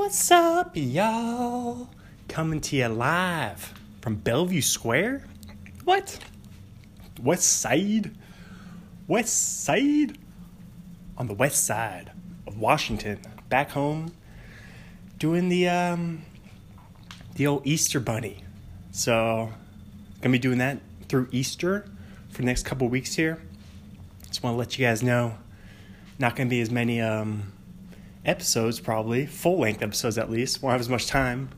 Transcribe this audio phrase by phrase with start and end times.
[0.00, 1.90] What's up, y'all?
[2.26, 5.26] Coming to you live from Bellevue Square?
[5.84, 6.18] What?
[7.22, 8.10] West Side?
[9.06, 10.16] West Side?
[11.18, 12.12] On the west side
[12.46, 14.14] of Washington, back home,
[15.18, 16.22] doing the um
[17.34, 18.42] the old Easter bunny.
[18.92, 19.52] So
[20.22, 20.78] gonna be doing that
[21.10, 21.84] through Easter
[22.30, 23.38] for the next couple weeks here.
[24.28, 25.34] Just want to let you guys know,
[26.18, 27.52] not gonna be as many um
[28.24, 30.62] episodes probably, full length episodes at least.
[30.62, 31.50] Won't have as much time.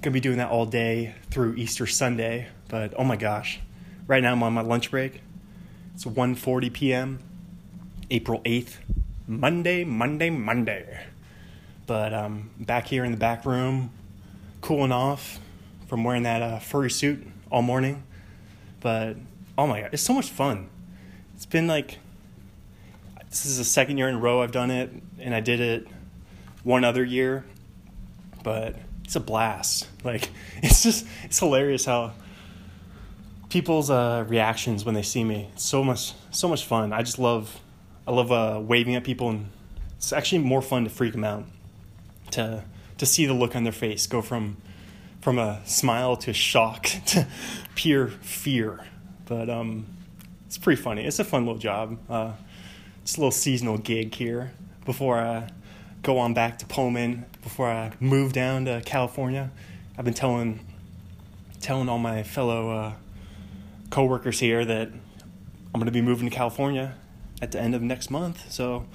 [0.00, 2.48] Gonna be doing that all day through Easter Sunday.
[2.68, 3.60] But oh my gosh,
[4.06, 5.22] right now I'm on my lunch break.
[5.94, 7.18] It's 1:40 p.m.
[8.10, 8.76] April 8th,
[9.26, 11.06] Monday, Monday, Monday.
[11.86, 13.90] But um, back here in the back room,
[14.60, 15.38] cooling off
[15.86, 18.02] from wearing that uh, furry suit all morning.
[18.80, 19.16] But
[19.56, 20.68] oh my god, it's so much fun.
[21.36, 21.98] It's been like
[23.30, 25.86] this is the second year in a row I've done it, and I did it
[26.62, 27.44] one other year,
[28.42, 29.88] but it's a blast.
[30.04, 30.30] Like
[30.62, 32.12] it's just it's hilarious how
[33.48, 35.48] people's uh, reactions when they see me.
[35.52, 36.92] It's so much so much fun.
[36.92, 37.60] I just love
[38.06, 39.50] I love uh, waving at people, and
[39.96, 41.44] it's actually more fun to freak them out
[42.32, 42.64] to
[42.98, 44.56] to see the look on their face go from
[45.20, 47.26] from a smile to shock to
[47.74, 48.84] pure fear.
[49.26, 49.86] But um,
[50.46, 51.04] it's pretty funny.
[51.04, 51.98] It's a fun little job.
[52.10, 52.32] Uh,
[53.02, 54.52] it's a little seasonal gig here
[54.84, 55.48] before I
[56.02, 57.24] go on back to Pullman.
[57.42, 59.50] Before I move down to California,
[59.96, 60.60] I've been telling
[61.60, 62.92] telling all my fellow uh,
[63.90, 66.94] coworkers here that I'm going to be moving to California
[67.40, 68.50] at the end of next month.
[68.52, 68.86] So,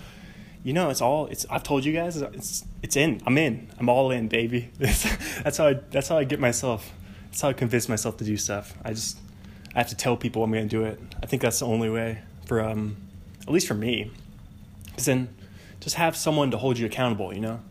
[0.64, 1.46] you know, it's all it's.
[1.50, 3.22] I've told you guys, it's it's in.
[3.26, 3.70] I'm in.
[3.80, 4.70] I'm all in, baby.
[4.80, 5.74] that's how I.
[5.92, 6.92] That's how I get myself.
[7.26, 8.78] That's how I convince myself to do stuff.
[8.84, 9.18] I just
[9.76, 11.00] I have to tell people I'm going to do it.
[11.22, 12.98] I think that's the only way for um,
[13.42, 14.12] at least for me.
[14.86, 15.30] Because then,
[15.88, 17.34] just have someone to hold you accountable.
[17.34, 17.62] You know,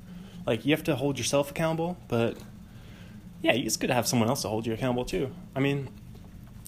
[0.46, 2.38] like you have to hold yourself accountable, but
[3.42, 5.30] yeah, it's good to have someone else to hold you accountable too.
[5.54, 5.90] I mean,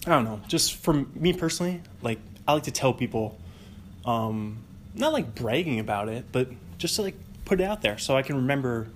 [0.05, 0.41] I don't know.
[0.47, 3.39] Just for me personally, like I like to tell people,
[4.05, 4.59] um,
[4.93, 7.15] not like bragging about it, but just to like
[7.45, 8.87] put it out there so I can remember,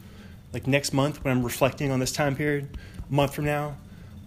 [0.53, 2.77] like next month when I'm reflecting on this time period,
[3.09, 3.77] a month from now,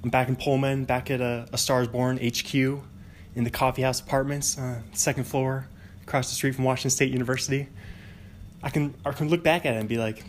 [0.02, 4.00] I'm back in Pullman, back at a, a Stars Born HQ in the Coffee House
[4.00, 5.68] Apartments, uh, second floor,
[6.02, 7.68] across the street from Washington State University.
[8.66, 10.24] I can I can look back at it and be like,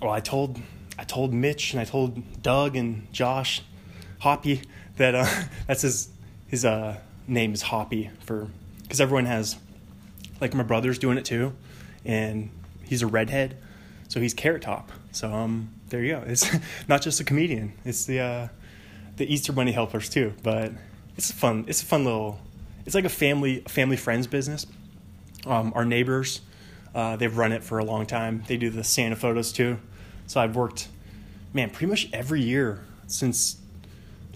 [0.00, 0.58] well, I told
[0.98, 3.60] I told Mitch and I told Doug and Josh,
[4.20, 4.62] Hoppy
[4.96, 5.26] that uh,
[5.66, 6.08] that's his
[6.46, 6.96] his uh,
[7.28, 8.48] name is Hoppy for
[8.82, 9.56] because everyone has
[10.40, 11.52] like my brother's doing it too,
[12.06, 12.48] and
[12.82, 13.58] he's a redhead,
[14.08, 14.90] so he's Carrot Top.
[15.12, 16.22] So um, there you go.
[16.26, 16.50] It's
[16.88, 17.74] not just a comedian.
[17.84, 18.48] It's the uh,
[19.18, 20.32] the Easter Bunny helpers too.
[20.42, 20.72] But
[21.18, 21.66] it's a fun.
[21.68, 22.40] It's a fun little.
[22.86, 24.66] It's like a family family friends business.
[25.44, 26.40] Um, our neighbors,
[26.94, 28.44] uh, they've run it for a long time.
[28.46, 29.78] They do the Santa photos too.
[30.26, 30.88] So I've worked,
[31.52, 33.56] man, pretty much every year since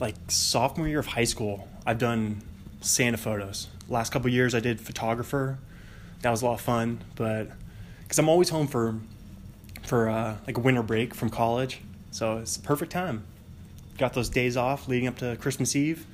[0.01, 1.69] like sophomore year of high school.
[1.87, 2.43] I've done
[2.81, 3.69] Santa photos.
[3.89, 5.59] Last couple years I did photographer.
[6.23, 7.49] That was a lot of fun, but
[8.03, 8.97] because I'm always home for
[9.85, 11.81] for uh, like a winter break from college,
[12.11, 13.25] so it's the perfect time.
[13.97, 16.07] Got those days off leading up to Christmas Eve,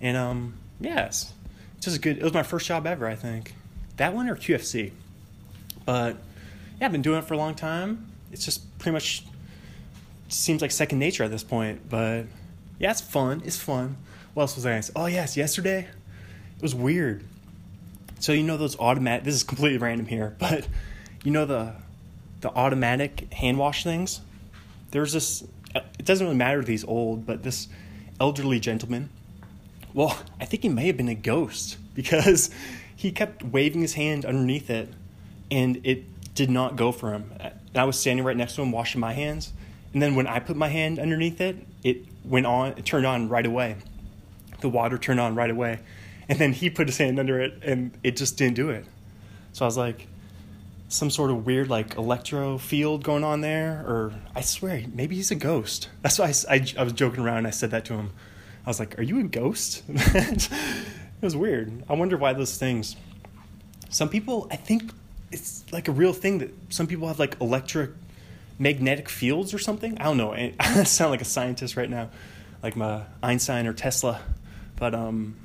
[0.00, 1.32] and um, yes,
[1.76, 2.18] it's just a good.
[2.18, 3.54] It was my first job ever, I think.
[3.96, 4.92] That one or QFC,
[5.84, 6.16] but
[6.80, 8.10] yeah, I've been doing it for a long time.
[8.32, 9.24] It's just pretty much
[10.28, 11.88] seems like second nature at this point.
[11.88, 12.26] But
[12.78, 13.42] yeah, it's fun.
[13.44, 13.96] It's fun.
[14.34, 14.82] What else was I?
[14.96, 15.86] Oh yes, yesterday
[16.56, 17.24] it was weird.
[18.18, 19.24] So you know those automatic.
[19.24, 20.66] This is completely random here, but
[21.24, 21.74] you know the
[22.40, 24.20] the automatic hand wash things.
[24.90, 25.44] There's this.
[25.74, 27.68] It doesn't really matter if he's old, but this
[28.20, 29.08] elderly gentleman.
[29.94, 32.50] Well, I think he may have been a ghost because
[32.94, 34.88] he kept waving his hand underneath it,
[35.52, 37.30] and it did not go for him.
[37.74, 39.52] I was standing right next to him washing my hands,
[39.92, 43.28] and then when I put my hand underneath it, it went on, it turned on
[43.28, 43.76] right away.
[44.60, 45.80] The water turned on right away.
[46.28, 48.86] And then he put his hand under it and it just didn't do it.
[49.52, 50.06] So I was like,
[50.88, 55.30] some sort of weird like electro field going on there, or I swear, maybe he's
[55.30, 55.88] a ghost.
[56.02, 58.10] That's why I, I, I was joking around and I said that to him.
[58.64, 59.82] I was like, Are you a ghost?
[59.88, 60.48] it
[61.20, 61.82] was weird.
[61.88, 62.96] I wonder why those things.
[63.90, 64.90] Some people, I think
[65.32, 67.90] it's like a real thing that some people have like electric
[68.58, 69.98] magnetic fields or something.
[69.98, 70.32] I don't know.
[70.60, 72.10] I sound like a scientist right now,
[72.62, 74.20] like my Einstein or Tesla.
[74.76, 75.36] But um,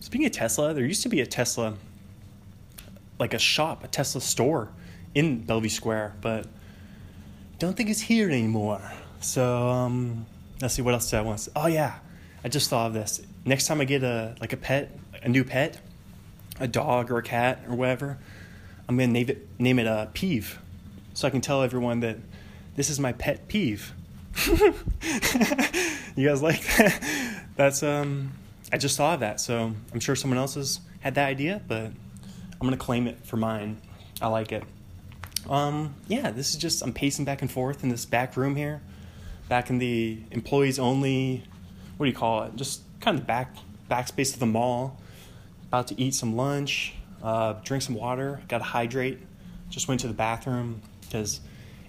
[0.00, 1.74] speaking of Tesla, there used to be a Tesla,
[3.18, 4.70] like a shop, a Tesla store
[5.14, 6.46] in Bellevue Square, but
[7.58, 8.82] don't think it's here anymore.
[9.20, 10.26] So um,
[10.60, 11.52] let's see what else did I want to say.
[11.56, 11.98] Oh yeah,
[12.44, 13.20] I just thought of this.
[13.44, 15.80] Next time I get a like a pet, a new pet,
[16.60, 18.18] a dog or a cat or whatever,
[18.88, 20.60] I'm gonna name it name it a uh, Peeve,
[21.14, 22.18] so I can tell everyone that
[22.76, 23.92] this is my pet peeve.
[26.14, 27.42] you guys like that?
[27.56, 28.32] That's um
[28.72, 32.60] I just saw that, so I'm sure someone else has had that idea, but I'm
[32.60, 33.80] gonna claim it for mine.
[34.20, 34.64] I like it.
[35.48, 38.80] Um, yeah, this is just I'm pacing back and forth in this back room here,
[39.48, 41.44] back in the employees only.
[41.96, 42.56] What do you call it?
[42.56, 43.56] Just kind of the back
[43.90, 45.00] backspace of the mall.
[45.68, 46.94] About to eat some lunch,
[47.26, 48.40] uh, drink some water.
[48.46, 49.18] Got to hydrate.
[49.68, 51.40] Just went to the bathroom because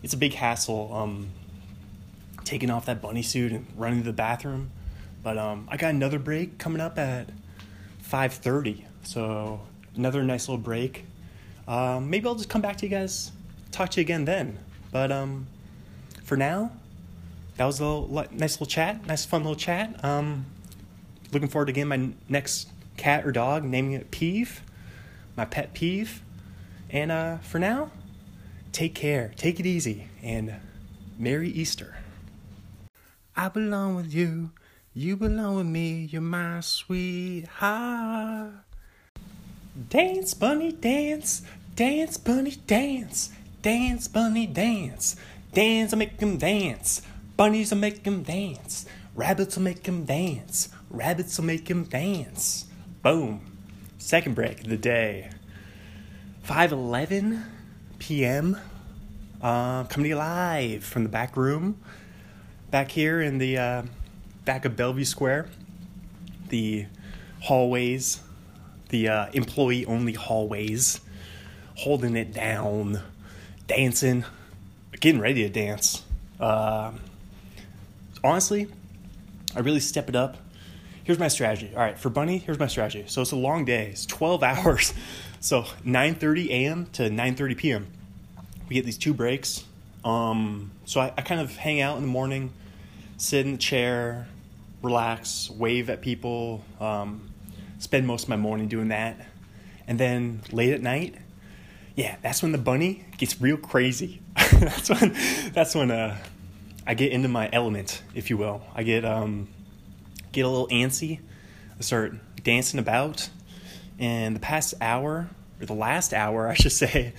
[0.01, 0.91] it's a big hassle.
[0.91, 1.29] Um,
[2.43, 4.71] taking off that bunny suit and running to the bathroom.
[5.21, 7.29] But um, I got another break coming up at
[8.09, 9.59] 5:30, so
[9.95, 11.05] another nice little break.
[11.67, 13.31] Um, maybe I'll just come back to you guys,
[13.71, 14.57] talk to you again then.
[14.91, 15.47] But um,
[16.23, 16.71] for now,
[17.57, 20.03] that was a little, nice little chat, nice fun little chat.
[20.03, 20.45] Um,
[21.33, 24.61] looking forward to getting my next cat or dog, naming it Peeve,
[25.37, 26.21] my pet peeve.
[26.89, 27.91] And uh, for now,
[28.71, 30.55] take care, take it easy, and
[31.17, 31.95] Merry Easter.
[33.35, 34.51] I belong with you,
[34.93, 38.51] you belong with me, you're my sweetheart.
[39.89, 41.43] Dance, bunny, dance,
[41.75, 43.29] dance, bunny, dance,
[43.61, 45.15] dance, bunny, dance,
[45.53, 47.03] dance, will make them dance,
[47.35, 52.65] bunnies will make them dance, rabbits will make them dance, rabbits will make them dance.
[53.03, 53.56] Boom.
[53.99, 55.29] Second break of the day.
[56.47, 57.43] 5:11
[57.99, 58.57] p.m.
[59.41, 61.79] Uh, coming to you live from the back room,
[62.71, 63.83] back here in the uh,
[64.45, 65.49] back of Bellevue Square.
[66.49, 66.85] The
[67.41, 68.21] hallways,
[68.89, 71.01] the uh, employee-only hallways,
[71.75, 73.01] holding it down,
[73.67, 74.23] dancing,
[74.99, 76.03] getting ready to dance.
[76.39, 76.91] Uh,
[78.23, 78.67] honestly,
[79.55, 80.37] I really step it up.
[81.07, 81.71] Here's my strategy.
[81.73, 83.05] All right, for Bunny, here's my strategy.
[83.07, 83.91] So it's a long day.
[83.91, 84.93] It's 12 hours.
[85.39, 86.87] So 9:30 a.m.
[86.91, 87.87] to 9:30 p.m.
[88.67, 89.63] We get these two breaks.
[90.03, 92.51] Um, so I, I kind of hang out in the morning,
[93.15, 94.27] sit in the chair,
[94.81, 97.29] relax, wave at people, um,
[97.79, 99.15] spend most of my morning doing that.
[99.87, 101.15] And then late at night,
[101.95, 104.19] yeah, that's when the bunny gets real crazy.
[104.35, 105.15] that's when
[105.53, 106.17] that's when uh,
[106.85, 108.61] I get into my element, if you will.
[108.75, 109.47] I get um,
[110.37, 111.19] get a little antsy,
[111.79, 112.13] I start
[112.43, 113.27] dancing about,
[113.97, 115.27] and the past hour
[115.59, 117.13] or the last hour, I should say,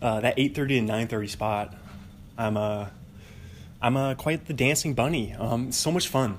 [0.00, 1.74] uh, that eight thirty to nine thirty spot,
[2.38, 2.86] I'm uh,
[3.80, 5.34] I'm uh, quite the dancing bunny.
[5.34, 6.38] Um, so much fun.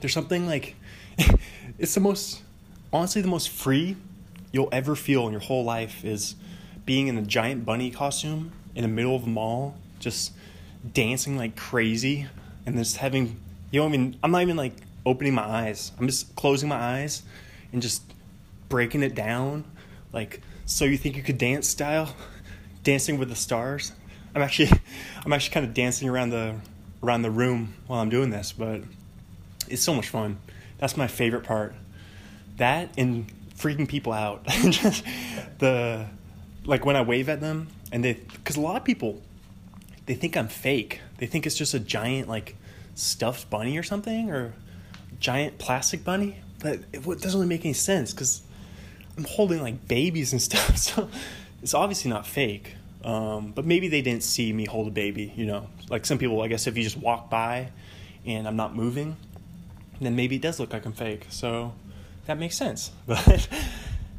[0.00, 0.74] There's something like
[1.78, 2.42] it's the most
[2.92, 3.96] honestly the most free
[4.52, 6.34] you'll ever feel in your whole life is
[6.84, 10.32] being in a giant bunny costume in the middle of a mall, just
[10.92, 12.26] dancing like crazy,
[12.66, 13.40] and just having
[13.70, 15.92] you know I mean I'm not even like opening my eyes.
[15.98, 17.22] I'm just closing my eyes
[17.72, 18.02] and just
[18.68, 19.64] breaking it down.
[20.12, 22.14] Like so you think you could dance style?
[22.82, 23.92] Dancing with the stars?
[24.34, 24.70] I'm actually
[25.24, 26.56] i'm actually kind of dancing around the
[27.02, 28.82] around the room while i'm doing this but
[29.68, 30.38] it's so much fun.
[30.78, 31.74] That's my favorite part.
[32.56, 34.44] That and freaking people out.
[34.46, 35.04] Just
[35.58, 36.06] the
[36.64, 39.22] like when i wave at them and they because a lot of people
[40.06, 41.00] they think i'm fake.
[41.18, 42.56] They think it's just a giant like
[42.94, 44.52] stuffed bunny or something or
[45.22, 48.40] giant plastic bunny but it doesn't really make any sense because
[49.18, 51.08] I'm holding like babies and stuff, so
[51.62, 52.76] it's obviously not fake.
[53.04, 55.66] Um, but maybe they didn't see me hold a baby, you know.
[55.90, 57.70] Like some people, I guess if you just walk by
[58.24, 59.16] and I'm not moving,
[60.00, 61.26] then maybe it does look like I'm fake.
[61.28, 61.74] So
[62.26, 62.92] that makes sense.
[63.06, 63.48] But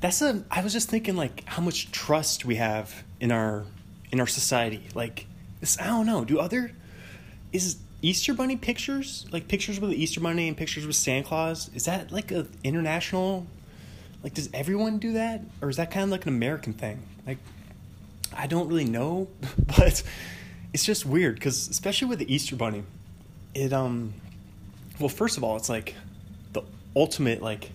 [0.02, 3.64] that's a I was just thinking like how much trust we have in our
[4.12, 4.84] in our society.
[4.94, 5.28] Like
[5.62, 6.74] this I don't know, do other
[7.54, 11.72] is Easter bunny pictures, like pictures with the Easter bunny and pictures with Santa Claus,
[11.74, 13.48] is that like a international
[14.24, 17.04] like, does everyone do that, or is that kind of like an American thing?
[17.28, 17.40] Like,
[18.36, 19.28] I don't really know,
[19.78, 20.02] but
[20.74, 22.84] it's just weird because, especially with the Easter Bunny,
[23.54, 24.14] it um,
[24.98, 25.96] well, first of all, it's like
[26.54, 26.62] the
[26.96, 27.72] ultimate like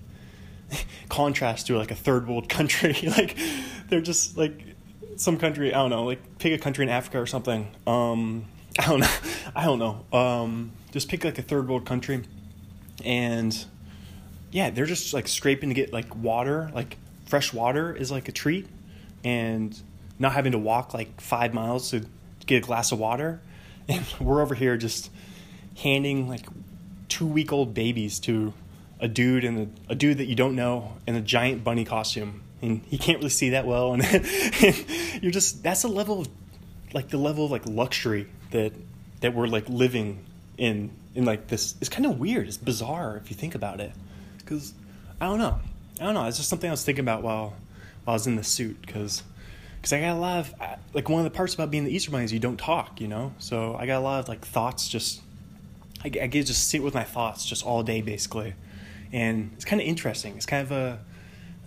[1.11, 2.95] contrast to like a third world country.
[3.17, 3.37] like,
[3.89, 4.59] they're just like
[5.17, 5.75] some country.
[5.75, 7.69] I don't know, like pick a country in Africa or something.
[7.87, 8.47] Um,
[8.79, 9.11] I don't know.
[9.57, 10.05] I don't know.
[10.17, 12.23] Um, just pick like a third world country,
[13.05, 13.65] and
[14.51, 18.33] yeah, they're just like scraping to get like water, like fresh water is like a
[18.33, 18.69] treat,
[19.25, 19.79] and
[20.19, 22.05] not having to walk like five miles to
[22.47, 23.41] get a glass of water.
[23.91, 25.11] And we're over here just
[25.79, 26.45] handing like
[27.09, 28.53] two week old babies to
[29.01, 32.43] a dude and a, dude that you don't know in a giant bunny costume.
[32.61, 33.95] And he can't really see that well.
[33.95, 34.85] And, and
[35.23, 36.29] you're just, that's a level of
[36.95, 38.73] like the level of like luxury that,
[39.21, 40.25] that we're like living
[40.57, 41.75] in, in like this.
[41.81, 42.49] is kind of weird.
[42.49, 43.93] It's bizarre if you think about it
[44.39, 44.75] because
[45.21, 45.59] I don't know.
[46.01, 46.25] I don't know.
[46.27, 47.55] It's just something I was thinking about while
[48.05, 49.23] while I was in the suit because
[49.77, 50.55] because I got a lot of
[50.95, 53.09] like one of the parts about being the Easter Bunny is you don't talk, you
[53.09, 53.33] know.
[53.39, 54.89] So I got a lot of like thoughts.
[54.89, 55.21] Just
[56.05, 58.55] I, get to just sit with my thoughts just all day basically,
[59.13, 60.37] and it's kind of interesting.
[60.37, 61.01] It's kind of a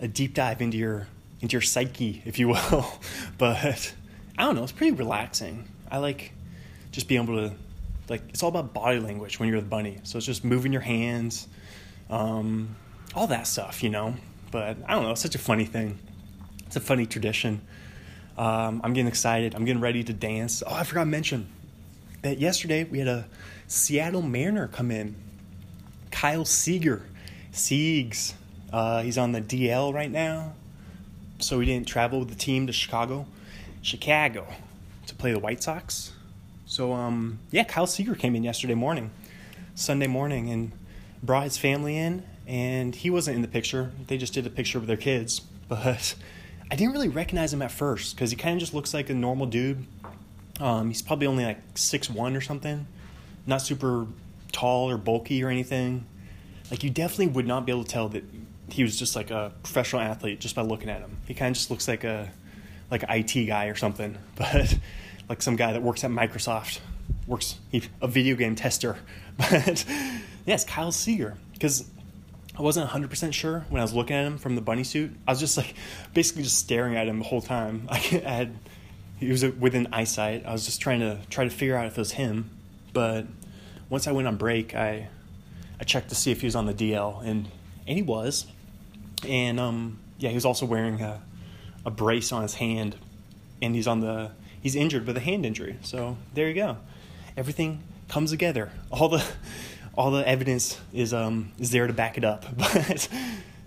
[0.00, 1.08] a deep dive into your
[1.40, 2.86] into your psyche, if you will.
[3.38, 3.94] but
[4.38, 4.62] I don't know.
[4.62, 5.68] It's pretty relaxing.
[5.90, 6.32] I like
[6.90, 7.54] just being able to
[8.08, 9.98] like it's all about body language when you're the bunny.
[10.02, 11.48] So it's just moving your hands,
[12.10, 12.76] um,
[13.14, 14.14] all that stuff, you know.
[14.50, 15.12] But I don't know.
[15.12, 15.98] It's such a funny thing.
[16.66, 17.62] It's a funny tradition.
[18.36, 19.54] Um, I'm getting excited.
[19.54, 20.62] I'm getting ready to dance.
[20.66, 21.48] Oh, I forgot to mention
[22.22, 23.26] that yesterday we had a
[23.66, 25.16] Seattle Mariner come in.
[26.10, 27.02] Kyle Seager.
[27.52, 28.34] Siegs.
[28.72, 30.54] Uh, he's on the DL right now.
[31.40, 33.26] So he didn't travel with the team to Chicago.
[33.82, 34.46] Chicago
[35.06, 36.12] to play the White Sox.
[36.66, 39.10] So um, yeah, Kyle Seager came in yesterday morning,
[39.74, 40.72] Sunday morning, and
[41.22, 42.22] brought his family in.
[42.46, 43.92] And he wasn't in the picture.
[44.06, 46.14] They just did a picture of their kids, but
[46.70, 49.14] I didn't really recognize him at first because he kind of just looks like a
[49.14, 49.84] normal dude.
[50.60, 52.86] Um, he's probably only like six one or something,
[53.46, 54.06] not super
[54.52, 56.06] tall or bulky or anything.
[56.70, 58.24] Like you definitely would not be able to tell that
[58.68, 61.18] he was just like a professional athlete just by looking at him.
[61.26, 62.30] He kind of just looks like a
[62.92, 64.78] like IT guy or something, but
[65.28, 66.78] like some guy that works at Microsoft,
[67.26, 67.56] works
[68.00, 68.96] a video game tester.
[69.38, 69.86] But
[70.44, 71.88] yes, Kyle Seager because
[72.56, 75.10] I wasn't 100% sure when I was looking at him from the bunny suit.
[75.26, 75.74] I was just like
[76.12, 77.86] basically just staring at him the whole time.
[77.90, 78.54] I had
[79.18, 80.44] he was within eyesight.
[80.44, 82.50] I was just trying to try to figure out if it was him.
[82.92, 83.26] But
[83.88, 85.08] once I went on break, I
[85.80, 87.48] I checked to see if he was on the DL and
[87.86, 88.46] and he was.
[89.26, 91.22] And um yeah, he was also wearing a
[91.84, 92.96] a brace on his hand
[93.60, 95.78] and he's on the he's injured with a hand injury.
[95.82, 96.76] So there you go.
[97.36, 98.70] Everything comes together.
[98.90, 99.24] All the
[99.94, 102.44] all the evidence is um is there to back it up.
[102.56, 103.08] But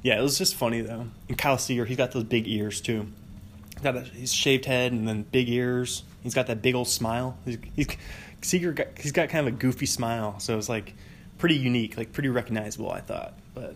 [0.04, 1.08] yeah, it was just funny though.
[1.30, 3.08] And Kyle Seager, he's got those big ears too.
[3.82, 6.04] Got a, his shaved head and then big ears.
[6.22, 7.38] He's got that big old smile.
[7.44, 7.88] He's, he's
[8.42, 10.94] Seager got, he's got kind of a goofy smile, so it's like
[11.40, 12.92] pretty unique, like pretty recognizable.
[12.92, 13.76] I thought, but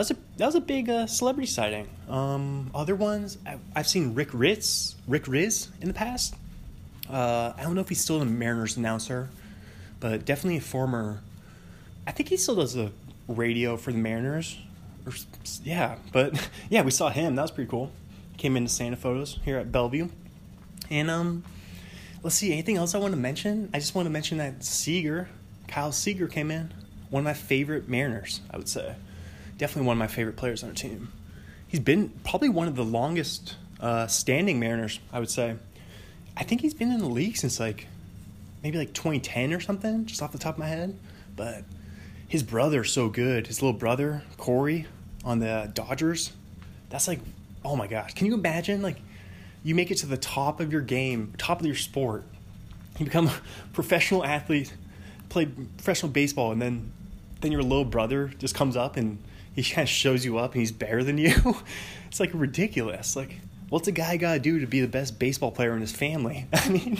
[0.00, 1.88] was a that was a big uh, celebrity sighting.
[2.08, 6.34] Um, other ones, I've, I've seen Rick Rizzs, Rick Rizzs in the past.
[7.08, 9.28] Uh, I don't know if he's still a Mariners announcer,
[9.98, 11.20] but definitely a former
[12.06, 12.90] I think he still does the
[13.28, 14.58] radio for the Mariners.
[15.06, 15.12] Or,
[15.62, 17.36] yeah, but yeah, we saw him.
[17.36, 17.92] That was pretty cool.
[18.36, 20.08] Came into Santa photos here at Bellevue.
[20.90, 21.44] And um,
[22.22, 23.70] let's see, anything else I want to mention?
[23.72, 25.28] I just want to mention that Seager,
[25.68, 26.72] Kyle Seager came in.
[27.10, 28.94] One of my favorite Mariners, I would say.
[29.60, 31.12] Definitely one of my favorite players on our team.
[31.68, 35.54] He's been probably one of the longest uh, standing Mariners, I would say.
[36.34, 37.86] I think he's been in the league since like
[38.62, 40.98] maybe like 2010 or something, just off the top of my head.
[41.36, 41.64] But
[42.26, 43.48] his brother's so good.
[43.48, 44.86] His little brother, Corey,
[45.26, 46.32] on the Dodgers.
[46.88, 47.20] That's like,
[47.62, 48.14] oh my gosh.
[48.14, 48.80] Can you imagine?
[48.80, 48.96] Like,
[49.62, 52.24] you make it to the top of your game, top of your sport.
[52.98, 53.34] You become a
[53.74, 54.72] professional athlete,
[55.28, 56.92] play professional baseball, and then
[57.42, 59.18] then your little brother just comes up and
[59.54, 61.56] he kind of shows you up and he's better than you.
[62.06, 63.16] it's like ridiculous.
[63.16, 63.36] Like,
[63.68, 66.46] what's a guy got to do to be the best baseball player in his family?
[66.52, 66.98] I mean,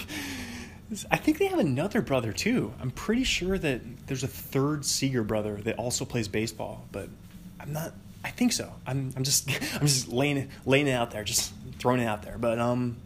[1.10, 2.72] I think they have another brother too.
[2.80, 7.08] I'm pretty sure that there's a third Seager brother that also plays baseball, but
[7.60, 7.92] I'm not.
[8.24, 8.72] I think so.
[8.86, 9.12] I'm.
[9.16, 9.48] I'm just.
[9.74, 12.38] I'm just laying laying it out there, just throwing it out there.
[12.38, 12.96] But um,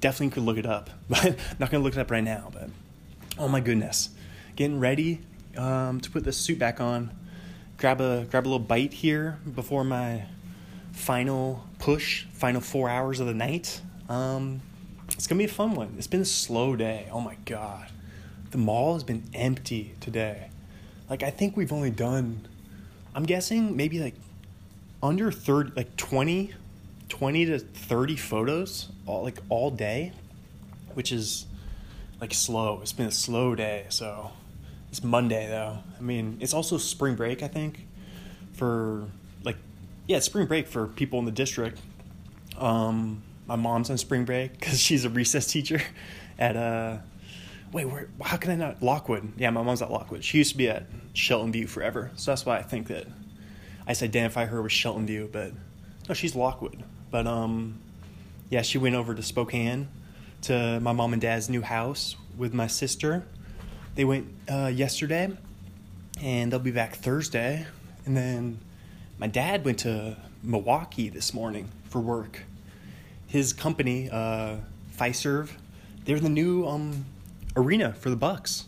[0.00, 0.90] definitely could look it up.
[1.08, 2.50] But not gonna look it up right now.
[2.52, 2.70] But
[3.38, 4.10] oh my goodness,
[4.56, 5.20] getting ready
[5.56, 7.10] um, to put the suit back on.
[7.78, 10.24] Grab a grab a little bite here before my
[10.92, 13.80] final push, final four hours of the night.
[14.08, 14.60] Um,
[15.12, 15.94] it's gonna be a fun one.
[15.96, 17.08] It's been a slow day.
[17.10, 17.88] Oh my god.
[18.50, 20.50] The mall has been empty today.
[21.08, 22.46] Like I think we've only done
[23.14, 24.14] I'm guessing maybe like
[25.02, 26.54] under 30 like 20
[27.08, 30.12] 20 to 30 photos all like all day,
[30.94, 31.46] which is
[32.20, 32.80] like slow.
[32.82, 34.30] It's been a slow day, so
[34.90, 35.78] it's Monday though.
[35.96, 37.86] I mean, it's also spring break, I think,
[38.54, 39.06] for
[39.44, 39.56] like
[40.06, 41.80] yeah, spring break for people in the district.
[42.56, 45.80] Um my mom's on spring break because she's a recess teacher
[46.38, 46.98] at uh
[47.72, 49.32] wait where how can I not Lockwood.
[49.36, 50.24] Yeah my mom's at Lockwood.
[50.24, 52.10] She used to be at Shelton View forever.
[52.16, 53.06] So that's why I think that
[53.86, 55.52] I just identify her with Shelton View but
[56.08, 56.82] no she's Lockwood.
[57.10, 57.78] But um
[58.50, 59.88] yeah she went over to Spokane
[60.42, 63.24] to my mom and dad's new house with my sister
[63.98, 65.28] they went uh, yesterday
[66.22, 67.66] and they'll be back Thursday
[68.06, 68.60] and then
[69.18, 72.44] my dad went to Milwaukee this morning for work
[73.28, 74.56] his company, uh,
[74.96, 75.50] Fiserv,
[76.04, 77.04] they're the new um,
[77.54, 78.64] arena for the Bucks.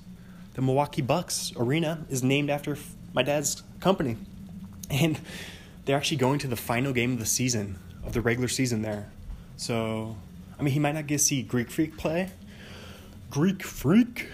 [0.54, 2.76] The Milwaukee Bucks arena is named after
[3.14, 4.16] my dad's company,
[4.90, 5.18] and
[5.84, 9.10] they're actually going to the final game of the season of the regular season there.
[9.56, 10.16] So
[10.58, 12.30] I mean, he might not get to see Greek Freak play.
[13.30, 14.26] Greek Freak,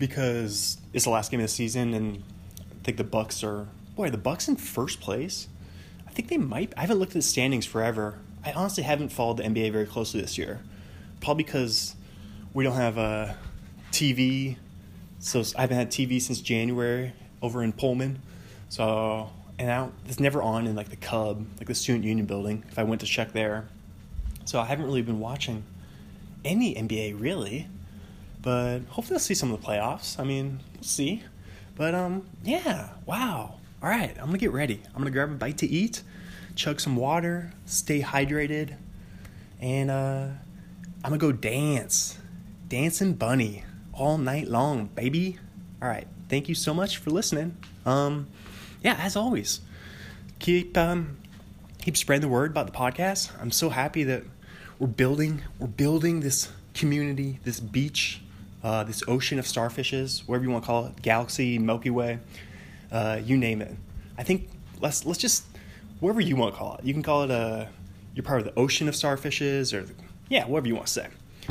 [0.00, 2.24] because it's the last game of the season, and
[2.58, 4.10] I think the Bucks are boy.
[4.10, 5.46] The Bucks in first place.
[6.08, 6.72] I think they might.
[6.76, 8.18] I haven't looked at the standings forever.
[8.44, 10.60] I honestly haven't followed the NBA very closely this year,
[11.20, 11.94] probably because
[12.52, 13.36] we don't have a
[13.92, 14.56] TV.
[15.20, 18.20] So I haven't had TV since January over in Pullman.
[18.70, 22.64] So and now it's never on in like the Cub, like the Student Union building.
[22.70, 23.68] If I went to check there,
[24.46, 25.62] so I haven't really been watching
[26.44, 27.68] any NBA really.
[28.42, 30.18] But hopefully I'll see some of the playoffs.
[30.18, 31.22] I mean, we'll see.
[31.76, 33.54] But um, yeah, wow.
[33.82, 34.82] All right, I'm gonna get ready.
[34.88, 36.02] I'm gonna grab a bite to eat,
[36.54, 38.74] chug some water, stay hydrated,
[39.58, 40.26] and uh,
[41.02, 42.18] I'm gonna go dance,
[42.68, 45.38] dancing bunny all night long, baby.
[45.80, 47.56] All right, thank you so much for listening.
[47.86, 48.28] Um,
[48.82, 49.60] yeah, as always,
[50.38, 51.16] keep um,
[51.80, 53.30] keep spreading the word about the podcast.
[53.40, 54.24] I'm so happy that
[54.78, 58.20] we're building we're building this community, this beach,
[58.62, 62.18] uh, this ocean of starfishes, whatever you want to call it, galaxy, Milky Way,
[62.92, 63.74] uh, you name it.
[64.18, 64.48] I think
[64.80, 65.44] let's let's just
[66.00, 66.84] whatever you want to call it.
[66.84, 67.68] You can call it a
[68.14, 69.88] you're part of the ocean of starfishes, or
[70.28, 71.06] yeah, whatever you want to say.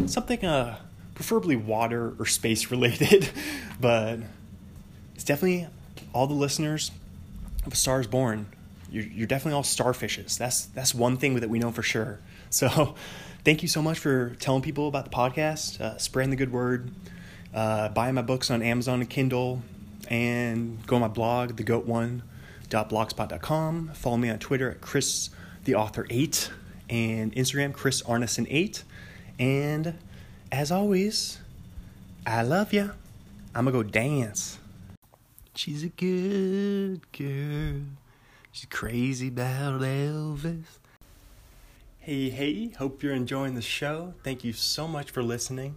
[0.05, 0.77] Something uh,
[1.15, 3.29] preferably water or space related,
[3.79, 4.19] but
[5.15, 5.67] it's definitely
[6.13, 6.91] all the listeners
[7.65, 8.47] of Stars Born.
[8.91, 10.37] You're, you're definitely all starfishes.
[10.37, 12.19] That's that's one thing that we know for sure.
[12.51, 12.95] So,
[13.49, 16.91] thank you so much for telling people about the podcast, uh, spreading the good word,
[17.51, 19.63] uh, buying my books on Amazon and Kindle,
[20.07, 23.91] and go on my blog, thegoat1.blogspot.com.
[23.95, 25.31] Follow me on Twitter at Chris
[25.63, 26.51] the Author Eight
[26.91, 28.83] and Instagram Chris Arneson Eight.
[29.39, 29.95] And
[30.51, 31.39] as always,
[32.27, 32.91] I love you.
[33.55, 34.59] I'm gonna go dance.
[35.55, 37.81] She's a good girl.
[38.51, 40.78] She's crazy about Elvis.
[42.09, 44.15] Hey, hey, hope you're enjoying the show.
[44.23, 45.75] Thank you so much for listening.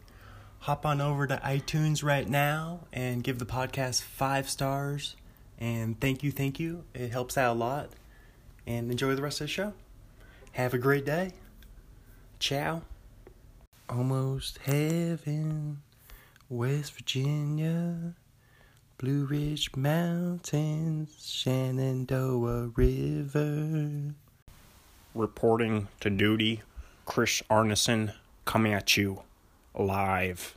[0.60, 5.14] Hop on over to iTunes right now and give the podcast five stars.
[5.58, 6.84] And thank you, thank you.
[6.94, 7.90] It helps out a lot.
[8.66, 9.74] And enjoy the rest of the show.
[10.52, 11.32] Have a great day.
[12.38, 12.80] Ciao.
[13.90, 15.82] Almost heaven,
[16.48, 18.14] West Virginia.
[18.96, 24.14] Blue Ridge Mountains, Shenandoah River.
[25.14, 26.62] Reporting to duty,
[27.04, 28.14] Chris Arneson
[28.46, 29.22] coming at you
[29.74, 30.56] live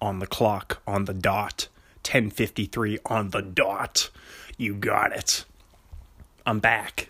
[0.00, 1.66] on the clock, on the dot,
[2.04, 4.10] 1053 on the dot.
[4.56, 5.44] You got it.
[6.46, 7.08] I'm back.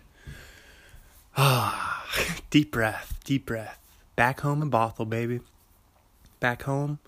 [1.36, 2.06] Ah,
[2.50, 3.78] deep breath, deep breath.
[4.16, 5.40] Back home in Bothell, baby.
[6.40, 6.98] Back home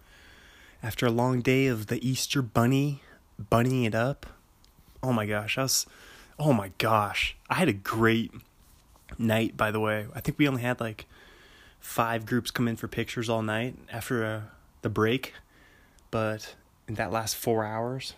[0.83, 3.03] after a long day of the Easter Bunny
[3.41, 4.27] bunnying it up.
[5.03, 5.87] Oh my gosh, I was,
[6.39, 8.33] oh my gosh, I had a great
[9.19, 9.57] night.
[9.57, 11.07] By the way, I think we only had like
[11.81, 14.41] five groups come in for pictures all night after uh,
[14.83, 15.35] the break,
[16.11, 16.55] but
[16.89, 18.15] in that last four hours,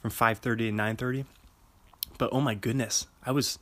[0.00, 1.24] from five thirty to nine thirty.
[2.18, 3.58] But oh my goodness, I was,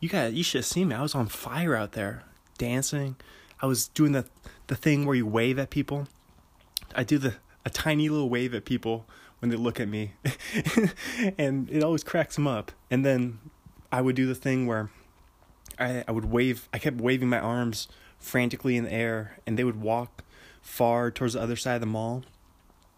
[0.00, 0.94] you got, you should have seen me.
[0.94, 2.24] I was on fire out there,
[2.58, 3.16] dancing.
[3.60, 4.26] I was doing the
[4.66, 6.06] the thing where you wave at people.
[6.94, 9.06] I do the a tiny little wave at people
[9.40, 10.12] when they look at me.
[11.38, 12.72] and it always cracks them up.
[12.90, 13.38] And then
[13.92, 14.90] I would do the thing where
[15.78, 17.88] I, I would wave, I kept waving my arms
[18.18, 20.24] frantically in the air, and they would walk
[20.60, 22.24] far towards the other side of the mall.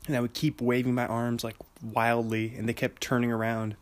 [0.06, 3.76] And I would keep waving my arms like wildly, and they kept turning around.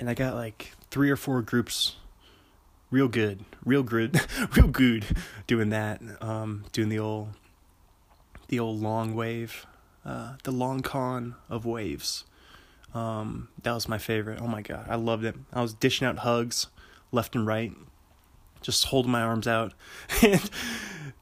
[0.00, 1.96] And I got like three or four groups
[2.90, 4.20] real good, real good,
[4.56, 5.04] real good
[5.46, 6.00] doing that.
[6.20, 7.28] Um, doing the old,
[8.48, 9.66] the old long wave
[10.04, 12.24] uh, the long con of waves.
[12.92, 14.40] Um, that was my favorite.
[14.40, 15.34] Oh my god, I loved it.
[15.52, 16.68] I was dishing out hugs
[17.10, 17.72] left and right,
[18.64, 19.74] just holding my arms out.
[20.22, 20.50] and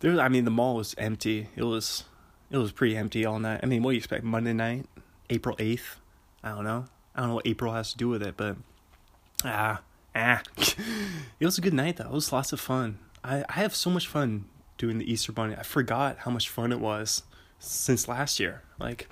[0.00, 1.48] there, I mean, the mall was empty.
[1.56, 2.04] It was,
[2.50, 3.60] it was pretty empty all night.
[3.62, 4.24] I mean, what do you expect?
[4.24, 4.86] Monday night,
[5.28, 5.98] April eighth.
[6.42, 6.86] I don't know.
[7.14, 8.56] I don't know what April has to do with it, but
[9.44, 9.82] ah,
[10.14, 10.42] ah.
[10.56, 12.06] it was a good night though.
[12.06, 12.98] It was lots of fun.
[13.22, 14.46] I I have so much fun
[14.78, 15.54] doing the Easter Bunny.
[15.56, 17.22] I forgot how much fun it was
[17.58, 18.62] since last year.
[18.78, 19.08] Like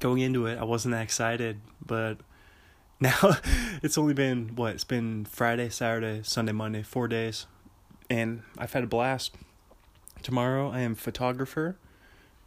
[0.00, 2.18] going into it, I wasn't that excited, but
[3.00, 3.36] now
[3.80, 4.74] it's only been what?
[4.74, 7.46] It's been Friday, Saturday, Sunday, Monday, 4 days
[8.10, 9.36] and I've had a blast.
[10.22, 11.76] Tomorrow I am photographer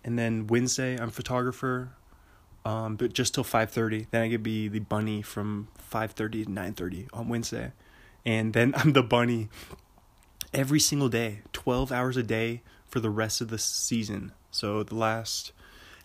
[0.03, 1.93] and then Wednesday I'm photographer
[2.65, 4.07] um but just till 5:30.
[4.11, 7.71] Then I could be the bunny from 5:30 to 9:30 on Wednesday.
[8.25, 9.47] And then I'm the bunny
[10.53, 14.33] every single day, 12 hours a day for the rest of the season.
[14.51, 15.53] So the last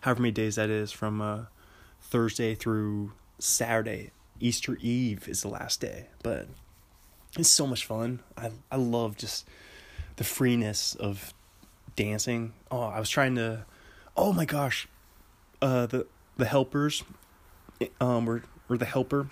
[0.01, 1.45] however many days that is from uh,
[1.99, 4.11] Thursday through Saturday.
[4.39, 6.47] Easter Eve is the last day, but
[7.37, 8.19] it's so much fun.
[8.37, 9.47] I I love just
[10.15, 11.33] the freeness of
[11.95, 12.53] dancing.
[12.71, 13.65] Oh, I was trying to.
[14.15, 14.87] Oh my gosh,
[15.61, 17.03] uh, the the helpers,
[17.99, 19.29] um, were were the helper,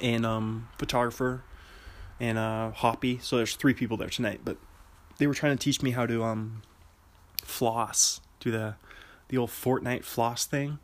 [0.00, 1.42] and um, photographer,
[2.18, 3.18] and uh, Hoppy.
[3.22, 4.56] So there's three people there tonight, but
[5.18, 6.62] they were trying to teach me how to um,
[7.42, 8.76] floss, do the
[9.28, 10.78] the old Fortnite floss thing,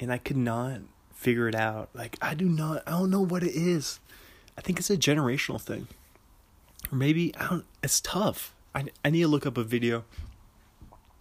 [0.00, 0.80] and I could not
[1.18, 1.90] figure it out.
[1.92, 3.98] Like I do not, I don't know what it is.
[4.56, 5.88] I think it's a generational thing,
[6.90, 7.64] or maybe I don't.
[7.82, 8.54] It's tough.
[8.74, 10.04] I I need to look up a video.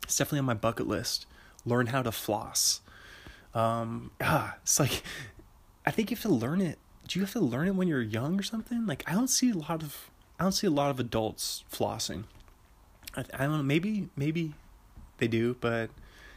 [0.04, 1.26] It's definitely on my bucket list.
[1.66, 2.82] Learn how to floss.
[3.54, 5.04] Um, ah, it's like
[5.86, 6.78] I think you have to learn it.
[7.08, 8.86] Do you have to learn it when you're young or something?
[8.86, 12.24] Like I don't see a lot of I don't see a lot of adults flossing.
[13.16, 13.64] I I don't know.
[13.64, 14.54] Maybe maybe
[15.18, 15.92] they do, but it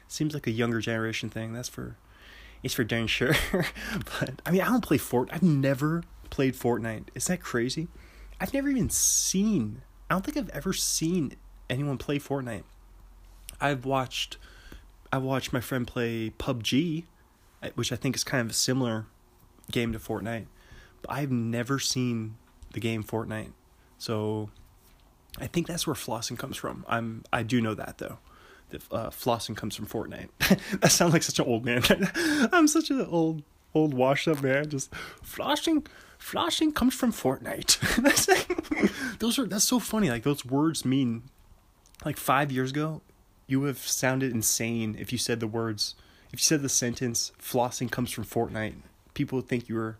[0.08, 1.52] seems like a younger generation thing.
[1.52, 1.96] That's for
[2.62, 3.34] it's for darn sure.
[3.52, 5.28] but I mean, I don't play Fort.
[5.32, 7.08] I've never played Fortnite.
[7.14, 7.88] Is that crazy?
[8.40, 9.82] I've never even seen.
[10.08, 11.34] I don't think I've ever seen
[11.68, 12.64] anyone play Fortnite.
[13.60, 14.36] I've watched.
[15.12, 17.04] I've watched my friend play PUBG,
[17.62, 19.06] uh, which I think is kind of a similar
[19.70, 20.46] game to Fortnite.
[21.02, 22.36] But I've never seen
[22.72, 23.52] the game Fortnite.
[23.98, 24.50] So
[25.38, 26.84] I think that's where flossing comes from.
[26.88, 28.18] I'm I do know that though
[28.90, 30.28] uh, flossing comes from Fortnite.
[30.80, 31.82] that sounds like such an old man.
[32.52, 33.42] I'm such an old,
[33.74, 34.68] old washed up man.
[34.68, 34.90] Just
[35.24, 35.86] flossing,
[36.18, 37.78] flossing comes from Fortnite.
[39.18, 40.10] those are that's so funny.
[40.10, 41.24] Like those words mean,
[42.04, 43.02] like five years ago,
[43.46, 45.94] you would have sounded insane if you said the words.
[46.32, 48.74] If you said the sentence "flossing comes from Fortnite,"
[49.14, 49.98] people would think you were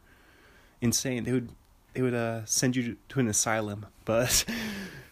[0.80, 1.24] insane.
[1.24, 1.50] They would
[1.94, 3.87] they would uh, send you to, to an asylum.
[4.04, 4.44] But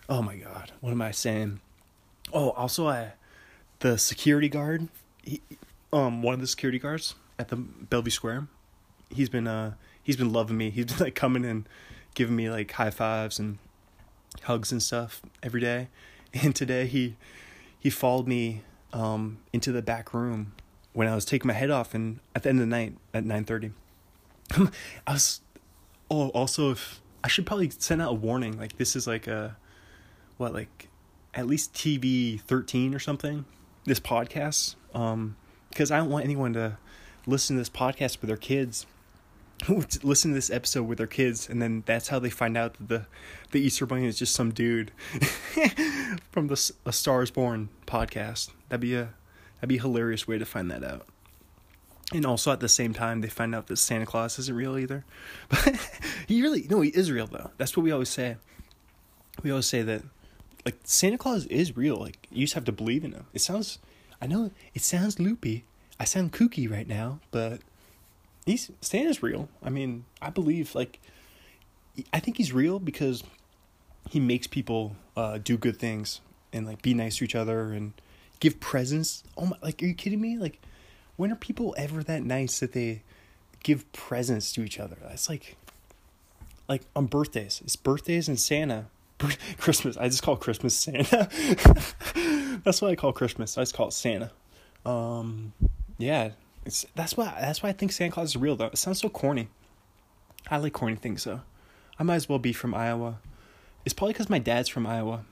[0.08, 1.60] oh my god, what am I saying?
[2.32, 3.12] Oh, also I
[3.80, 4.88] the security guard,
[5.22, 5.40] he,
[5.92, 8.48] um, one of the security guards at the Bellevue Square,
[9.10, 10.70] he's been uh he's been loving me.
[10.70, 11.68] He's been like coming and
[12.14, 13.58] giving me like high fives and
[14.42, 15.88] hugs and stuff every day.
[16.34, 17.16] And today he
[17.80, 18.60] he followed me
[18.92, 20.52] um into the back room
[20.92, 23.24] when I was taking my head off and at the end of the night at
[23.24, 23.72] nine thirty.
[25.06, 25.40] I was
[26.10, 29.56] oh also if I should probably send out a warning like this is like a
[30.36, 30.88] what like
[31.32, 33.46] at least TV thirteen or something
[33.88, 35.36] this podcast um,
[35.70, 36.78] because I don't want anyone to
[37.26, 38.86] listen to this podcast with their kids
[40.02, 42.88] listen to this episode with their kids and then that's how they find out that
[42.88, 43.06] the
[43.50, 44.92] the Easter bunny is just some dude
[46.30, 48.50] from the a Stars Born podcast.
[48.68, 49.14] That'd be a
[49.56, 51.06] that'd be a hilarious way to find that out.
[52.12, 55.04] And also at the same time they find out that Santa Claus isn't real either.
[55.48, 55.76] But
[56.26, 57.50] he really no, he is real though.
[57.58, 58.36] That's what we always say.
[59.42, 60.02] We always say that
[60.64, 61.96] like Santa Claus is real.
[61.96, 63.26] Like you just have to believe in him.
[63.32, 63.78] It sounds,
[64.20, 65.64] I know it sounds loopy.
[66.00, 67.60] I sound kooky right now, but
[68.46, 69.48] he's Santa's real.
[69.62, 71.00] I mean, I believe like,
[72.12, 73.24] I think he's real because
[74.08, 76.20] he makes people uh, do good things
[76.52, 77.92] and like be nice to each other and
[78.40, 79.24] give presents.
[79.36, 80.38] Oh my, like are you kidding me?
[80.38, 80.60] Like,
[81.16, 83.02] when are people ever that nice that they
[83.62, 84.96] give presents to each other?
[85.02, 85.56] That's like,
[86.68, 87.60] like on birthdays.
[87.64, 88.86] It's birthdays and Santa
[89.58, 89.96] Christmas.
[89.96, 91.28] I just call Christmas Santa.
[92.64, 93.58] that's what I call Christmas.
[93.58, 94.30] I just call it Santa.
[94.86, 95.52] Um,
[95.98, 96.30] yeah,
[96.64, 98.66] it's that's why that's why I think Santa Claus is real though.
[98.66, 99.48] It sounds so corny.
[100.50, 101.40] I like corny things though.
[101.98, 103.18] I might as well be from Iowa.
[103.84, 105.24] It's probably because my dad's from Iowa.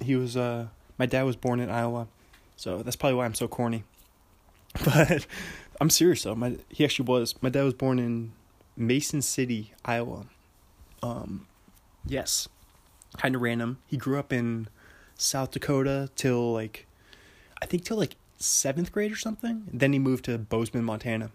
[0.00, 2.08] He was uh my dad was born in Iowa,
[2.56, 3.84] so that's probably why I'm so corny.
[4.84, 5.26] But
[5.80, 6.34] I'm serious though.
[6.34, 7.34] My he actually was.
[7.42, 8.32] My dad was born in
[8.76, 10.26] Mason City, Iowa.
[11.02, 11.46] Um,
[12.06, 12.48] yes
[13.16, 13.78] kind of random.
[13.86, 14.68] He grew up in
[15.16, 16.86] South Dakota till like,
[17.62, 19.68] I think till like seventh grade or something.
[19.72, 21.30] Then he moved to Bozeman, Montana,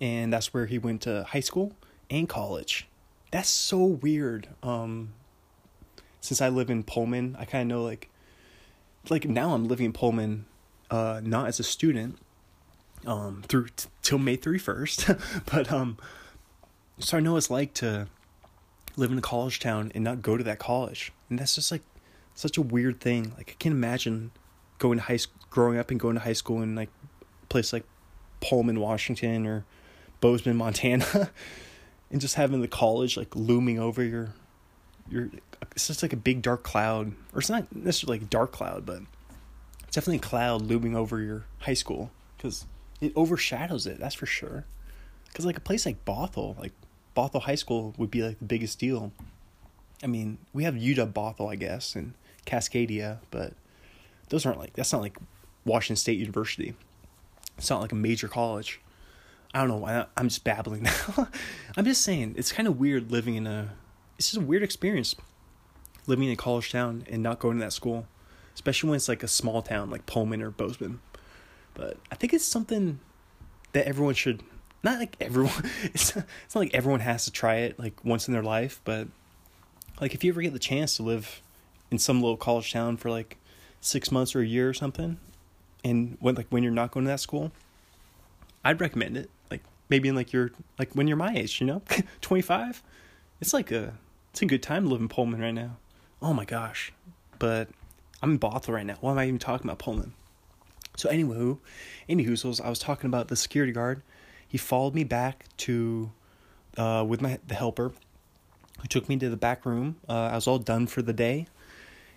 [0.00, 1.72] and that's where he went to high school
[2.10, 2.88] and college.
[3.30, 4.48] That's so weird.
[4.62, 5.12] Um,
[6.20, 8.10] since I live in Pullman, I kind of know like,
[9.08, 10.46] like now I'm living in Pullman,
[10.90, 12.18] uh, not as a student,
[13.06, 15.08] um, through t- till May thirty first,
[15.52, 15.98] but um,
[16.98, 18.08] so I know it's like to
[18.98, 21.12] live in a college town and not go to that college.
[21.30, 21.82] And that's just like
[22.34, 23.32] such a weird thing.
[23.36, 24.32] Like I can't imagine
[24.78, 26.90] going to high school, growing up and going to high school in like
[27.42, 27.84] a place like
[28.40, 29.64] Pullman, Washington or
[30.20, 31.30] Bozeman, Montana,
[32.10, 34.34] and just having the college like looming over your
[35.08, 35.30] your
[35.72, 37.12] it's just like a big dark cloud.
[37.32, 39.02] Or it's not necessarily like a dark cloud, but
[39.84, 42.66] it's definitely a cloud looming over your high school because
[43.00, 43.98] it overshadows it.
[43.98, 44.64] That's for sure.
[45.26, 46.72] Because like a place like Bothell, like
[47.18, 49.12] Bothell High School would be like the biggest deal.
[50.04, 52.14] I mean, we have UW Bothell, I guess, and
[52.46, 53.54] Cascadia, but
[54.28, 55.18] those aren't like that's not like
[55.64, 56.74] Washington State University.
[57.56, 58.80] It's not like a major college.
[59.52, 59.84] I don't know.
[59.84, 61.28] I, I'm just babbling now.
[61.76, 63.72] I'm just saying it's kind of weird living in a.
[64.16, 65.16] It's just a weird experience
[66.06, 68.06] living in a college town and not going to that school.
[68.54, 71.00] especially when it's like a small town like Pullman or Bozeman.
[71.74, 73.00] But I think it's something
[73.72, 74.42] that everyone should
[74.82, 78.28] not like everyone it's not, it's not like everyone has to try it like once
[78.28, 79.08] in their life, but
[80.00, 81.42] like if you ever get the chance to live
[81.90, 83.38] in some little college town for like
[83.80, 85.18] 6 months or a year or something
[85.84, 87.52] and when like when you're not going to that school,
[88.64, 89.30] I'd recommend it.
[89.50, 91.82] Like maybe in like your like when you're my age, you know,
[92.20, 92.82] 25.
[93.40, 93.94] It's like a
[94.30, 95.76] it's a good time to live in Pullman right now.
[96.20, 96.92] Oh my gosh.
[97.38, 97.68] But
[98.22, 98.96] I'm in Bothell right now.
[99.00, 100.12] Why am I even talking about Pullman?
[100.96, 101.58] So anywho,
[102.08, 104.02] anywho, I was talking about the security guard.
[104.48, 106.10] He followed me back to
[106.76, 107.92] uh, with my the helper,
[108.80, 109.96] who took me to the back room.
[110.08, 111.46] Uh, I was all done for the day,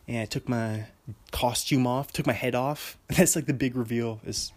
[0.08, 0.86] and I took my
[1.32, 2.98] costume off, took my head off.
[3.10, 4.22] That's like the big reveal.
[4.26, 4.54] Is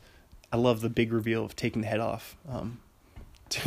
[0.52, 2.36] I love the big reveal of taking the head off.
[2.48, 2.80] Um,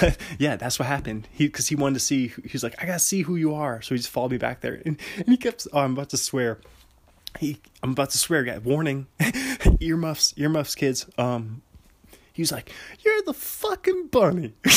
[0.00, 1.28] but yeah, that's what happened.
[1.30, 2.28] He because he wanted to see.
[2.28, 3.82] He was like, I gotta see who you are.
[3.82, 5.66] So he just followed me back there, and, and he kept.
[5.72, 6.58] Oh, I'm about to swear.
[7.38, 8.58] He, I'm about to swear, guy.
[8.58, 9.06] Warning,
[9.80, 11.06] earmuffs, earmuffs, kids.
[11.18, 11.62] Um,
[12.38, 12.72] he was like,
[13.04, 14.54] "You're the fucking bunny."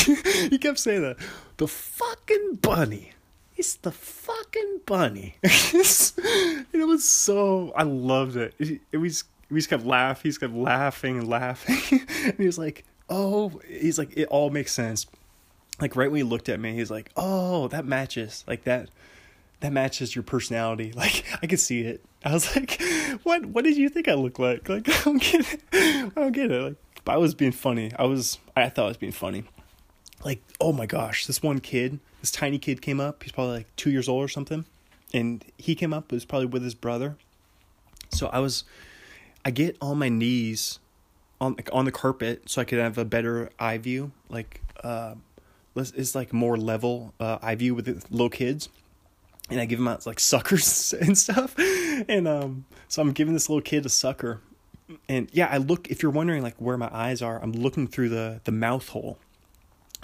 [0.50, 1.17] he kept saying that,
[1.58, 3.12] the fucking bunny.
[3.56, 5.36] It's the fucking bunny.
[5.43, 7.71] it was so.
[7.76, 8.56] I loved it.
[8.58, 9.26] It, it was.
[9.52, 10.21] We just kept laughing.
[10.24, 14.50] He just kept laughing and laughing, and he was like, oh, he's like, it all
[14.50, 15.06] makes sense.
[15.80, 18.43] Like right when he looked at me, he's like, oh, that matches.
[18.47, 18.89] Like that,
[19.60, 20.93] that matches your personality.
[20.95, 22.04] Like I could see it.
[22.26, 22.82] I was like,
[23.21, 23.45] what?
[23.45, 24.67] What did you think I look like?
[24.67, 25.62] Like I don't get it.
[25.71, 26.63] I don't get it.
[26.63, 27.92] Like, but I was being funny.
[27.98, 28.40] I was.
[28.56, 29.44] I thought I was being funny.
[30.24, 33.24] Like, oh my gosh, this one kid, this tiny kid came up.
[33.24, 34.66] He's probably like two years old or something,
[35.14, 36.12] and he came up.
[36.12, 37.18] It was probably with his brother.
[38.10, 38.64] So I was,
[39.44, 40.80] I get on my knees
[41.40, 44.12] on like on the carpet so I could have a better eye view.
[44.30, 45.16] Like uh,
[45.76, 48.70] it's like more level uh, eye view with the little kids.
[49.50, 53.50] And I give them out like suckers and stuff, and um, so I'm giving this
[53.50, 54.40] little kid a sucker,
[55.10, 55.89] and yeah, I look.
[55.89, 59.17] If you're wondering like where my eyes are, I'm looking through the the mouth hole.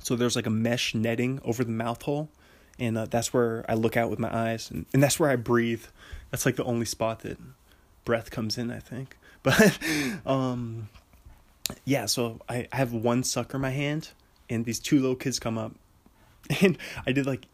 [0.02, 2.30] So there's like a mesh netting over the mouth hole,
[2.80, 5.36] and uh, that's where I look out with my eyes, and, and that's where I
[5.36, 5.84] breathe.
[6.32, 7.38] That's like the only spot that
[8.06, 9.18] breath comes in, I think.
[9.44, 9.78] But
[10.26, 10.90] um,
[11.86, 14.10] yeah, so I, I have one sucker in my hand,
[14.50, 15.74] and these two little kids come up,
[16.62, 17.46] and I did like,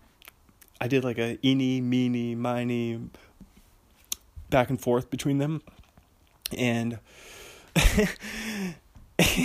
[0.82, 3.00] I did like a eeny, meeny, miny,
[4.50, 5.62] back and forth between them,
[6.58, 7.00] and.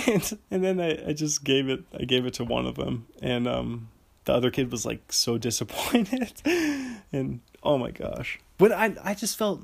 [0.05, 3.07] and and then I, I just gave it I gave it to one of them
[3.21, 3.89] and um
[4.25, 6.33] the other kid was like so disappointed
[7.13, 9.63] and oh my gosh but I I just felt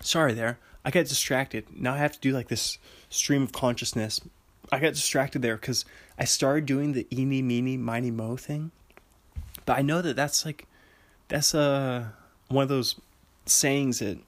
[0.00, 2.78] sorry there I got distracted now I have to do like this
[3.14, 4.20] stream of consciousness,
[4.72, 5.84] I got distracted there because
[6.18, 8.70] I started doing the eeny, meeny, miny, mo thing.
[9.64, 10.66] But I know that that's like,
[11.28, 12.08] that's uh,
[12.48, 13.00] one of those
[13.46, 14.18] sayings that,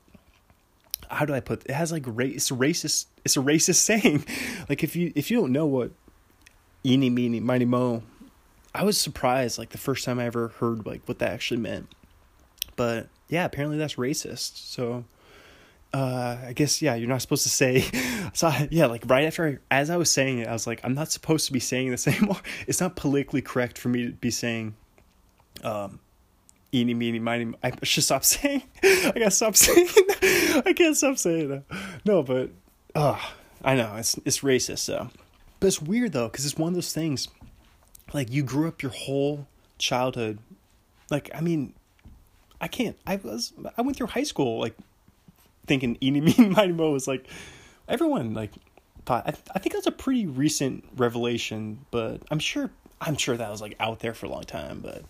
[1.11, 1.71] how do I put it?
[1.73, 4.25] has like race, racist, it's a racist saying.
[4.69, 5.93] like if you, if you don't know what
[6.85, 8.03] eeny, meeny, miny, mo,
[8.75, 11.89] I was surprised like the first time I ever heard like what that actually meant.
[12.77, 14.57] But yeah, apparently that's racist.
[14.57, 15.05] So
[15.93, 17.85] uh, I guess yeah, you're not supposed to say.
[18.35, 20.93] So yeah, like right after I, as I was saying it, I was like, I'm
[20.93, 22.37] not supposed to be saying this anymore.
[22.67, 24.75] It's not politically correct for me to be saying,
[25.65, 26.01] um,
[26.77, 27.55] eeny meeny miny.
[27.63, 28.63] I should stop saying.
[28.83, 29.89] I gotta stop saying.
[30.67, 31.65] I can't stop saying that.
[32.05, 32.51] No, but
[32.95, 33.19] uh,
[33.65, 34.79] I know it's it's racist.
[34.79, 35.11] So,
[35.61, 37.29] but it's weird though because it's one of those things.
[38.13, 40.39] Like you grew up your whole childhood,
[41.11, 41.75] like I mean,
[42.61, 42.97] I can't.
[43.07, 44.77] I was I went through high school like
[45.67, 47.27] thinking eeny meeny miny mo was like
[47.89, 48.53] everyone like
[49.05, 53.51] thought I, I think that's a pretty recent revelation but i'm sure i'm sure that
[53.51, 55.03] was like out there for a long time but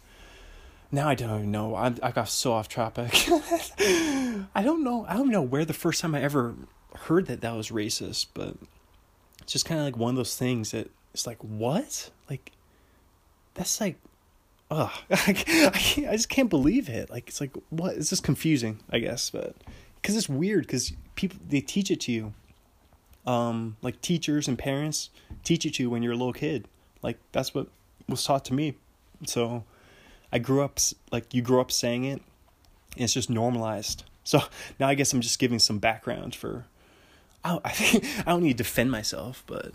[0.90, 1.74] now i don't even know.
[1.74, 3.12] I, I got so off topic.
[3.78, 5.04] I don't know.
[5.08, 6.54] I don't know where the first time i ever
[7.00, 8.56] heard that that was racist but
[9.42, 12.10] it's just kind of like one of those things that it's like what?
[12.28, 12.52] Like
[13.54, 13.98] that's like
[14.70, 17.10] oh I, can't, I just can't believe it.
[17.10, 17.96] Like it's like what?
[17.96, 19.54] It's just confusing i guess but
[20.00, 22.34] because it's weird because people they teach it to you.
[23.26, 25.10] Um like teachers and parents
[25.42, 26.68] teach it to you when you're a little kid.
[27.02, 27.68] Like that's what
[28.08, 28.76] was taught to me.
[29.26, 29.64] So
[30.32, 30.78] i grew up
[31.10, 32.20] like you grew up saying it
[32.94, 34.40] and it's just normalized so
[34.78, 36.66] now i guess i'm just giving some background for
[37.44, 39.72] i i, I don't need to defend myself but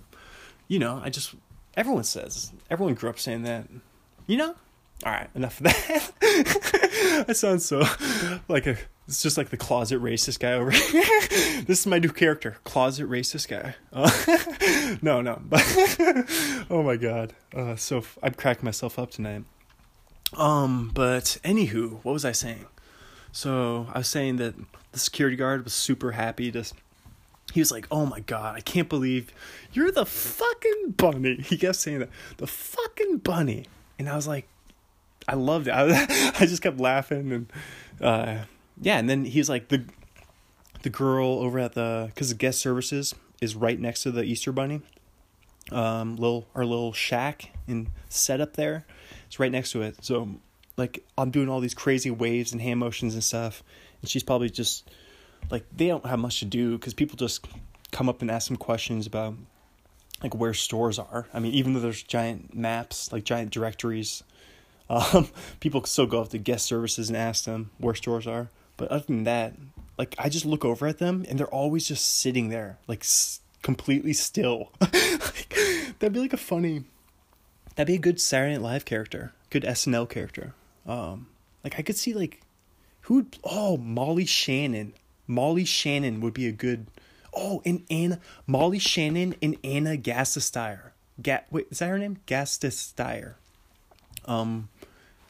[0.67, 1.35] you know i just
[1.75, 3.67] everyone says everyone grew up saying that
[4.27, 4.55] you know
[5.05, 6.11] all right enough of that
[7.27, 7.83] that sounds so
[8.47, 8.77] like a
[9.11, 11.03] it's just like the closet racist guy over here.
[11.67, 13.75] this is my new character, closet racist guy.
[13.91, 15.61] Uh, no, no, but
[16.69, 19.43] oh my god, uh, so I'm cracking myself up tonight.
[20.37, 22.65] Um, but anywho, what was I saying?
[23.31, 24.55] So I was saying that
[24.91, 26.65] the security guard was super happy to.
[27.53, 29.33] He was like, "Oh my god, I can't believe
[29.73, 33.65] you're the fucking bunny." He kept saying that, the fucking bunny,
[33.99, 34.47] and I was like,
[35.27, 35.71] I loved it.
[35.71, 37.53] I, I just kept laughing and,
[38.01, 38.43] uh,
[38.81, 38.97] yeah.
[38.97, 39.85] And then he's like the,
[40.83, 44.51] the girl over at the because the guest services is right next to the Easter
[44.51, 44.81] bunny.
[45.71, 48.85] Um, little our little shack and setup there.
[49.31, 49.95] It's right next to it.
[50.03, 50.27] So
[50.75, 53.63] like I'm doing all these crazy waves and hand motions and stuff,
[54.01, 54.89] and she's probably just
[55.49, 57.47] like they don't have much to do because people just
[57.93, 59.35] come up and ask them questions about
[60.21, 61.27] like where stores are.
[61.33, 64.21] I mean, even though there's giant maps, like giant directories,
[64.89, 65.29] um,
[65.61, 68.49] people still go up to guest services and ask them where stores are.
[68.75, 69.53] But other than that,
[69.97, 73.39] like I just look over at them and they're always just sitting there, like s-
[73.61, 74.73] completely still.
[74.81, 75.55] like,
[75.99, 76.83] that'd be like a funny,
[77.75, 80.53] that'd be a good Saturday Night Live character, good SNL character.
[80.85, 81.27] Um,
[81.63, 82.41] like I could see like
[83.01, 84.93] who would oh Molly Shannon.
[85.27, 86.87] Molly Shannon would be a good.
[87.33, 90.91] Oh, and Ana Molly Shannon and Ana Gasteyer.
[91.21, 92.17] Ga- wait, is that her name?
[92.27, 93.35] Gasteyer.
[94.25, 94.69] Um,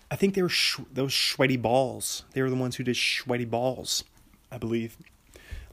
[0.10, 2.24] I think they were sh- those Schweddy Balls.
[2.34, 4.04] They were the ones who did Schweddy Balls,
[4.52, 4.98] I believe.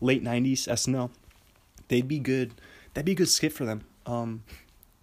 [0.00, 1.10] Late '90s SNL.
[1.88, 2.52] They'd be good.
[2.94, 3.84] That'd be a good skit for them.
[4.06, 4.42] Um,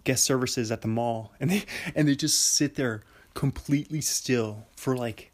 [0.06, 1.64] guest services at the mall, and they
[1.94, 3.02] and they just sit there
[3.34, 5.30] completely still for like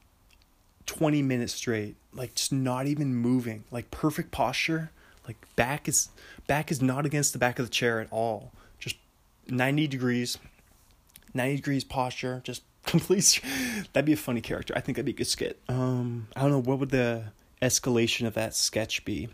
[0.86, 4.90] 20 minutes straight like just not even moving like perfect posture
[5.28, 6.08] like back is
[6.48, 8.96] back is not against the back of the chair at all just
[9.48, 10.36] 90 degrees
[11.32, 13.40] 90 degrees posture just complete
[13.92, 16.50] that'd be a funny character i think that'd be a good skit um i don't
[16.50, 17.22] know what would the
[17.62, 19.28] escalation of that sketch be?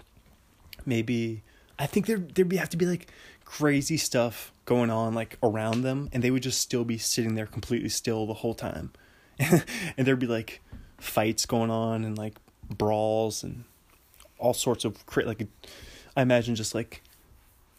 [0.85, 1.43] Maybe
[1.79, 3.09] i think there there'd be have to be like
[3.49, 7.47] crazy stuff going on like around them and they would just still be sitting there
[7.47, 8.93] completely still the whole time.
[9.97, 10.61] And there'd be like
[10.99, 12.35] fights going on and like
[12.69, 13.65] brawls and
[14.37, 15.47] all sorts of cra- like
[16.15, 17.03] i imagine just like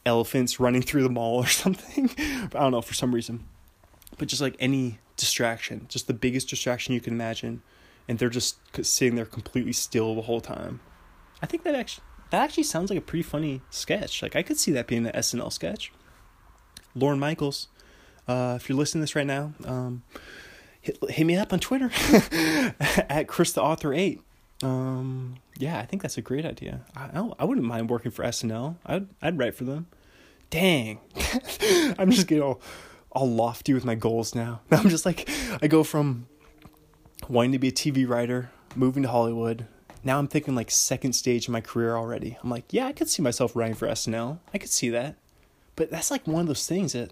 [0.08, 2.10] elephants running through the mall or something.
[2.18, 3.46] I don't know for some reason.
[4.18, 7.62] But just like any distraction just the biggest distraction you can imagine
[8.08, 10.80] and they're just sitting there completely still the whole time.
[11.44, 14.58] I think that actually that actually sounds like a pretty funny sketch like i could
[14.58, 15.92] see that being an snl sketch
[16.96, 17.68] Lorne Michaels.
[18.28, 20.04] Uh, if you're listening to this right now, um,
[20.82, 21.90] hit, hit me up on Twitter
[23.10, 24.22] at Chris the Author Eight.
[24.62, 26.82] Um, yeah, I think that's a great idea.
[26.96, 28.76] I I, I wouldn't mind working for SNL.
[28.86, 29.88] I'd I'd write for them.
[30.50, 31.00] Dang,
[31.98, 32.62] I'm just getting all
[33.12, 34.62] all lofty with my goals now.
[34.72, 35.30] I'm just like
[35.62, 36.28] I go from
[37.28, 39.66] wanting to be a TV writer, moving to Hollywood.
[40.04, 42.38] Now I'm thinking like second stage of my career already.
[42.42, 44.40] I'm like, yeah, I could see myself writing for SNL.
[44.54, 45.16] I could see that.
[45.76, 47.12] But that's like one of those things that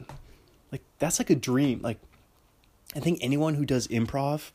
[0.72, 1.82] like that's like a dream.
[1.82, 2.00] Like
[2.96, 4.52] I think anyone who does improv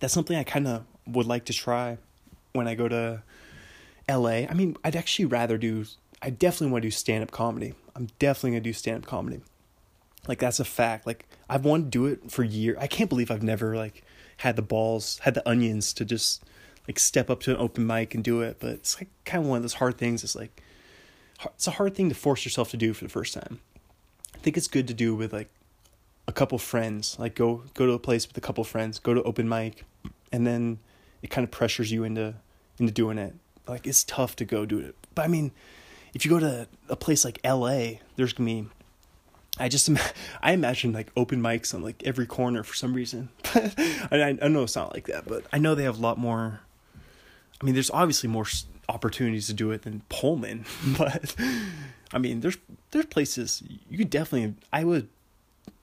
[0.00, 1.98] that's something I kind of would like to try
[2.52, 3.22] when I go to
[4.08, 4.46] LA.
[4.48, 5.84] I mean, I'd actually rather do
[6.22, 7.74] I definitely want to do stand-up comedy.
[7.94, 9.42] I'm definitely to do stand-up comedy.
[10.26, 11.06] Like that's a fact.
[11.06, 12.76] Like I've wanted to do it for years.
[12.80, 14.02] I can't believe I've never like
[14.38, 16.44] had the balls, had the onions to just
[16.86, 18.58] like step up to an open mic and do it.
[18.60, 20.24] But it's like kind of one of those hard things.
[20.24, 20.62] It's like
[21.44, 23.60] it's a hard thing to force yourself to do for the first time.
[24.34, 25.48] I think it's good to do with like
[26.28, 27.16] a couple friends.
[27.18, 29.84] Like go go to a place with a couple friends, go to open mic,
[30.32, 30.78] and then
[31.22, 32.34] it kind of pressures you into
[32.78, 33.34] into doing it.
[33.66, 34.94] Like it's tough to go do it.
[35.14, 35.52] But I mean,
[36.14, 38.66] if you go to a place like LA, there's gonna be
[39.58, 39.88] I just
[40.42, 43.30] I imagine like open mics on like every corner for some reason.
[43.54, 46.60] I I know it's not like that, but I know they have a lot more.
[47.60, 48.46] I mean, there's obviously more
[48.88, 50.64] opportunities to do it than Pullman,
[50.98, 51.34] but
[52.12, 52.58] I mean, there's
[52.90, 54.54] there's places you could definitely.
[54.72, 55.08] I would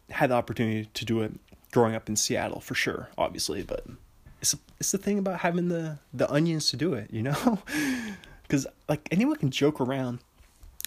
[0.10, 1.34] had the opportunity to do it
[1.72, 3.86] growing up in Seattle for sure, obviously, but
[4.42, 7.60] it's it's the thing about having the the onions to do it, you know,
[8.44, 10.20] because like anyone can joke around.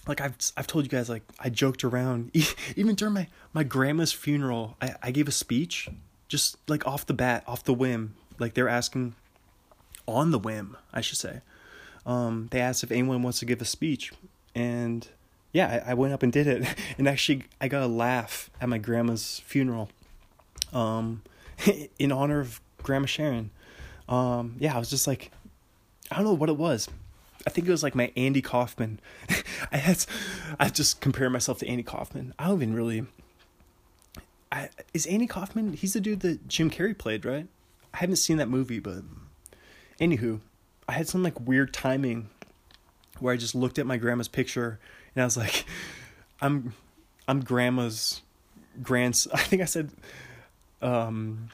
[0.06, 2.30] Like I've I've told you guys like I joked around.
[2.76, 5.88] Even during my my grandma's funeral I I gave a speech
[6.28, 8.14] just like off the bat off the whim.
[8.38, 9.14] Like they're asking
[10.06, 11.40] on the whim I should say
[12.04, 14.12] um they asked if anyone wants to give a speech
[14.54, 15.08] and
[15.52, 16.66] yeah I, I went up and did it
[16.98, 19.90] and actually I got a laugh at my grandma's funeral
[20.72, 21.22] um
[21.98, 23.50] in honor of grandma Sharon
[24.08, 25.30] um yeah I was just like
[26.10, 26.88] I don't know what it was
[27.46, 28.98] I think it was like my Andy Kaufman.
[29.72, 30.04] I had,
[30.58, 32.34] I just compare myself to Andy Kaufman.
[32.38, 33.06] I don't even really.
[34.50, 35.74] I, is Andy Kaufman?
[35.74, 37.46] He's the dude that Jim Carrey played, right?
[37.94, 39.04] I haven't seen that movie, but
[40.00, 40.40] anywho,
[40.88, 42.28] I had some like weird timing
[43.18, 44.78] where I just looked at my grandma's picture
[45.14, 45.64] and I was like,
[46.40, 46.74] I'm,
[47.26, 48.22] I'm grandma's
[48.82, 49.32] grandson.
[49.34, 49.90] I think I said,
[50.82, 51.48] um,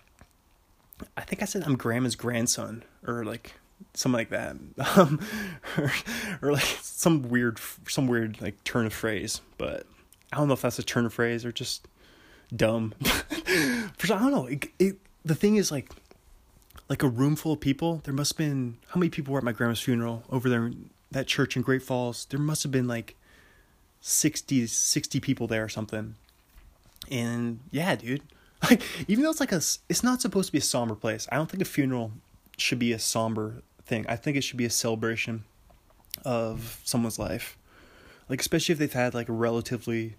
[1.17, 3.55] I think I said I'm grandma's grandson or like
[3.95, 4.57] something like that,
[4.97, 5.21] um,
[5.77, 5.93] or,
[6.41, 9.41] or like some weird, some weird like turn of phrase.
[9.59, 9.87] But
[10.33, 11.87] I don't know if that's a turn of phrase or just
[12.55, 12.95] dumb.
[13.99, 14.47] For I don't know.
[14.47, 15.91] It, it the thing is like
[16.93, 18.03] like a room full of people.
[18.05, 20.91] There must have been how many people were at my grandma's funeral over there in
[21.11, 22.27] that church in Great Falls.
[22.27, 23.17] There must have been like
[24.03, 26.17] 60, 60 people there or something.
[27.11, 28.23] And yeah, dude.
[28.71, 31.27] Like even though it's like a it's not supposed to be a somber place.
[31.33, 32.13] I don't think a funeral
[32.59, 34.07] should be a somber thing.
[34.09, 35.43] I think it should be a celebration
[36.25, 37.57] of someone's life.
[38.29, 40.15] Like especially if they've had like a relatively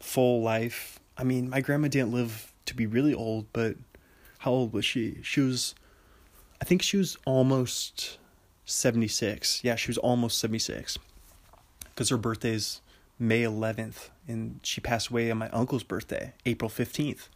[0.00, 0.98] full life.
[1.18, 3.76] I mean, my grandma didn't live to be really old, but
[4.38, 5.18] how old was she?
[5.22, 5.74] She was
[6.64, 8.16] I think she was almost
[8.64, 9.62] 76.
[9.62, 10.98] Yeah, she was almost 76.
[11.94, 12.80] Cuz her birthday's
[13.18, 17.28] May 11th and she passed away on my uncle's birthday, April 15th.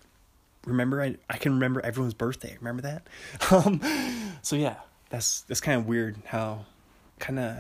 [0.64, 2.57] Remember I I can remember everyone's birthday.
[2.59, 3.07] Remember that?
[3.51, 3.83] Um
[4.41, 4.76] so yeah,
[5.11, 6.64] that's that's kind of weird how
[7.18, 7.59] kind of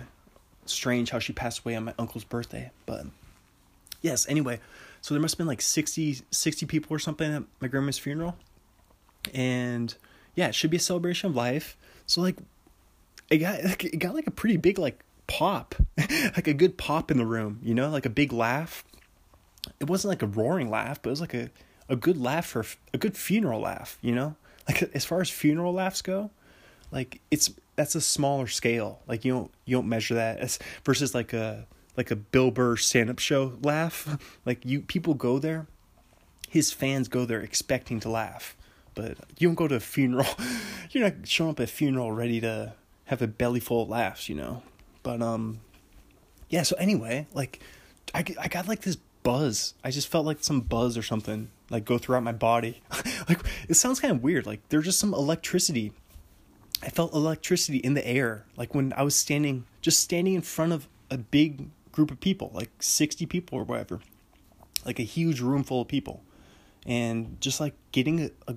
[0.64, 3.04] strange how she passed away on my uncle's birthday, but
[4.00, 4.58] yes, anyway,
[5.02, 8.36] so there must have been like 60 60 people or something at my grandma's funeral.
[9.34, 9.94] And
[10.38, 11.76] yeah, it should be a celebration of life.
[12.06, 12.36] So like
[13.28, 17.10] it got like, it got like a pretty big like pop, like a good pop
[17.10, 18.84] in the room, you know, like a big laugh.
[19.80, 21.50] It wasn't like a roaring laugh, but it was like a
[21.88, 22.64] a good laugh for
[22.94, 24.36] a good funeral laugh, you know?
[24.68, 26.30] Like as far as funeral laughs go,
[26.92, 29.00] like it's that's a smaller scale.
[29.08, 31.66] Like you don't you don't measure that as versus like a
[31.96, 34.16] like a Bill Burr stand up show laugh.
[34.46, 35.66] like you people go there,
[36.48, 38.54] his fans go there expecting to laugh.
[38.98, 40.26] But you don't go to a funeral.
[40.90, 42.72] You're not showing up at a funeral ready to
[43.04, 44.64] have a belly full of laughs, you know.
[45.04, 45.60] But um,
[46.48, 46.64] yeah.
[46.64, 47.60] So anyway, like,
[48.12, 49.74] I I got like this buzz.
[49.84, 52.82] I just felt like some buzz or something like go throughout my body.
[53.28, 53.38] like
[53.68, 54.46] it sounds kind of weird.
[54.46, 55.92] Like there's just some electricity.
[56.82, 58.46] I felt electricity in the air.
[58.56, 62.50] Like when I was standing, just standing in front of a big group of people,
[62.52, 64.00] like sixty people or whatever,
[64.84, 66.24] like a huge room full of people,
[66.84, 68.56] and just like getting a, a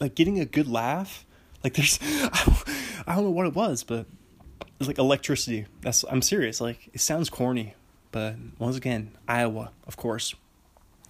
[0.00, 1.24] like getting a good laugh.
[1.64, 4.06] Like there's, I don't, know what it was, but
[4.78, 5.66] it's like electricity.
[5.80, 6.60] That's I'm serious.
[6.60, 7.74] Like it sounds corny,
[8.12, 10.34] but once again, Iowa, of course.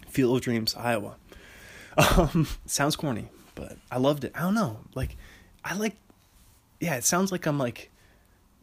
[0.08, 1.16] Field of Dreams, Iowa.
[1.98, 4.32] Um, sounds corny, but I loved it.
[4.34, 4.80] I don't know.
[4.94, 5.16] Like
[5.64, 5.96] I like
[6.78, 7.90] yeah, it sounds like I'm like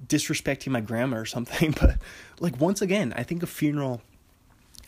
[0.05, 1.97] disrespecting my grandma or something, but
[2.39, 4.03] like once again, I think a funeral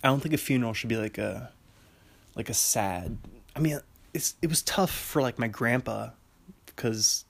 [0.05, 1.51] I don't think a funeral should be like a
[2.35, 3.17] like a sad.
[3.55, 3.79] I mean,
[4.15, 6.09] it's it was tough for like my grandpa
[6.65, 7.25] because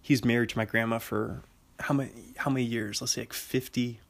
[0.00, 1.42] he's married to my grandma for
[1.78, 3.00] how many how many years?
[3.00, 4.00] Let's say like 50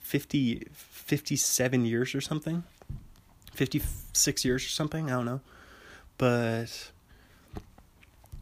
[0.00, 2.62] 50 57 years or something.
[3.54, 5.40] 56 years or something, I don't know.
[6.16, 6.90] But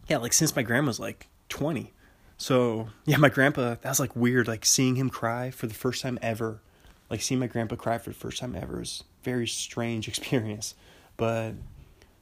[0.07, 1.91] yeah, like since my grandma's like 20.
[2.37, 6.01] So, yeah, my grandpa, that was like weird like seeing him cry for the first
[6.01, 6.61] time ever.
[7.09, 10.75] Like seeing my grandpa cry for the first time ever is very strange experience.
[11.17, 11.53] But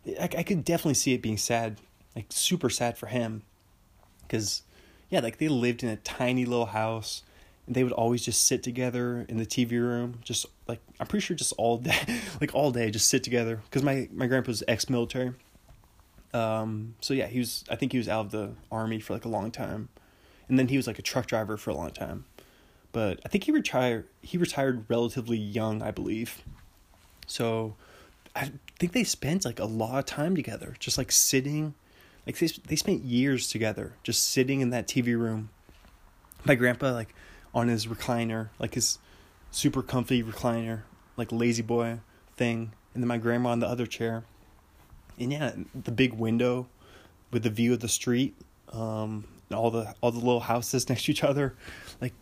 [0.08, 1.80] I, I could definitely see it being sad,
[2.16, 3.44] like super sad for him.
[4.28, 4.64] Cuz
[5.10, 7.24] yeah, like they lived in a tiny little house
[7.66, 11.26] and they would always just sit together in the TV room, just like I'm pretty
[11.26, 13.62] sure just all day, like all day, just sit together.
[13.66, 15.34] Because my my grandpa's ex-military.
[16.34, 17.64] Um, so yeah, he was.
[17.70, 19.90] I think he was out of the army for like a long time,
[20.48, 22.26] and then he was like a truck driver for a long time.
[22.92, 24.08] But I think he retired.
[24.22, 26.42] He retired relatively young, I believe.
[27.28, 27.76] So,
[28.36, 31.74] I think they spent like a lot of time together, just like sitting
[32.30, 35.50] like they they spent years together, just sitting in that TV room.
[36.46, 37.16] My grandpa like
[37.56, 39.00] on his recliner, like his
[39.52, 40.82] super comfy recliner,
[41.18, 42.00] like lazy boy
[42.36, 44.26] thing, and then my grandma on the other chair.
[45.18, 46.68] And yeah, the big window
[47.32, 48.36] with the view of the street,
[48.72, 51.56] um, all the all the little houses next to each other,
[52.00, 52.14] like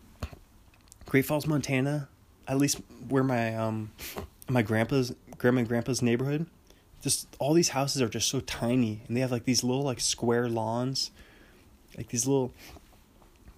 [1.06, 2.08] Great Falls, Montana.
[2.46, 2.80] At least
[3.10, 3.92] where my um
[4.48, 6.46] my grandpa's grandma and grandpa's neighborhood
[7.02, 10.00] just all these houses are just so tiny and they have like these little like
[10.00, 11.10] square lawns
[11.96, 12.52] like these little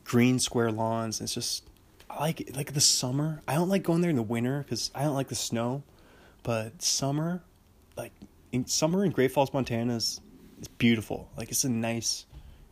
[0.04, 1.64] green square lawns it's just
[2.08, 4.90] i like it like the summer i don't like going there in the winter because
[4.94, 5.82] i don't like the snow
[6.42, 7.42] but summer
[7.96, 8.12] like
[8.52, 10.20] in summer in great falls montana is,
[10.60, 12.26] is beautiful like it's a nice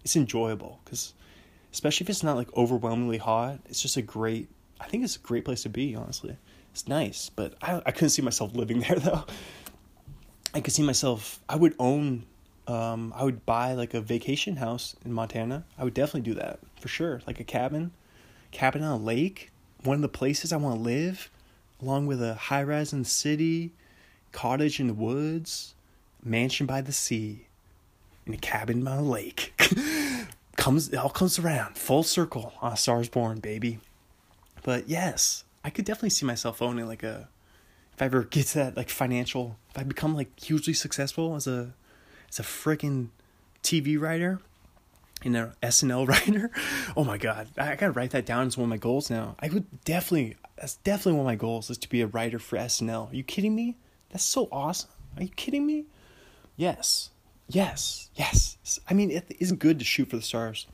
[0.05, 1.15] it's enjoyable because
[1.73, 4.49] especially if it's not like overwhelmingly hot it's just a great
[4.81, 6.37] i think it's a great place to be honestly
[6.79, 9.25] it's nice but i, I couldn't see myself living there though
[10.55, 11.41] I could see myself.
[11.49, 12.25] I would own.
[12.67, 15.65] Um, I would buy like a vacation house in Montana.
[15.79, 17.23] I would definitely do that for sure.
[17.27, 17.93] Like a cabin,
[18.51, 19.51] cabin on a lake.
[19.85, 21.31] One of the places I want to live,
[21.81, 23.73] along with a high rise in the city,
[24.33, 25.75] cottage in the woods,
[26.23, 27.47] mansion by the sea,
[28.27, 29.55] and a cabin by a lake.
[30.57, 33.79] comes it all comes around full circle on Stars Born, baby.
[34.63, 37.29] But yes, I could definitely see myself owning like a
[37.93, 41.47] if I ever get to that like financial if I become like hugely successful as
[41.47, 41.75] a
[42.31, 43.09] as a freaking
[43.63, 44.41] TV writer
[45.23, 46.51] and an SNL writer.
[46.97, 49.37] Oh my god, I gotta write that down as one of my goals now.
[49.41, 52.57] I would definitely that's definitely one of my goals is to be a writer for
[52.57, 53.13] SNL.
[53.13, 53.77] Are you kidding me?
[54.09, 54.89] That's so awesome.
[55.19, 55.85] Are you kidding me?
[56.57, 57.11] Yes.
[57.47, 58.09] Yes.
[58.15, 58.57] Yes.
[58.89, 60.67] I mean, it isn't good to shoot for the stars.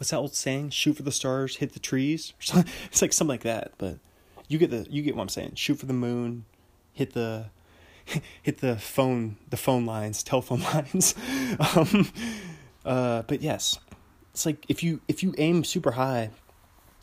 [0.00, 0.70] What's that old saying?
[0.70, 2.32] Shoot for the stars, hit the trees.
[2.86, 3.72] It's like something like that.
[3.76, 3.98] But
[4.48, 5.56] you get the you get what I'm saying.
[5.56, 6.46] Shoot for the moon,
[6.94, 7.50] hit the
[8.42, 11.14] hit the phone the phone lines, telephone lines.
[11.76, 12.10] um,
[12.82, 13.78] uh, but yes,
[14.32, 16.30] it's like if you if you aim super high,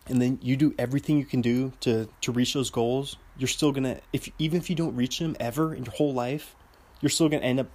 [0.07, 3.71] and then you do everything you can do to to reach those goals, you're still
[3.71, 6.55] gonna if even if you don't reach them ever in your whole life,
[7.01, 7.69] you're still gonna end up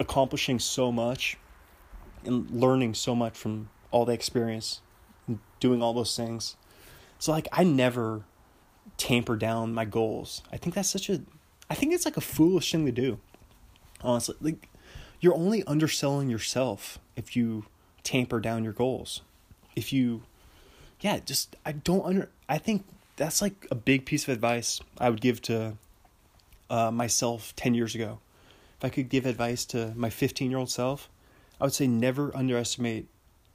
[0.00, 1.38] accomplishing so much
[2.24, 4.80] and learning so much from all the experience
[5.58, 6.56] doing all those things.
[7.18, 8.22] So like I never
[8.96, 10.42] tamper down my goals.
[10.52, 11.22] I think that's such a
[11.68, 13.18] I think it's like a foolish thing to do.
[14.02, 14.68] Honestly, like
[15.20, 17.66] you're only underselling yourself if you
[18.02, 19.22] tamper down your goals.
[19.76, 20.22] If you
[21.00, 22.84] yeah, just I don't under I think
[23.16, 25.76] that's like a big piece of advice I would give to
[26.70, 28.20] uh, myself 10 years ago
[28.80, 31.10] if I could give advice to my 15 year old self,
[31.60, 33.08] I would say never underestimate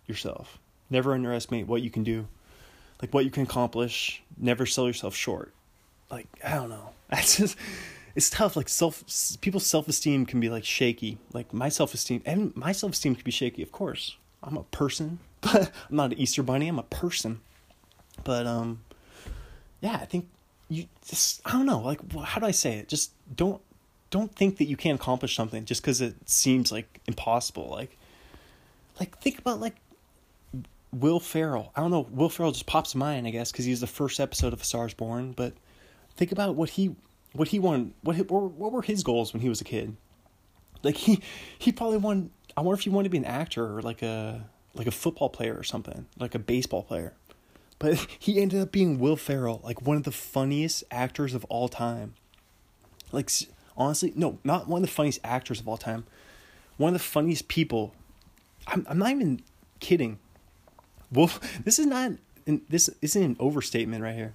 [0.08, 0.60] yourself.
[0.90, 2.28] Never underestimate what you can do,
[3.02, 4.22] like what you can accomplish.
[4.38, 5.54] Never sell yourself short.
[6.12, 6.92] Like I don't know.
[7.10, 7.58] That's just
[8.16, 8.56] it's tough.
[8.56, 9.04] Like self
[9.42, 11.18] people's self esteem can be like shaky.
[11.34, 13.62] Like my self esteem and my self esteem can be shaky.
[13.62, 16.68] Of course, I'm a person, but I'm not an Easter bunny.
[16.68, 17.42] I'm a person.
[18.24, 18.82] But um,
[19.82, 20.30] yeah, I think
[20.70, 21.80] you just I don't know.
[21.80, 22.88] Like how do I say it?
[22.88, 23.62] Just don't
[24.10, 27.68] don't think that you can't accomplish something just because it seems like impossible.
[27.70, 27.98] Like,
[29.00, 29.76] like think about like
[31.00, 31.72] Will Ferrell.
[31.76, 32.08] I don't know.
[32.10, 34.64] Will Ferrell just pops to mind, I guess, because he's the first episode of A
[34.64, 35.34] Star Is Born.
[35.34, 35.54] But
[36.16, 36.96] think about what he
[37.34, 37.94] what he wanted.
[38.02, 39.98] What what were his goals when he was a kid?
[40.84, 41.22] Like he
[41.60, 42.30] he probably wanted.
[42.56, 45.30] I wonder if he wanted to be an actor or like a like a football
[45.30, 47.14] player or something, like a baseball player.
[47.78, 51.68] But he ended up being Will Ferrell, like one of the funniest actors of all
[51.68, 52.14] time.
[53.12, 53.30] Like
[53.76, 56.06] honestly, no, not one of the funniest actors of all time.
[56.78, 57.94] One of the funniest people.
[58.66, 59.42] I'm I'm not even
[59.82, 60.20] kidding.
[61.12, 61.30] Will
[61.64, 62.14] this is not
[62.46, 64.34] this isn't an overstatement right here.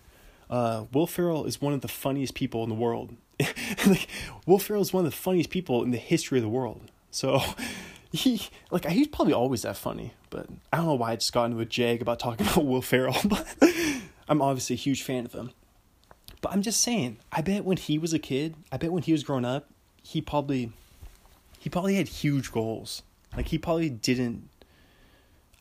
[0.49, 3.15] Uh, Will Ferrell is one of the funniest people in the world.
[3.87, 4.09] like,
[4.47, 6.91] Will Ferrell is one of the funniest people in the history of the world.
[7.11, 7.41] So
[8.13, 11.47] he like he's probably always that funny, but I don't know why I just got
[11.47, 13.47] into a jag about talking about Will Ferrell, but
[14.29, 15.53] I'm obviously a huge fan of him.
[16.41, 19.13] But I'm just saying, I bet when he was a kid, I bet when he
[19.13, 19.69] was growing up,
[20.03, 20.73] he probably
[21.59, 23.03] he probably had huge goals.
[23.37, 24.49] Like he probably didn't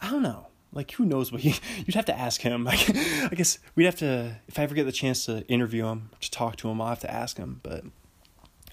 [0.01, 0.47] I don't know.
[0.71, 2.63] Like who knows what he you'd have to ask him.
[2.63, 6.09] Like I guess we'd have to if I ever get the chance to interview him,
[6.21, 7.59] to talk to him, I'll have to ask him.
[7.63, 7.83] But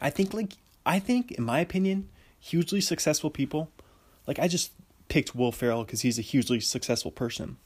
[0.00, 0.52] I think like
[0.84, 3.70] I think in my opinion, hugely successful people,
[4.26, 4.72] like I just
[5.08, 7.56] picked Will Ferrell because he's a hugely successful person.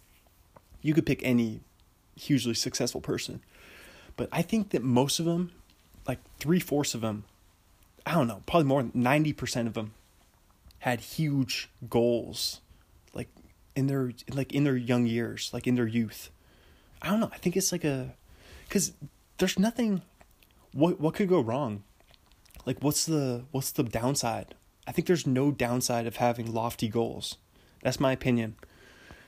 [0.83, 1.61] You could pick any
[2.17, 3.41] hugely successful person.
[4.17, 5.53] But I think that most of them,
[6.07, 7.25] like three fourths of them,
[8.05, 9.93] I don't know, probably more than 90% of them
[10.81, 12.61] had huge goals
[13.77, 16.31] in their like in their young years, like in their youth.
[17.03, 17.31] I don't know.
[17.33, 18.15] I think it's like a
[18.69, 18.93] cuz
[19.39, 20.03] there's nothing
[20.73, 21.83] what what could go wrong?
[22.67, 24.55] Like what's the what's the downside?
[24.87, 27.37] I think there's no downside of having lofty goals.
[27.83, 28.57] That's my opinion.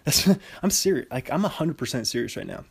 [0.05, 0.29] That's
[0.63, 1.07] I'm serious.
[1.11, 2.65] Like I'm 100% serious right now.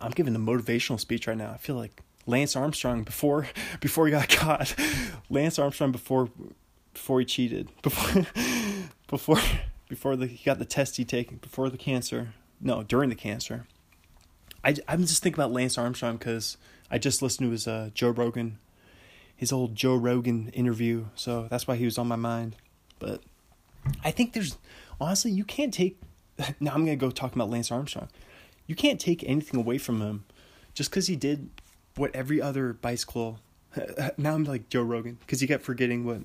[0.00, 1.50] I'm giving a motivational speech right now.
[1.50, 3.48] I feel like Lance Armstrong before
[3.80, 4.74] before he got caught.
[5.30, 6.30] Lance Armstrong before
[6.94, 7.68] before he cheated.
[7.82, 8.26] Before
[9.08, 9.38] before
[9.94, 12.34] before the, he got the test he taken before the cancer.
[12.60, 13.66] No, during the cancer.
[14.64, 16.56] I I'm just thinking about Lance Armstrong because
[16.90, 18.58] I just listened to his uh, Joe Rogan,
[19.34, 21.06] his old Joe Rogan interview.
[21.14, 22.56] So that's why he was on my mind.
[22.98, 23.22] But
[24.04, 24.56] I think there's
[25.00, 25.98] honestly you can't take.
[26.60, 28.08] Now I'm gonna go talking about Lance Armstrong
[28.66, 30.24] you can't take anything away from him
[30.74, 31.50] just because he did
[31.96, 33.38] what every other bicycle.
[34.16, 36.20] Now I'm like Joe Rogan because you kept forgetting what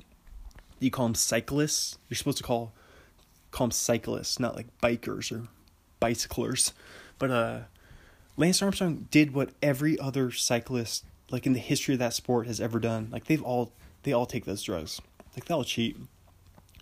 [0.79, 1.97] you call them cyclists.
[2.09, 2.73] You're supposed to call
[3.57, 5.47] call them cyclists, not like bikers or
[5.99, 6.73] bicyclers.
[7.19, 7.59] But uh,
[8.35, 12.61] Lance Armstrong did what every other cyclist, like in the history of that sport, has
[12.61, 13.09] ever done.
[13.11, 13.71] Like they've all
[14.03, 15.01] they all take those drugs.
[15.35, 15.97] Like they all cheat.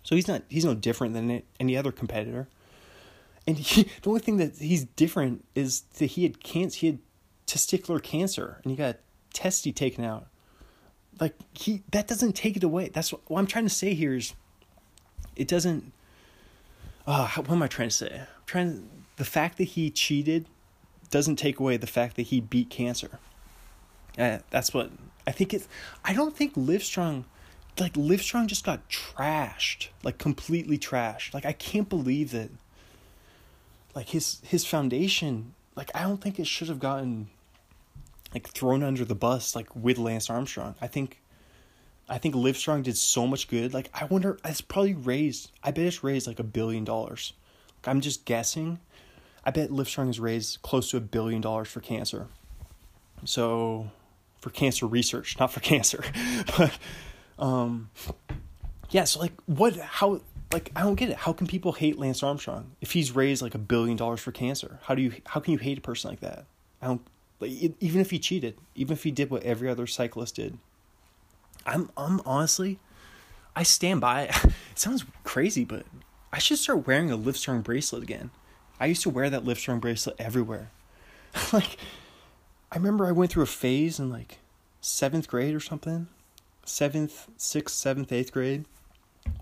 [0.02, 2.48] So he's not he's no different than any other competitor
[3.46, 6.78] and he, the only thing that he's different is that he had cancer.
[6.78, 6.98] He had
[7.46, 8.98] testicular cancer, and he got a
[9.32, 10.26] testy taken out.
[11.20, 12.88] Like he, that doesn't take it away.
[12.88, 14.34] That's what, what I'm trying to say here is,
[15.34, 15.92] it doesn't.
[17.06, 18.20] Uh, what am I trying to say?
[18.20, 20.46] I'm trying the fact that he cheated
[21.10, 23.18] doesn't take away the fact that he beat cancer.
[24.18, 24.90] Uh, that's what
[25.26, 25.68] I think it's.
[26.04, 27.24] I don't think Livestrong,
[27.78, 31.34] like Livestrong, just got trashed, like completely trashed.
[31.34, 32.50] Like I can't believe that.
[33.94, 37.28] Like his his foundation, like I don't think it should have gotten,
[38.34, 40.74] like thrown under the bus like with Lance Armstrong.
[40.80, 41.20] I think.
[42.08, 43.74] I think Livestrong did so much good.
[43.74, 45.50] Like I wonder, it's probably raised.
[45.62, 47.32] I bet it's raised like a billion dollars.
[47.78, 48.78] Like, I'm just guessing.
[49.44, 52.28] I bet Livestrong has raised close to a billion dollars for cancer.
[53.24, 53.90] So
[54.40, 56.04] for cancer research, not for cancer.
[56.56, 56.78] but
[57.38, 57.90] um
[58.90, 60.20] yeah, so like what how
[60.52, 61.16] like I don't get it.
[61.16, 64.78] How can people hate Lance Armstrong if he's raised like a billion dollars for cancer?
[64.84, 66.44] How do you how can you hate a person like that?
[66.80, 67.02] I don't
[67.40, 70.58] like even if he cheated, even if he did what every other cyclist did.
[71.66, 72.78] I'm I'm honestly
[73.54, 74.34] I stand by it.
[74.74, 75.86] sounds crazy, but
[76.32, 78.30] I should start wearing a Livestrong bracelet again.
[78.78, 80.70] I used to wear that Livestrong bracelet everywhere.
[81.52, 81.78] like
[82.70, 84.38] I remember I went through a phase in like
[84.80, 86.08] seventh grade or something,
[86.64, 88.66] seventh, sixth, seventh, eighth grade,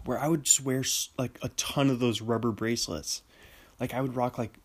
[0.05, 0.85] where I would just wear
[1.19, 3.23] like a ton of those rubber bracelets.
[3.81, 4.59] Like I would rock like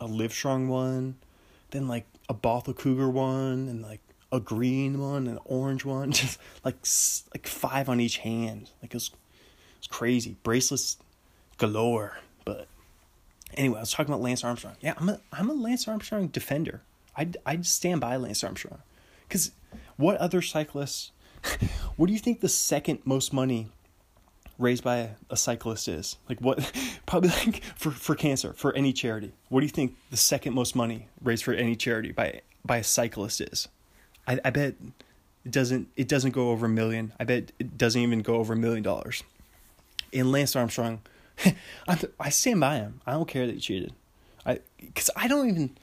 [0.00, 1.16] a Livestrong one,
[1.70, 4.00] then like a Bothell Cougar one, and like
[4.32, 6.76] a green one, an orange one, just like
[7.34, 8.70] like five on each hand.
[8.82, 10.36] Like it was, it was crazy.
[10.42, 10.96] Bracelets
[11.58, 12.18] galore.
[12.44, 12.68] But
[13.54, 14.76] anyway, I was talking about Lance Armstrong.
[14.80, 16.82] Yeah, I'm a I'm a Lance Armstrong defender.
[17.16, 18.80] I'd, I'd stand by Lance Armstrong.
[19.28, 19.52] Because
[19.96, 21.12] what other cyclists,
[21.96, 23.68] what do you think the second most money
[24.58, 26.16] raised by a cyclist is?
[26.28, 26.72] Like what,
[27.06, 29.32] probably like for, for cancer, for any charity.
[29.48, 32.84] What do you think the second most money raised for any charity by, by a
[32.84, 33.68] cyclist is?
[34.30, 34.74] I, I bet
[35.44, 37.12] it doesn't, it doesn't go over a million.
[37.18, 39.24] I bet it doesn't even go over a million dollars.
[40.12, 41.00] And Lance Armstrong,
[42.20, 43.00] I stand by him.
[43.06, 43.92] I don't care that he cheated.
[44.46, 44.60] I,
[44.94, 45.76] cause I don't even,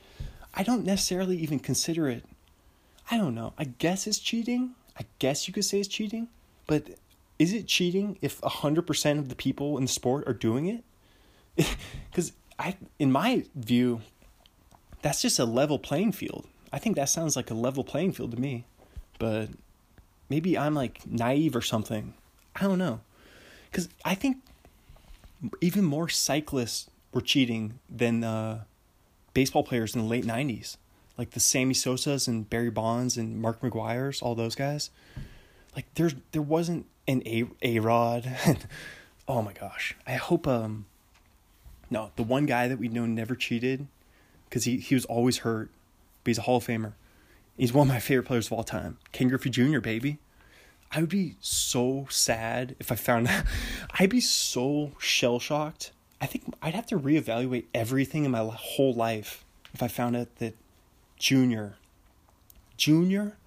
[0.53, 2.23] I don't necessarily even consider it.
[3.11, 3.51] I don't know.
[3.57, 4.75] I guess it's cheating.
[4.97, 6.29] I guess you could say it's cheating.
[6.67, 6.91] But
[7.39, 10.83] is it cheating if 100% of the people in the sport are doing it?
[12.09, 14.01] Because I, in my view,
[15.03, 16.47] that's just a level playing field.
[16.77, 18.63] I think that sounds like a level playing field to me.
[19.17, 19.49] But
[20.29, 22.13] maybe I'm like naive or something.
[22.55, 22.99] I don't know.
[23.71, 24.37] Because I think
[25.59, 28.65] even more cyclists were cheating than uh,
[29.33, 30.77] baseball players in the late 90s,
[31.17, 34.91] like the Sammy Sosas and Barry Bonds and Mark McGwire's, all those guys.
[35.75, 38.31] Like there's there wasn't an A A Rod.
[39.27, 39.95] oh my gosh.
[40.05, 40.85] I hope um
[41.89, 43.87] no, the one guy that we know never cheated
[44.47, 45.71] because he, he was always hurt,
[46.27, 46.93] but he's a Hall of Famer.
[47.57, 48.97] He's one of my favorite players of all time.
[49.11, 50.19] Ken Griffey Jr., baby.
[50.91, 53.45] I would be so sad if I found that.
[53.99, 58.93] I'd be so shell shocked I think I'd have to reevaluate everything in my whole
[58.93, 60.55] life if I found out that
[61.17, 61.75] Junior,
[62.75, 63.37] Junior,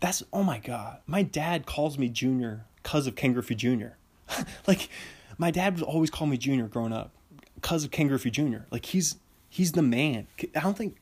[0.00, 0.98] that's oh my god.
[1.06, 3.88] My dad calls me Junior because of Ken Griffey Jr.
[4.66, 4.88] like
[5.36, 7.10] my dad would always call me Junior growing up
[7.54, 8.60] because of Ken Griffey Jr.
[8.70, 9.16] Like he's
[9.50, 10.26] he's the man.
[10.54, 10.96] I don't think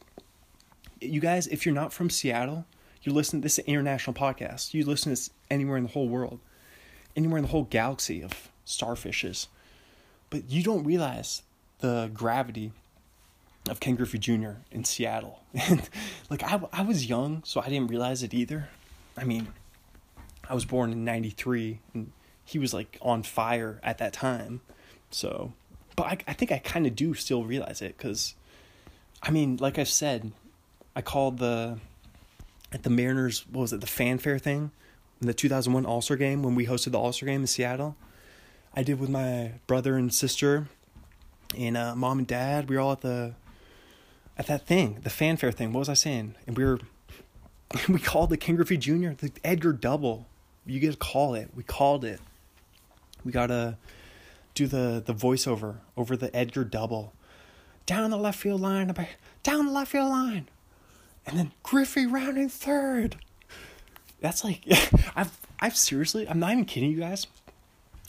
[1.01, 2.66] you guys, if you're not from Seattle,
[3.03, 4.74] you listen this international podcast.
[4.74, 6.40] You listen to this anywhere in the whole world,
[7.16, 9.46] anywhere in the whole galaxy of starfishes
[10.30, 11.42] but you don't realize
[11.80, 12.72] the gravity
[13.68, 14.53] of Ken Griffey Jr.
[14.70, 15.40] in Seattle.
[15.55, 15.88] And
[16.30, 18.68] like I, I was young, so I didn't realize it either.
[19.16, 19.49] I mean,
[20.49, 22.12] I was born in 93 and
[22.44, 24.61] he was like on fire at that time.
[25.11, 25.53] So,
[25.96, 28.34] but I, I think I kind of do still realize it because,
[29.22, 30.32] I mean, like I've said,
[30.99, 31.78] I called the,
[32.72, 34.72] at the Mariners, what was it, the fanfare thing?
[35.20, 37.94] In the 2001 All Star game when we hosted the All Star game in Seattle.
[38.74, 40.66] I did with my brother and sister
[41.57, 42.68] and uh, mom and dad.
[42.68, 43.34] We were all at the
[44.36, 45.72] at that thing, the fanfare thing.
[45.72, 46.34] What was I saying?
[46.49, 46.80] And we were
[47.88, 49.11] we called the Ken Griffey Jr.
[49.11, 50.26] the Edgar Double.
[50.66, 51.51] You get to call it.
[51.55, 52.20] We called it.
[53.24, 53.78] We gotta
[54.55, 57.12] do the the voiceover over the Edgar Double.
[57.86, 58.92] Down the left field line,
[59.44, 60.49] down the left field line,
[61.28, 63.16] and then Griffey rounding third.
[64.20, 64.62] That's like
[65.16, 67.26] I've I've seriously I'm not even kidding you guys.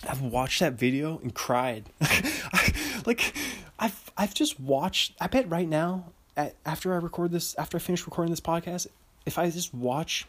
[0.08, 1.90] I've watched that video and cried.
[3.06, 3.36] like
[3.78, 5.14] I've I've just watched.
[5.20, 6.06] I bet right now,
[6.38, 8.88] at, after I record this, after I finish recording this podcast,
[9.26, 10.26] if I just watch,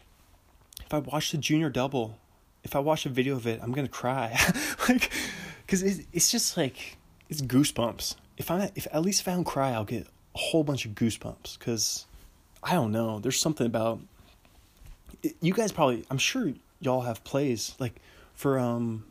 [0.85, 2.17] if I watch the junior double,
[2.63, 4.37] if I watch a video of it, I'm gonna cry.
[4.89, 5.11] like,
[5.65, 6.97] because it's it's just like
[7.29, 8.15] it's goosebumps.
[8.37, 10.91] If I if at least if I don't cry, I'll get a whole bunch of
[10.91, 11.57] goosebumps.
[11.57, 12.07] Because
[12.63, 13.19] I don't know.
[13.19, 13.99] There's something about
[15.41, 16.05] you guys probably.
[16.09, 18.01] I'm sure y'all have plays like
[18.33, 19.05] for um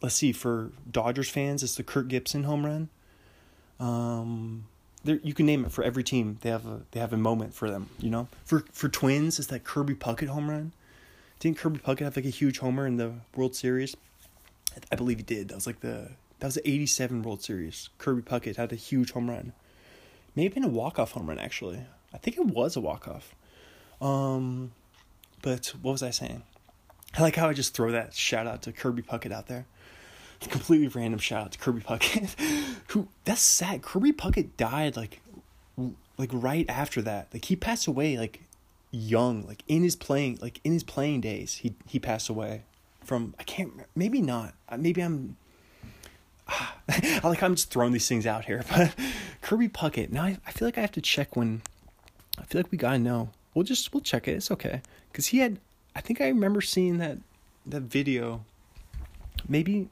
[0.00, 2.88] let's see, for Dodgers fans, it's the Kirk Gibson home run.
[3.78, 4.66] Um,
[5.04, 6.38] there you can name it for every team.
[6.42, 7.88] They have a they have a moment for them.
[7.98, 10.72] You know, for for Twins, is that Kirby Puckett home run?
[11.38, 13.96] Didn't Kirby Puckett have like a huge homer in the World Series?
[14.92, 15.48] I believe he did.
[15.48, 17.88] That was like the that was the '87 World Series.
[17.98, 19.52] Kirby Puckett had a huge home run.
[20.36, 21.80] Maybe been a walk off home run actually.
[22.12, 23.34] I think it was a walk off.
[24.00, 24.72] Um,
[25.42, 26.42] but what was I saying?
[27.14, 29.66] I like how I just throw that shout out to Kirby Puckett out there.
[30.40, 32.34] Completely random shout out to Kirby Puckett.
[32.88, 33.82] Who that's sad.
[33.82, 35.20] Kirby Puckett died like
[36.16, 37.28] like right after that.
[37.32, 38.42] Like he passed away like
[38.90, 41.56] young, like in his playing like in his playing days.
[41.56, 42.62] He he passed away
[43.04, 44.54] from I can't maybe not.
[44.68, 45.36] Uh, maybe I'm
[46.48, 48.94] I like I'm just throwing these things out here, but
[49.42, 50.10] Kirby Puckett.
[50.10, 51.62] Now I, I feel like I have to check when
[52.40, 53.30] I feel like we gotta know.
[53.54, 54.32] We'll just we'll check it.
[54.32, 54.82] It's okay
[55.12, 55.58] because he had.
[55.94, 57.18] I think I remember seeing that
[57.66, 58.44] that video.
[59.48, 59.88] Maybe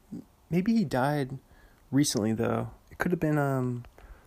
[0.51, 1.39] maybe he died
[1.91, 2.71] recently though.
[2.91, 3.85] It could have been um.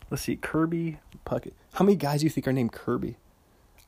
[0.10, 1.54] Let's see, Kirby Puckett.
[1.74, 3.16] How many guys do you think are named Kirby?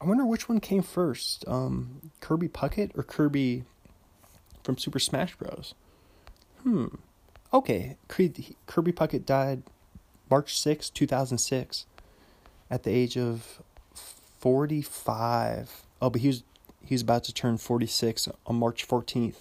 [0.03, 3.63] I wonder which one came first, um, Kirby Puckett or Kirby
[4.61, 5.75] from Super Smash Bros.
[6.63, 6.87] Hmm.
[7.53, 9.63] Okay, Kirby Puckett died
[10.29, 11.85] March 6, 2006,
[12.69, 13.61] at the age of
[14.43, 15.85] 45.
[16.01, 16.43] Oh, but he was
[16.85, 19.37] he was about to turn 46 on March 14th.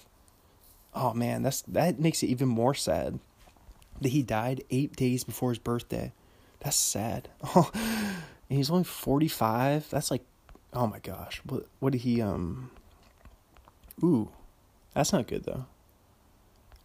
[0.95, 3.19] Oh man, that's that makes it even more sad
[3.99, 6.13] that he died 8 days before his birthday.
[6.61, 7.27] That's sad.
[7.55, 7.69] Oh,
[8.49, 9.89] and he's only 45.
[9.89, 10.23] That's like
[10.71, 11.41] oh my gosh.
[11.43, 12.71] What what did he um
[14.01, 14.29] Ooh.
[14.93, 15.65] That's not good though.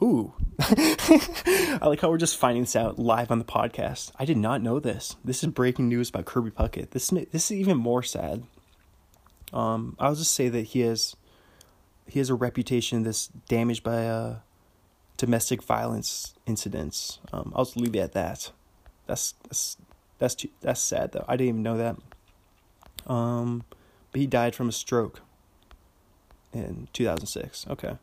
[0.03, 0.32] Ooh.
[0.61, 4.12] I like how we're just finding this out live on the podcast.
[4.18, 5.16] I did not know this.
[5.24, 6.90] This is breaking news about Kirby Puckett.
[6.90, 8.44] This this is even more sad.
[9.53, 11.16] Um, I'll just say that he has
[12.07, 14.38] he has a reputation that's damaged by uh,
[15.16, 17.18] domestic violence incidents.
[17.32, 18.53] Um, I'll just leave it at that.
[19.07, 19.76] That's that's
[20.18, 21.24] that's too, that's sad though.
[21.26, 21.96] I didn't even know that.
[23.12, 23.64] Um,
[24.12, 25.22] but he died from a stroke
[26.53, 27.66] in 2006.
[27.68, 27.96] Okay.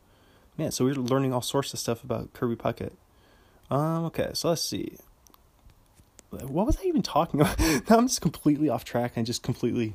[0.58, 2.94] Man, so we're learning all sorts of stuff about Kirby Puckett.
[3.70, 4.96] Um, okay, so let's see.
[6.30, 7.60] What was I even talking about?
[7.60, 9.94] now I'm just completely off track and just completely.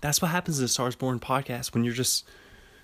[0.00, 2.28] That's what happens in the Stars Born podcast when you're just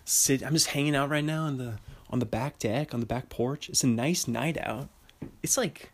[0.05, 0.43] sit.
[0.43, 1.79] I'm just hanging out right now on the
[2.11, 3.69] on the back deck on the back porch.
[3.69, 4.89] It's a nice night out.
[5.43, 5.91] It's like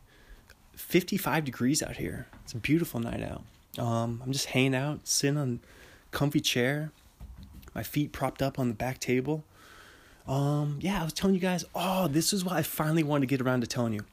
[0.74, 2.26] 55 degrees out here.
[2.44, 3.42] It's a beautiful night out.
[3.78, 5.60] Um, I'm just hanging out, sitting on
[6.10, 6.90] comfy chair,
[7.74, 9.44] my feet propped up on the back table.
[10.30, 13.26] Um, yeah, I was telling you guys, oh, this is what I finally wanted to
[13.26, 14.04] get around to telling you.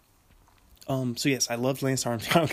[0.88, 2.50] Um, so yes, I love Lance Armstrong.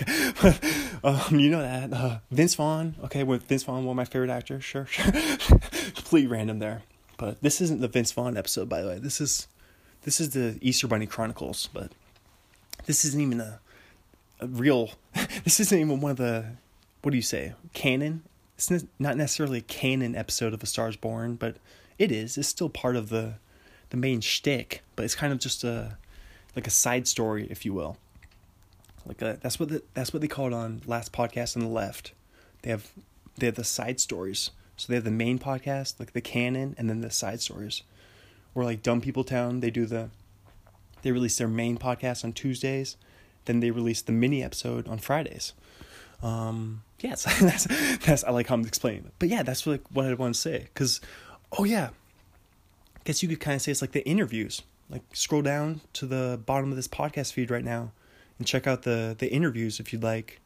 [1.03, 1.91] um, you know that.
[1.91, 5.11] Uh, Vince Vaughn, okay, with Vince Vaughn, one of my favorite actors, sure, sure.
[5.95, 6.83] Complete random there.
[7.17, 8.99] But this isn't the Vince Vaughn episode, by the way.
[8.99, 9.47] This is
[10.03, 11.91] this is the Easter Bunny Chronicles, but
[12.85, 13.59] this isn't even a,
[14.41, 14.91] a real
[15.43, 16.51] this isn't even one of the
[17.01, 17.53] what do you say?
[17.73, 18.21] Canon?
[18.57, 21.57] It's not necessarily a canon episode of A Stars Born, but
[21.97, 22.37] it is.
[22.37, 23.35] It's still part of the
[23.95, 25.97] the main shtick, but it's kind of just a
[26.53, 27.97] like a side story, if you will.
[29.05, 31.69] Like a, that's what the, that's what they call it on last podcast on the
[31.69, 32.11] left.
[32.61, 32.91] They have
[33.37, 34.51] they have the side stories.
[34.77, 37.83] So they have the main podcast, like the canon, and then the side stories.
[38.53, 40.09] Or like Dumb People Town, they do the
[41.01, 42.97] they release their main podcast on Tuesdays,
[43.45, 45.53] then they release the mini episode on Fridays.
[46.21, 47.65] Um, yes, that's
[47.99, 49.13] that's I like how I'm explaining it.
[49.19, 50.67] But yeah, that's like what I want to say.
[50.73, 50.99] Cause
[51.57, 51.91] oh yeah,
[53.05, 54.61] guess you could kind of say it's like the interviews.
[54.89, 57.91] Like scroll down to the bottom of this podcast feed right now
[58.37, 60.41] and check out the the interviews if you'd like.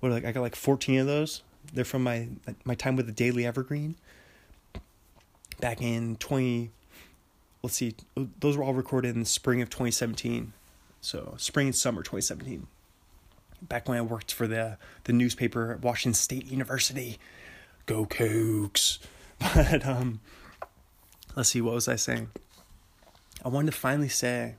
[0.00, 1.42] What like I got like 14 of those.
[1.72, 2.28] They're from my
[2.64, 3.96] my time with the Daily Evergreen.
[5.60, 6.70] Back in 20
[7.62, 7.94] let's see,
[8.38, 10.52] those were all recorded in the spring of 2017.
[11.00, 12.66] So, spring and summer 2017.
[13.62, 17.18] Back when I worked for the the newspaper at Washington State University.
[17.86, 18.98] Go Cougs.
[19.54, 20.20] But um
[21.36, 22.30] let's see, what was I saying?
[23.44, 24.54] I wanted to finally say,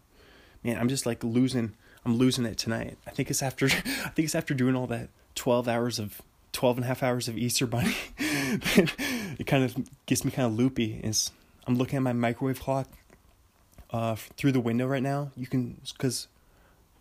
[0.63, 1.73] man, I'm just like losing
[2.05, 2.97] I'm losing it tonight.
[3.05, 6.21] I think it's after I think it's after doing all that 12 hours of
[6.53, 7.95] 12 and a half hours of Easter bunny.
[8.17, 10.99] it kind of gets me kind of loopy.
[11.03, 11.31] Is
[11.67, 12.87] I'm looking at my microwave clock
[13.91, 15.31] uh, through the window right now.
[15.37, 16.27] You can cuz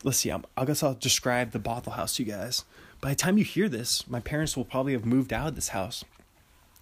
[0.03, 2.65] let's see, I'm, I guess I'll describe the Bothell house to you guys.
[3.01, 5.69] By the time you hear this, my parents will probably have moved out of this
[5.69, 6.05] house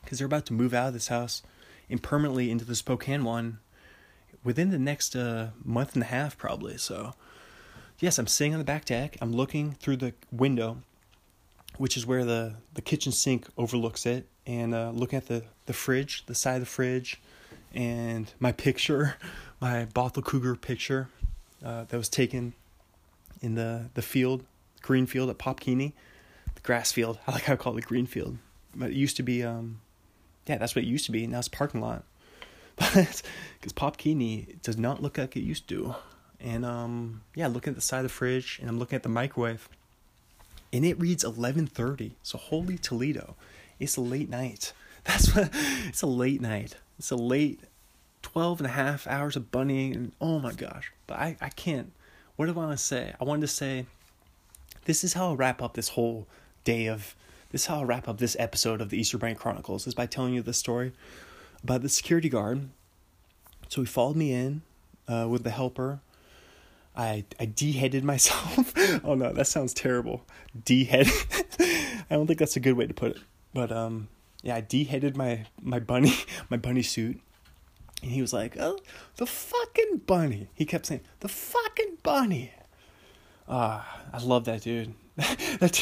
[0.07, 1.43] cuz they're about to move out of this house
[1.91, 3.59] and permanently into the Spokane one
[4.45, 6.77] within the next uh, month and a half, probably.
[6.79, 7.15] So,
[7.99, 9.17] yes, I'm sitting on the back deck.
[9.21, 10.79] I'm looking through the window,
[11.77, 15.73] which is where the, the kitchen sink overlooks it, and uh, looking at the, the
[15.73, 17.21] fridge, the side of the fridge,
[17.75, 19.17] and my picture,
[19.61, 21.09] my Bothell Cougar picture
[21.65, 22.55] uh, that was taken
[23.41, 24.45] in the, the field
[24.83, 25.95] green field at Pop Keeney,
[26.55, 27.19] the grass field.
[27.27, 28.39] I like how I call it the green field,
[28.75, 29.81] but it used to be um,
[30.49, 31.27] yeah, that's what it used to be.
[31.27, 32.05] Now it's parking lot,
[32.77, 33.23] but
[33.59, 35.95] because Pop Keeney does not look like it used to,
[36.41, 39.09] and um, yeah, looking at the side of the fridge, and I'm looking at the
[39.09, 39.69] microwave,
[40.73, 42.13] and it reads eleven thirty.
[42.23, 43.37] So holy Toledo,
[43.79, 44.73] it's a late night.
[45.05, 45.51] That's what
[45.87, 46.77] it's a late night.
[46.99, 47.61] It's a late
[48.23, 50.93] 12 and a half hours of bunnying and oh my gosh.
[51.07, 51.93] But I, I can't.
[52.37, 53.15] What do I want to say?
[53.21, 53.87] I wanted to say
[54.85, 56.27] this is how I wrap up this whole
[56.65, 57.15] day of
[57.51, 60.07] this is how I'll wrap up this episode of the Easter Bunny Chronicles is by
[60.07, 60.93] telling you the story
[61.63, 62.69] about the security guard.
[63.69, 64.63] So he followed me in
[65.07, 66.01] uh, with the helper.
[66.97, 68.73] I I deheaded myself.
[69.05, 70.27] oh no, that sounds terrible.
[70.65, 71.13] Deheaded.
[72.11, 73.19] I don't think that's a good way to put it.
[73.55, 74.09] But um
[74.43, 76.15] yeah, I deheaded my my bunny
[76.51, 77.21] my bunny suit
[78.03, 78.79] and he was like, "Oh,
[79.17, 82.53] the fucking bunny." He kept saying, "The fucking bunny."
[83.49, 84.95] Ah, uh, I love that dude.
[85.59, 85.77] that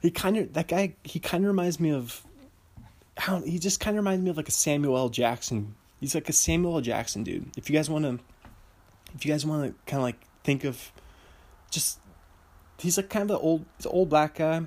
[0.00, 0.94] he kind of that guy.
[1.02, 2.22] He kind of reminds me of.
[3.44, 5.08] He just kind of reminds me of like a Samuel L.
[5.08, 5.74] Jackson.
[6.00, 6.80] He's like a Samuel L.
[6.80, 7.50] Jackson dude.
[7.56, 8.20] If you guys want to,
[9.14, 10.92] if you guys want to kind of like think of,
[11.70, 11.98] just,
[12.78, 14.62] he's like kind of the old, the old black guy.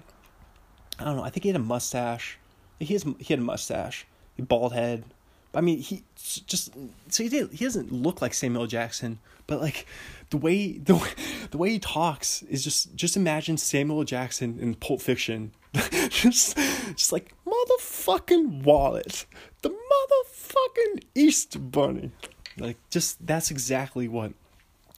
[0.98, 1.24] I don't know.
[1.24, 2.38] I think he had a mustache.
[2.80, 4.06] He has he had a mustache,
[4.36, 5.06] He bald head,
[5.54, 6.74] I mean, he just
[7.10, 7.52] so he did.
[7.52, 9.88] He doesn't look like Samuel Jackson, but like
[10.30, 11.10] the way the way,
[11.52, 15.52] the way he talks is just just imagine Samuel Jackson in Pulp Fiction,
[16.10, 16.58] just
[16.96, 19.26] just like motherfucking wallet,
[19.62, 22.12] the motherfucking Easter Bunny,
[22.58, 24.34] like just that's exactly what.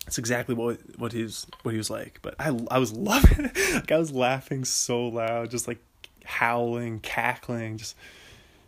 [0.06, 2.20] That's exactly what what he was what he was like.
[2.24, 3.74] But I I was loving it.
[3.76, 5.78] like I was laughing so loud, just like
[6.26, 7.96] howling, cackling, just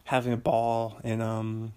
[0.06, 1.74] having a ball and um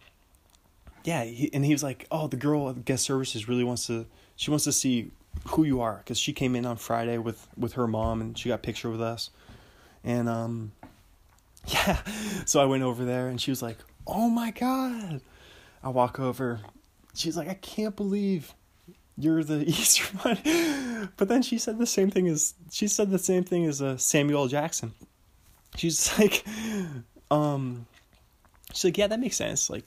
[1.05, 4.07] yeah he, and he was like oh the girl at guest services really wants to
[4.37, 5.11] she wants to see
[5.49, 5.97] who you are.
[5.99, 8.91] Because she came in on friday with with her mom and she got a picture
[8.91, 9.31] with us.
[10.05, 10.73] And um
[11.69, 12.01] yeah
[12.45, 15.21] so i went over there and she was like oh my god.
[15.83, 16.61] I walk over.
[17.15, 18.55] She's like i can't believe
[19.19, 23.19] you're the easter bunny but then she said the same thing as she said the
[23.19, 24.93] same thing as uh, samuel jackson.
[25.77, 26.45] She's like
[27.31, 27.87] um
[28.77, 29.71] She's like, yeah, that makes sense.
[29.71, 29.85] Like,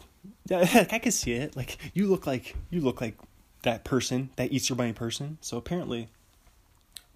[0.47, 1.55] yeah, I can see it.
[1.55, 3.15] Like, you look like you look like
[3.61, 5.37] that person, that Easter Bunny person.
[5.41, 6.07] So apparently,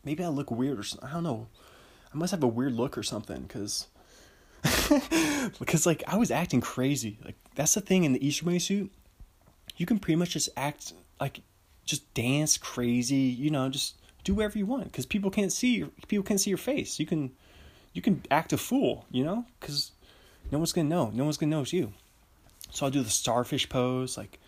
[0.05, 1.09] maybe I look weird or something.
[1.09, 1.47] I don't know.
[2.13, 3.88] I must have a weird look or something because
[5.59, 7.17] because like I was acting crazy.
[7.26, 8.91] Like that's the thing in the Easter Bunny suit.
[9.76, 11.41] You can pretty much just act like
[11.86, 13.15] just dance crazy.
[13.15, 16.51] You know, just do whatever you want because people can't see your people can't see
[16.51, 16.99] your face.
[16.99, 17.32] You can
[17.93, 19.07] you can act a fool.
[19.09, 19.92] You know, because
[20.54, 21.10] no one's gonna know.
[21.12, 21.93] No one's gonna know it's you.
[22.70, 24.39] So I'll do the starfish pose, like,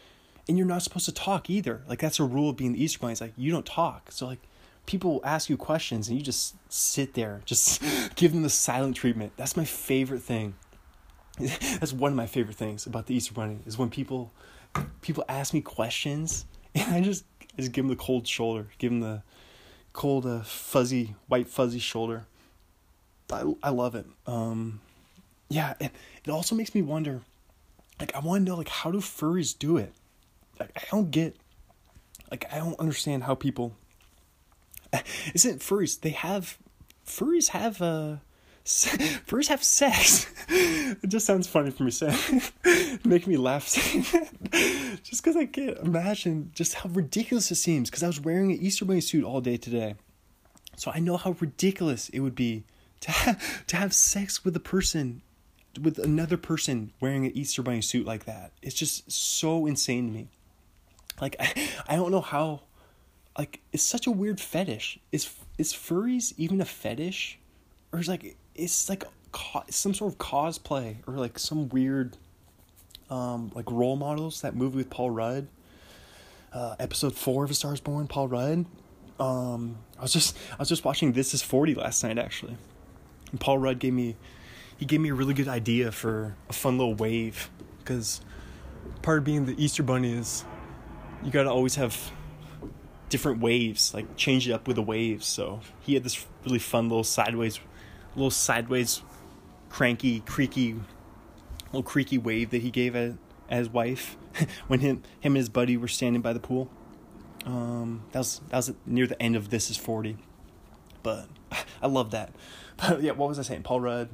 [0.47, 1.81] and you're not supposed to talk either.
[1.87, 3.13] Like that's a rule of being the Easter Bunny.
[3.13, 4.11] It's like you don't talk.
[4.11, 4.37] So like,
[4.85, 7.81] people ask you questions and you just sit there, just
[8.15, 9.33] give them the silent treatment.
[9.35, 10.53] That's my favorite thing.
[11.39, 14.31] That's one of my favorite things about the Easter Bunny is when people
[15.01, 16.45] people ask me questions
[16.75, 17.25] and I just
[17.57, 19.23] just give them the cold shoulder, give them the
[19.91, 22.27] cold, uh, fuzzy, white fuzzy shoulder.
[23.31, 24.05] I I love it.
[24.27, 24.81] Um,
[25.49, 25.91] yeah, and
[26.23, 27.21] it also makes me wonder,
[27.99, 29.93] like, I want to know, like, how do furries do it?
[30.59, 31.35] Like, I don't get,
[32.31, 33.75] like, I don't understand how people.
[35.33, 35.99] Isn't furries?
[35.99, 36.57] They have,
[37.05, 38.17] furries have uh,
[38.65, 40.25] furries have sex.
[40.49, 42.41] it just sounds funny for me saying,
[43.05, 47.91] make me laugh just because I can't imagine just how ridiculous it seems.
[47.91, 49.95] Because I was wearing an Easter bunny suit all day today,
[50.77, 52.63] so I know how ridiculous it would be
[53.01, 55.21] to have, to have sex with a person
[55.81, 58.51] with another person wearing an Easter bunny suit like that.
[58.61, 60.27] It's just so insane to me.
[61.21, 62.61] Like I, I don't know how
[63.37, 64.99] like it's such a weird fetish.
[65.11, 67.39] Is is furries even a fetish?
[67.91, 69.03] Or is like it's like
[69.69, 72.17] some sort of cosplay or like some weird
[73.09, 75.47] um like role models that movie with Paul Rudd.
[76.53, 78.65] Uh, episode 4 of A Star is Born, Paul Rudd.
[79.19, 82.55] Um I was just I was just watching This is 40 last night actually.
[83.31, 84.15] And Paul Rudd gave me
[84.77, 87.49] he gave me a really good idea for a fun little wave
[87.79, 88.21] because
[89.01, 90.43] part of being the Easter Bunny is
[91.23, 92.11] you gotta always have
[93.09, 95.25] different waves, like change it up with the waves.
[95.25, 97.59] So he had this really fun little sideways,
[98.15, 99.01] little sideways,
[99.69, 100.75] cranky, creaky,
[101.67, 103.13] little creaky wave that he gave at,
[103.49, 104.17] at his wife
[104.67, 106.69] when him him and his buddy were standing by the pool.
[107.45, 110.17] Um, that was that was near the end of This Is Forty,
[111.03, 111.27] but
[111.81, 112.33] I love that.
[112.77, 113.63] But yeah, what was I saying?
[113.63, 114.09] Paul Rudd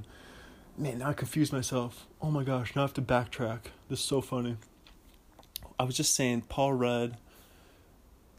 [0.81, 2.07] man, now I confused myself.
[2.21, 3.59] Oh my gosh, now I have to backtrack.
[3.87, 4.57] This is so funny.
[5.79, 7.17] I was just saying Paul Rudd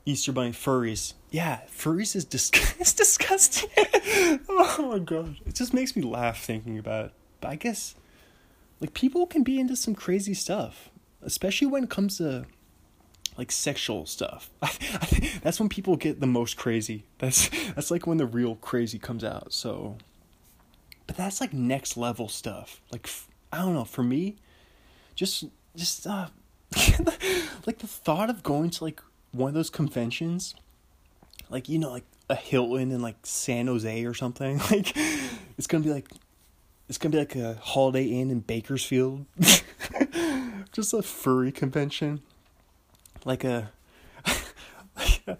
[0.04, 1.14] Easter bunny furries.
[1.30, 3.70] Yeah, furries is dis- it's disgusting.
[4.48, 7.12] oh my god, it just makes me laugh thinking about it.
[7.40, 7.94] But I guess,
[8.80, 10.90] like, people can be into some crazy stuff,
[11.22, 12.46] especially when it comes to
[13.38, 14.50] like sexual stuff.
[15.42, 17.04] That's when people get the most crazy.
[17.18, 19.52] That's that's like when the real crazy comes out.
[19.52, 19.96] So,
[21.06, 22.80] but that's like next level stuff.
[22.90, 23.08] Like
[23.52, 23.84] I don't know.
[23.84, 24.36] For me,
[25.14, 25.44] just
[25.76, 26.28] just uh,
[27.66, 29.00] like the thought of going to like
[29.32, 30.54] one of those conventions,
[31.48, 34.60] like you know, like a Hilton in like San Jose or something.
[34.70, 34.96] Like
[35.58, 36.08] it's gonna be like
[36.88, 39.26] it's gonna be like a Holiday Inn in Bakersfield.
[40.72, 42.22] just a furry convention
[43.24, 43.70] like a,
[44.96, 45.38] like a,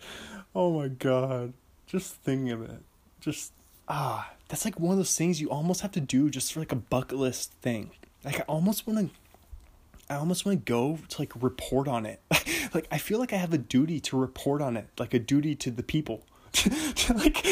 [0.54, 1.52] oh my god,
[1.86, 2.80] just thinking of it,
[3.20, 3.52] just
[3.88, 6.72] ah, that's like one of those things you almost have to do just for like
[6.72, 7.90] a bucket list thing.
[8.22, 10.12] Like I almost want to.
[10.12, 12.20] I almost want to go to like report on it.
[12.74, 15.54] like I feel like I have a duty to report on it, like a duty
[15.54, 16.26] to the people.
[16.52, 16.70] to
[17.14, 17.46] like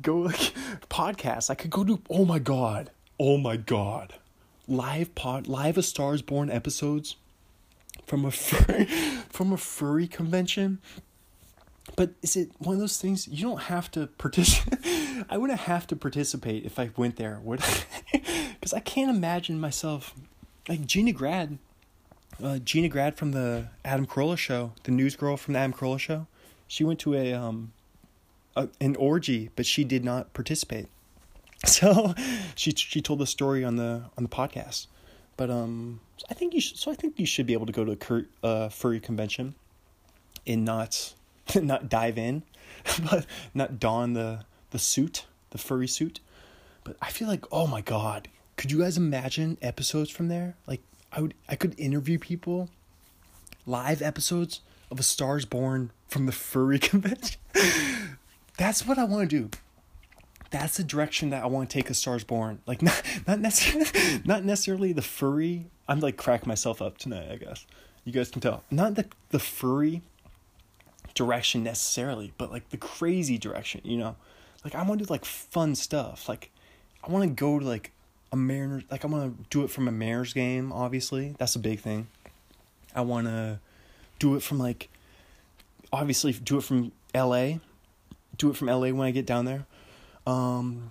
[0.00, 0.54] go like
[0.88, 1.50] podcast.
[1.50, 2.92] I could go do oh my god.
[3.18, 4.14] Oh my god.
[4.68, 7.16] Live pod live a stars born episodes
[8.06, 8.84] from a furry,
[9.30, 10.78] from a furry convention.
[11.94, 14.80] But is it one of those things you don't have to participate?
[15.30, 17.62] I wouldn't have to participate if I went there, would
[18.12, 20.14] Because I can't imagine myself
[20.68, 21.58] like Gina Grad,
[22.42, 25.98] uh, Gina Grad from the Adam Carolla show, the news girl from the Adam Carolla
[25.98, 26.26] show.
[26.66, 27.72] She went to a um,
[28.56, 30.88] a, an orgy, but she did not participate.
[31.64, 32.14] So
[32.54, 34.88] she she told the story on the on the podcast.
[35.38, 36.76] But um, I think you should.
[36.76, 39.54] So I think you should be able to go to a cur- uh, furry convention,
[40.46, 41.14] and not
[41.62, 42.42] not dive in,
[43.10, 46.20] but not don the the suit, the furry suit.
[46.84, 50.56] But I feel like, oh my god, could you guys imagine episodes from there?
[50.66, 50.82] Like
[51.12, 52.68] I would, I could interview people,
[53.64, 57.40] live episodes of A Stars Born from the furry convention.
[58.56, 59.50] That's what I want to do
[60.50, 62.60] that's the direction that I want to take a Stars Born.
[62.66, 65.66] Like not not necessarily not necessarily the furry.
[65.88, 67.28] I'm like cracking myself up tonight.
[67.30, 67.66] I guess
[68.04, 68.64] you guys can tell.
[68.70, 70.02] Not the the furry
[71.16, 73.80] direction necessarily, but like the crazy direction.
[73.82, 74.16] You know,
[74.64, 76.28] like I want to do like fun stuff.
[76.28, 76.52] Like
[77.02, 77.90] I want to go to like
[78.30, 78.84] a Mariners.
[78.88, 80.72] Like I want to do it from a Mariners game.
[80.72, 82.06] Obviously, that's a big thing.
[82.94, 83.58] I want to
[84.20, 84.88] do it from like
[85.92, 87.58] obviously do it from L.A.
[88.38, 88.92] Do it from L.A.
[88.92, 89.66] when I get down there
[90.26, 90.90] um,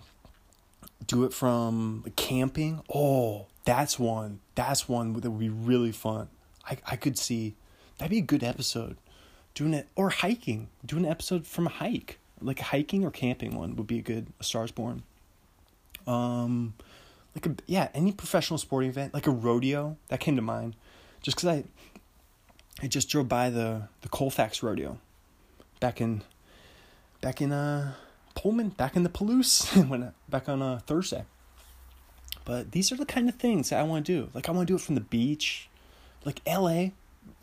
[1.06, 2.82] do it from camping.
[2.94, 4.40] Oh, that's one.
[4.56, 6.30] That's one that would be really fun.
[6.68, 7.56] I I could see
[7.98, 8.98] that'd be a good episode.
[9.56, 10.70] Doing it or hiking.
[10.86, 12.20] Doing an episode from a hike.
[12.40, 15.04] Like a hiking or camping one would be a good a Stars Born.
[16.06, 16.76] Um
[17.34, 20.76] like a yeah, any professional sporting event, like a rodeo, that came to mind.
[21.22, 21.64] Just cuz I
[22.82, 25.00] I just drove by the the Colfax rodeo
[25.80, 26.22] back in
[27.22, 27.94] back in uh
[28.36, 31.26] Pullman back in the Palouse when back on uh, Thursday.
[32.44, 34.30] But these are the kind of things that I want to do.
[34.34, 35.68] Like I want to do it from the beach,
[36.24, 36.94] like L.A.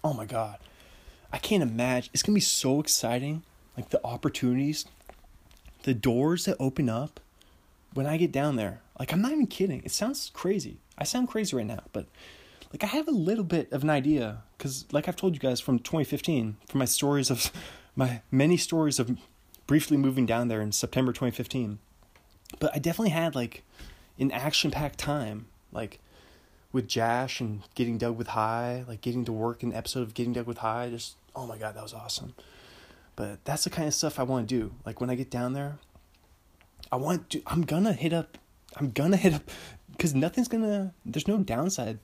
[0.04, 0.58] Oh my god,
[1.32, 2.10] I can't imagine.
[2.12, 3.42] It's gonna be so exciting.
[3.76, 4.84] Like the opportunities,
[5.84, 7.20] the doors that open up
[7.94, 8.80] when I get down there.
[8.98, 9.82] Like I'm not even kidding.
[9.84, 10.76] It sounds crazy.
[10.98, 12.06] I sound crazy right now, but
[12.72, 15.60] like I have a little bit of an idea because, like I've told you guys
[15.60, 17.50] from 2015, from my stories of
[17.96, 19.16] my many stories of
[19.66, 21.78] briefly moving down there in September 2015.
[22.58, 23.62] But I definitely had like
[24.18, 25.98] an action packed time, like
[26.72, 30.32] with Jash and getting Doug with high, like getting to work an episode of Getting
[30.32, 30.88] Doug with High.
[30.90, 32.34] Just oh my god, that was awesome.
[33.16, 34.72] But that's the kind of stuff I want to do.
[34.86, 35.78] Like when I get down there,
[36.90, 37.42] I want to.
[37.46, 38.38] I'm gonna hit up.
[38.76, 39.50] I'm gonna hit up
[39.90, 40.94] because nothing's gonna.
[41.04, 41.98] There's no downside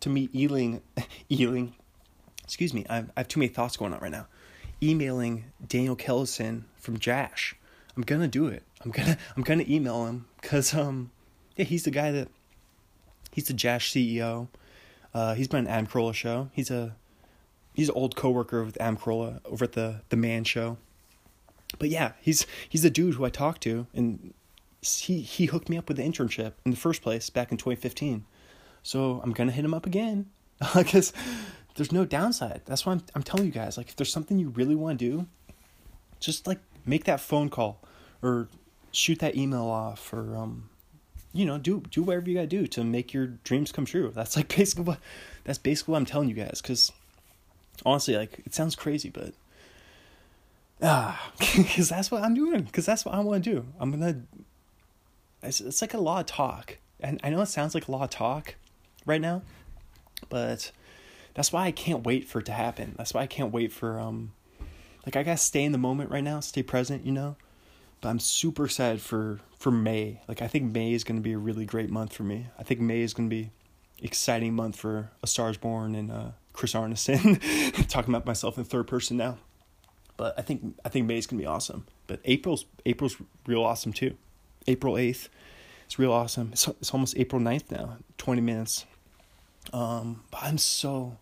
[0.00, 0.82] to me ealing,
[1.28, 1.74] ealing.
[2.44, 2.84] Excuse me.
[2.88, 4.26] I have, I have too many thoughts going on right now
[4.82, 7.54] emailing Daniel Kellison from Jash.
[7.96, 8.64] I'm gonna do it.
[8.84, 11.10] I'm gonna I'm gonna email him because um
[11.56, 12.28] yeah he's the guy that
[13.30, 14.48] he's the Jash CEO.
[15.14, 16.48] Uh, he's been on Adam show.
[16.54, 16.96] He's a
[17.74, 20.78] he's an old coworker with Carolla over at the the Man show.
[21.78, 24.34] But yeah, he's he's the dude who I talked to, and
[24.82, 28.24] he he hooked me up with the internship in the first place back in 2015.
[28.82, 30.26] So I'm gonna hit him up again
[30.74, 31.12] because
[31.76, 32.62] there's no downside.
[32.66, 35.04] That's why I'm I'm telling you guys, like if there's something you really want to
[35.10, 35.26] do,
[36.20, 37.80] just like make that phone call
[38.22, 38.48] or
[38.90, 40.68] shoot that email off or um
[41.32, 44.12] you know, do do whatever you got to do to make your dreams come true.
[44.14, 44.98] That's like basically what
[45.44, 46.92] that's basically what I'm telling you guys cuz
[47.84, 49.34] honestly like it sounds crazy but
[50.82, 53.66] ah cuz that's what I'm doing cuz that's what I want to do.
[53.80, 54.22] I'm to
[55.42, 56.78] it's, it's like a lot of talk.
[57.00, 58.54] And I know it sounds like a lot of talk
[59.04, 59.42] right now,
[60.28, 60.70] but
[61.34, 62.94] that's why I can't wait for it to happen.
[62.96, 64.32] That's why I can't wait for um
[65.04, 67.36] like I gotta stay in the moment right now, stay present, you know.
[68.00, 70.20] But I'm super excited for for May.
[70.28, 72.46] Like I think May is gonna be a really great month for me.
[72.58, 73.50] I think May is gonna be
[73.98, 77.40] exciting month for A Stars Born and uh, Chris Arneson.
[77.88, 79.38] Talking about myself in third person now.
[80.16, 81.86] But I think I think May is gonna be awesome.
[82.06, 84.16] But April's April's real awesome too.
[84.66, 85.28] April eighth,
[85.86, 86.50] it's real awesome.
[86.52, 87.96] It's it's almost April 9th now.
[88.18, 88.86] Twenty minutes.
[89.72, 91.16] Um, but I'm so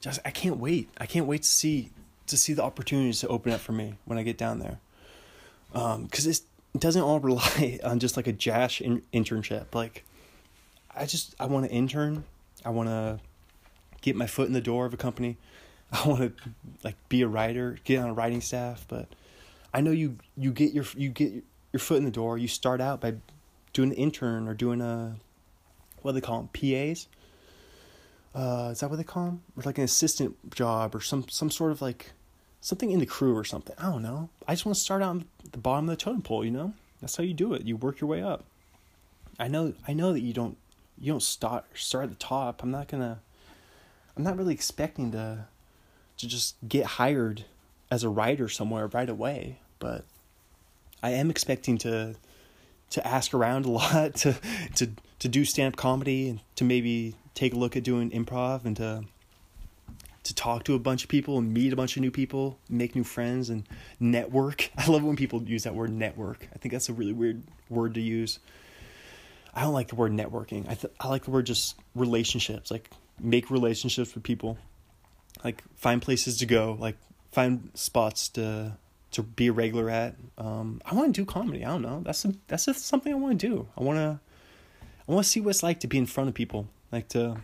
[0.00, 0.88] just I can't wait.
[0.98, 1.90] I can't wait to see
[2.26, 4.78] to see the opportunities to open up for me when I get down there.
[5.74, 6.40] Um, because it
[6.78, 9.74] doesn't all rely on just like a Jash in, internship.
[9.74, 10.04] Like,
[10.94, 12.24] I just I want to intern.
[12.64, 13.20] I want to
[14.00, 15.36] get my foot in the door of a company.
[15.92, 16.50] I want to
[16.84, 18.84] like be a writer, get on a writing staff.
[18.88, 19.08] But
[19.74, 21.32] I know you you get your you get
[21.72, 22.38] your foot in the door.
[22.38, 23.14] You start out by
[23.72, 25.16] doing an intern or doing a
[26.02, 27.06] what do they call them PAs
[28.34, 29.42] uh, is that what they call them?
[29.56, 32.12] Or like an assistant job or some some sort of like
[32.60, 33.74] something in the crew or something.
[33.78, 34.28] I don't know.
[34.46, 36.44] I just want to start out on the bottom of the totem pole.
[36.44, 37.62] You know, that's how you do it.
[37.62, 38.44] You work your way up.
[39.38, 39.74] I know.
[39.88, 40.56] I know that you don't.
[40.98, 42.62] You don't start start at the top.
[42.62, 43.20] I'm not gonna.
[44.20, 45.46] I'm not really expecting to,
[46.18, 47.46] to just get hired
[47.90, 49.60] as a writer somewhere right away.
[49.78, 50.04] But
[51.02, 52.16] I am expecting to,
[52.90, 54.36] to ask around a lot, to
[54.74, 54.90] to
[55.20, 58.76] to do stand up comedy, and to maybe take a look at doing improv and
[58.76, 59.04] to
[60.24, 62.94] to talk to a bunch of people and meet a bunch of new people, make
[62.94, 63.66] new friends and
[63.98, 64.70] network.
[64.76, 66.46] I love when people use that word network.
[66.54, 68.38] I think that's a really weird word to use.
[69.54, 70.68] I don't like the word networking.
[70.68, 72.70] I th- I like the word just relationships.
[72.70, 72.90] Like
[73.22, 74.58] make relationships with people.
[75.44, 76.96] Like find places to go, like
[77.32, 78.76] find spots to
[79.12, 80.14] to be a regular at.
[80.38, 81.64] Um, I want to do comedy.
[81.64, 82.02] I don't know.
[82.04, 83.68] That's a, that's a, something I want to do.
[83.76, 84.20] I want to
[85.08, 87.38] I want to see what it's like to be in front of people like to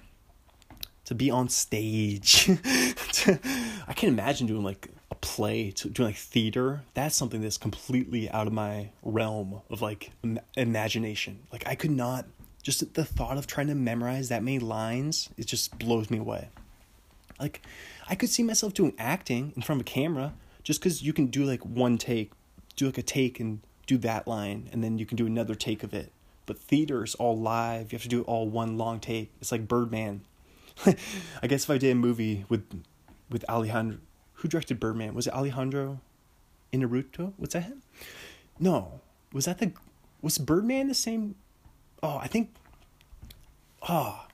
[1.06, 2.44] to be on stage.
[3.12, 3.38] to,
[3.86, 6.82] I can't imagine doing like a play, to, doing like theater.
[6.94, 11.40] That's something that's completely out of my realm of like Im- imagination.
[11.52, 12.26] Like I could not
[12.66, 16.48] just the thought of trying to memorize that many lines, it just blows me away.
[17.38, 17.62] Like
[18.08, 21.26] I could see myself doing acting in front of a camera just cuz you can
[21.26, 22.32] do like one take,
[22.74, 25.84] do like a take and do that line and then you can do another take
[25.84, 26.10] of it
[26.44, 27.92] but theater is all live.
[27.92, 29.30] You have to do it all one long take.
[29.40, 30.22] It's like Birdman.
[30.86, 32.64] I guess if I did a movie with
[33.30, 33.98] with Alejandro,
[34.34, 35.14] who directed Birdman?
[35.14, 36.00] Was it Alejandro
[36.72, 37.32] Inarritu?
[37.38, 37.82] Was that him?
[38.58, 39.00] No.
[39.32, 39.72] Was that the
[40.20, 41.36] was Birdman the same?
[42.02, 42.54] Oh, I think.
[43.88, 44.26] Oh,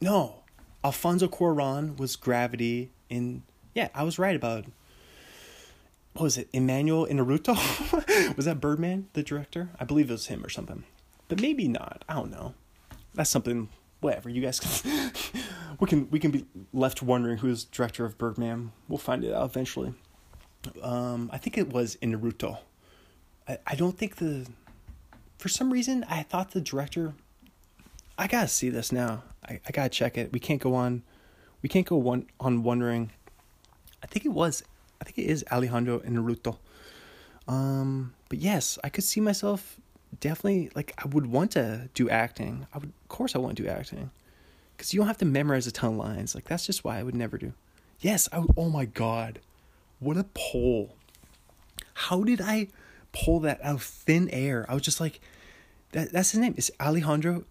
[0.00, 0.42] no.
[0.84, 3.42] Alfonso Cuarón was Gravity in.
[3.74, 4.66] Yeah, I was right about.
[6.14, 6.48] What was it?
[6.52, 7.56] Emmanuel Inarritu?
[8.36, 9.68] was that Birdman, the director?
[9.78, 10.84] I believe it was him or something
[11.28, 12.04] but maybe not.
[12.08, 12.54] I don't know.
[13.14, 13.68] That's something.
[14.00, 15.10] Whatever you guys can,
[15.80, 18.72] we can we can be left wondering who's director of Birdman.
[18.88, 19.94] We'll find it out eventually.
[20.82, 22.58] Um, I think it was Naruto.
[23.48, 24.46] I I don't think the.
[25.38, 27.14] For some reason, I thought the director.
[28.18, 29.22] I gotta see this now.
[29.46, 30.32] I, I gotta check it.
[30.32, 31.02] We can't go on.
[31.62, 33.10] We can't go one on wondering.
[34.02, 34.62] I think it was.
[35.00, 36.58] I think it is Alejandro Naruto.
[37.48, 39.78] Um, but yes, I could see myself
[40.20, 42.66] definitely like I would want to do acting.
[42.72, 44.10] I would, of course, I want to do acting,
[44.76, 46.34] because you don't have to memorize a ton of lines.
[46.34, 47.52] Like that's just why I would never do.
[48.00, 48.38] Yes, I.
[48.38, 49.40] Would, oh my god,
[50.00, 50.96] what a pull!
[51.94, 52.68] How did I
[53.24, 54.66] pull that out of thin air?
[54.68, 55.20] I was just like,
[55.92, 56.12] that.
[56.12, 56.54] That's his name.
[56.56, 57.44] It's Alejandro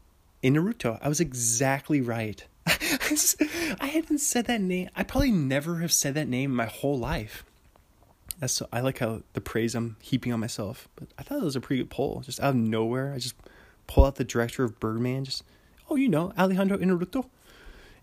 [0.43, 0.99] Inaruto.
[1.01, 2.45] I was exactly right.
[2.67, 4.89] I hadn't said that name.
[4.95, 7.45] I probably never have said that name my whole life.
[8.39, 10.87] That's so, I like how the praise I'm heaping on myself.
[10.95, 12.21] But I thought it was a pretty good poll.
[12.25, 13.35] Just out of nowhere, I just
[13.87, 15.25] pull out the director of Birdman.
[15.25, 15.43] Just
[15.89, 17.25] oh, you know, Alejandro Inaruto,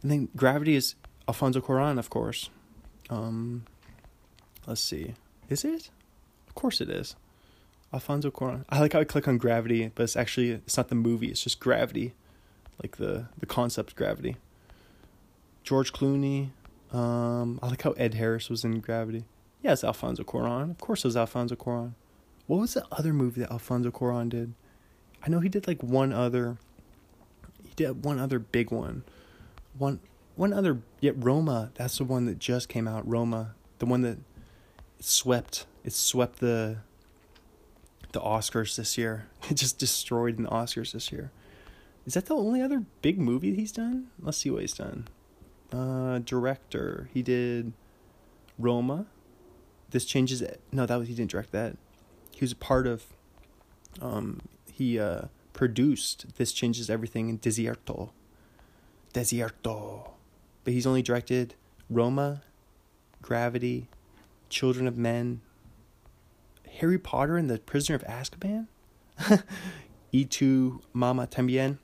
[0.03, 0.95] And then Gravity is
[1.29, 2.51] Alfonso Cuarón, of course.
[3.11, 3.65] Um,
[4.67, 5.15] let's see,
[5.49, 5.91] is it?
[6.49, 7.17] Of course it is.
[7.93, 8.65] Alfonso Cuarón.
[8.69, 11.29] I like how I click on Gravity, but it's actually it's not the movie.
[11.29, 12.15] It's just Gravity,
[12.83, 14.37] like the the concept Gravity.
[15.63, 16.51] George Clooney.
[16.93, 19.25] Um, I like how Ed Harris was in Gravity.
[19.63, 20.71] It's Alfonso Cuarón.
[20.73, 21.93] Of course, it was Alfonso Cuarón.
[22.47, 24.55] What was the other movie that Alfonso Cuarón did?
[25.25, 26.59] I know he did like one other.
[27.63, 29.05] He did one other big one.
[29.79, 30.01] One
[30.35, 30.81] one other.
[31.01, 31.71] Yeah, Roma.
[31.75, 33.09] That's the one that just came out.
[33.09, 34.19] Roma, the one that
[35.01, 35.67] swept.
[35.85, 36.79] It swept the.
[38.13, 39.29] The Oscars this year.
[39.51, 41.31] It just destroyed in the Oscars this year.
[42.07, 44.09] Is that the only other big movie he's done?
[44.21, 45.09] Let's see what he's done.
[45.73, 47.09] Uh, director.
[47.13, 47.73] He did
[48.59, 49.07] Roma
[49.93, 50.61] this changes it.
[50.73, 51.77] No, that was he didn't direct that.
[52.33, 53.05] He was a part of.
[54.01, 54.41] Um,
[54.73, 58.11] he uh, produced this changes everything in Desierto.
[59.13, 60.11] Desierto,
[60.65, 61.55] but he's only directed
[61.91, 62.43] Roma,
[63.21, 63.89] Gravity,
[64.49, 65.43] Children of Men,
[66.79, 68.67] Harry Potter and the Prisoner of Azkaban,
[70.13, 71.79] Y Tu Mama Tambien,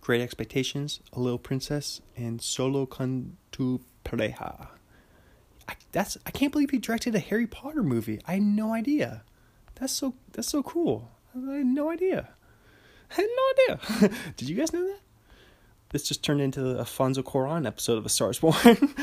[0.00, 4.68] Great Expectations, A Little Princess, and Solo con tu pareja.
[5.68, 8.20] I, that's I can't believe he directed a Harry Potter movie.
[8.26, 9.22] I had no idea.
[9.76, 11.10] That's so that's so cool.
[11.34, 12.28] I had no idea.
[13.10, 14.10] I had no idea.
[14.36, 14.98] Did you guys know that?
[15.90, 18.94] This just turned into the Alfonso Cuarón episode of A Star is Born.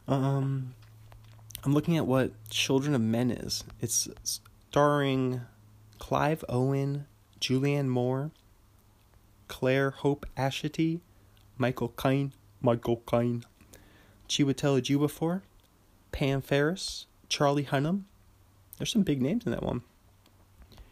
[0.08, 0.74] um,
[1.64, 3.64] I'm looking at what Children of Men is.
[3.80, 4.08] It's
[4.70, 5.40] starring
[5.98, 7.06] Clive Owen,
[7.40, 8.30] Julianne Moore,
[9.48, 11.00] Claire Hope Ashitty,
[11.56, 13.44] Michael Caine, Michael Caine,
[14.28, 15.42] Chiwetel Ejiofor,
[16.12, 18.02] Pam Ferris, Charlie Hunnam.
[18.76, 19.82] There's some big names in that one.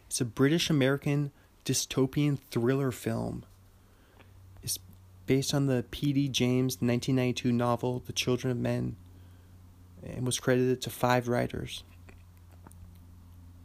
[0.07, 1.31] It's a British American
[1.63, 3.45] dystopian thriller film.
[4.61, 4.79] It's
[5.25, 6.29] based on the P.D.
[6.29, 8.97] James 1992 novel The Children of Men
[10.15, 11.83] and was credited to five writers,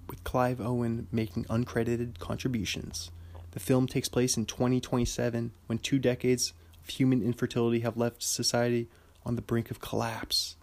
[0.08, 3.10] with Clive Owen making uncredited contributions.
[3.52, 6.52] The film takes place in 2027 when two decades
[6.82, 8.88] of human infertility have left society
[9.24, 10.56] on the brink of collapse.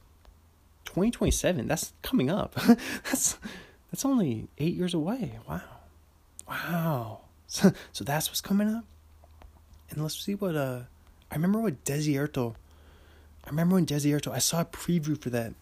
[0.85, 2.53] 2027, that's coming up.
[3.05, 3.37] that's
[3.91, 5.39] that's only 8 years away.
[5.47, 5.61] Wow.
[6.47, 7.19] Wow.
[7.47, 8.85] So, so that's what's coming up.
[9.89, 10.81] And let's see what uh
[11.31, 12.55] I remember what Desierto
[13.45, 15.53] I remember when Desierto I saw a preview for that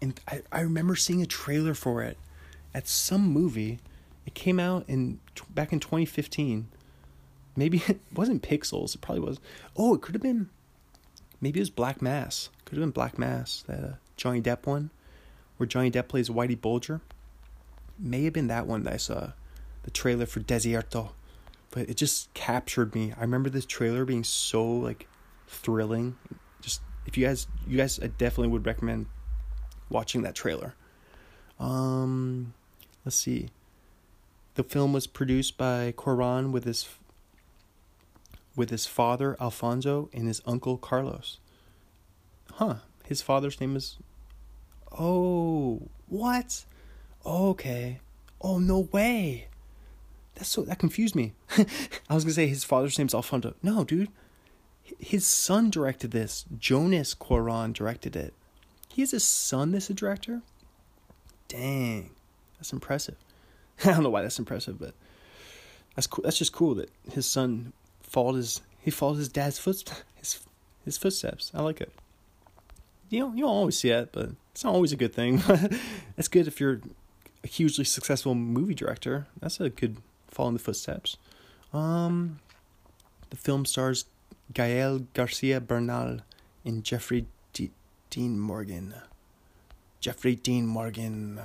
[0.00, 2.18] and I, I remember seeing a trailer for it
[2.74, 3.80] at some movie.
[4.26, 5.20] It came out in
[5.50, 6.68] back in 2015.
[7.56, 8.94] Maybe it wasn't Pixels.
[8.94, 9.40] It probably was.
[9.76, 10.50] Oh, it could have been.
[11.40, 12.50] Maybe it was Black Mass.
[12.64, 14.90] Could have been Black Mass, that uh, Johnny Depp one,
[15.56, 17.00] where Johnny Depp plays Whitey Bulger.
[17.98, 19.32] May have been that one that I saw,
[19.84, 21.10] the trailer for Desierto,
[21.70, 23.12] but it just captured me.
[23.16, 25.08] I remember this trailer being so like
[25.46, 26.16] thrilling.
[26.60, 29.06] Just if you guys, you guys, I definitely would recommend
[29.88, 30.74] watching that trailer.
[31.58, 32.54] Um,
[33.04, 33.50] let's see.
[34.54, 36.88] The film was produced by Cuarón with his
[38.54, 41.38] with his father Alfonso and his uncle Carlos.
[42.54, 42.76] Huh.
[43.04, 43.98] His father's name is
[44.98, 46.64] Oh, what?
[47.24, 48.00] Okay.
[48.40, 49.48] Oh, no way.
[50.34, 51.34] That's so that confused me.
[51.58, 53.54] I was going to say his father's name's Alfonso.
[53.62, 54.08] No, dude.
[54.98, 56.44] His son directed this.
[56.58, 58.34] Jonas Cuarón directed it.
[58.96, 60.40] He has a son that's a director?
[61.48, 62.12] Dang.
[62.56, 63.16] That's impressive.
[63.84, 64.94] I don't know why that's impressive, but
[65.94, 66.22] that's cool.
[66.24, 70.02] That's just cool that his son followed his he followed his dad's footsteps.
[70.16, 70.40] His
[70.86, 71.50] his footsteps.
[71.52, 71.92] I like it.
[73.10, 75.42] You don't you don't always see it, but it's not always a good thing.
[76.16, 76.80] it's good if you're
[77.44, 79.26] a hugely successful movie director.
[79.40, 81.18] That's a good follow in the footsteps.
[81.70, 82.40] Um,
[83.28, 84.06] the film stars
[84.54, 86.20] Gael Garcia Bernal
[86.64, 87.26] and Jeffrey
[88.10, 88.94] Dean Morgan.
[90.00, 91.40] Jeffrey Dean Morgan.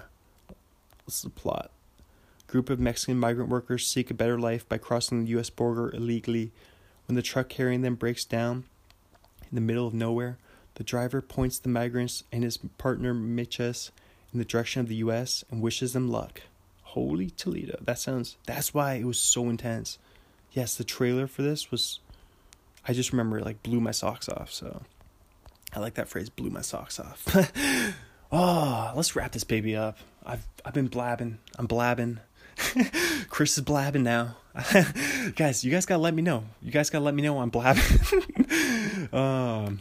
[1.06, 1.72] What's the plot?
[2.48, 5.50] Group of Mexican migrant workers seek a better life by crossing the U.S.
[5.50, 6.52] border illegally.
[7.08, 8.66] When the truck carrying them breaks down
[9.50, 10.38] in the middle of nowhere,
[10.76, 13.92] the driver points the migrants and his partner Miches
[14.34, 15.44] in the direction of the U.S.
[15.50, 16.42] and wishes them luck.
[16.84, 17.80] Holy Toledo!
[17.82, 18.38] That sounds.
[18.46, 19.98] That's why it was so intense.
[20.52, 22.00] Yes, the trailer for this was.
[22.88, 24.52] I just remember it like blew my socks off.
[24.52, 24.82] So
[25.74, 27.26] I like that phrase, blew my socks off.
[28.32, 29.98] oh, let's wrap this baby up.
[30.26, 31.38] I've I've been blabbing.
[31.58, 32.20] I'm blabbing.
[33.30, 34.38] Chris is blabbing now.
[35.36, 36.44] guys, you guys gotta let me know.
[36.62, 39.14] You guys gotta let me know I'm blabbing.
[39.14, 39.80] um,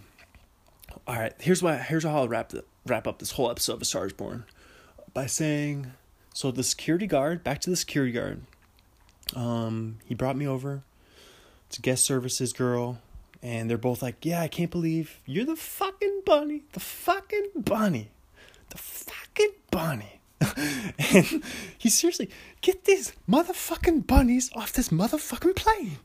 [1.06, 1.76] all right, here's why.
[1.76, 4.44] Here's how I'll wrap the, wrap up this whole episode of A Star Is Born
[5.12, 5.92] by saying,
[6.32, 7.42] so the security guard.
[7.42, 8.42] Back to the security guard.
[9.34, 10.82] Um, he brought me over.
[11.70, 12.98] to guest services girl
[13.42, 18.10] and they're both like, "Yeah, I can't believe you're the fucking bunny, the fucking bunny,
[18.70, 20.20] the fucking bunny."
[21.14, 21.42] and
[21.76, 22.30] he seriously
[22.62, 25.98] get these motherfucking bunnies off this motherfucking plane.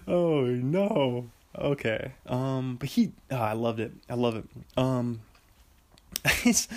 [0.08, 1.28] oh no.
[1.58, 2.12] Okay.
[2.26, 3.92] Um, but he, oh, I loved it.
[4.08, 4.44] I love it.
[4.76, 5.20] Um,
[6.42, 6.68] he's,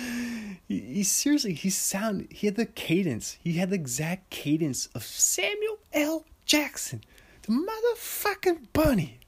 [0.68, 3.38] he, he seriously, he sound, he had the cadence.
[3.42, 6.24] He had the exact cadence of Samuel L.
[6.44, 7.02] Jackson
[7.46, 9.18] the motherfucking bunny.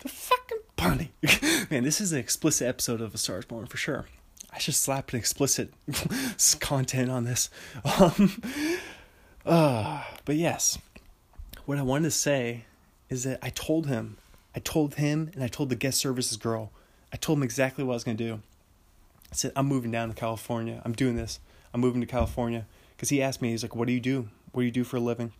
[0.00, 1.12] The fucking bunny.
[1.70, 4.06] Man, this is an explicit episode of A Star is Born for sure.
[4.52, 5.72] I should slap an explicit
[6.60, 7.50] content on this.
[7.98, 8.42] Um,
[9.44, 10.78] uh, but yes,
[11.66, 12.64] what I wanted to say
[13.08, 14.16] is that I told him,
[14.56, 16.72] I told him, and I told the guest services girl,
[17.12, 18.40] I told him exactly what I was going to do.
[19.30, 20.82] I said, I'm moving down to California.
[20.84, 21.38] I'm doing this.
[21.72, 22.66] I'm moving to California.
[22.96, 24.28] Because he asked me, he's like, What do you do?
[24.50, 25.32] What do you do for a living?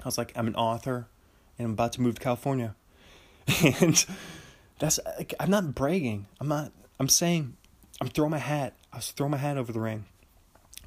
[0.00, 1.06] I was like, I'm an author
[1.58, 2.74] and I'm about to move to California.
[3.80, 4.04] And
[4.78, 6.26] that's like, I'm not bragging.
[6.40, 7.56] I'm not I'm saying
[8.00, 8.74] I'm throwing my hat.
[8.92, 10.06] I was throwing my hat over the ring.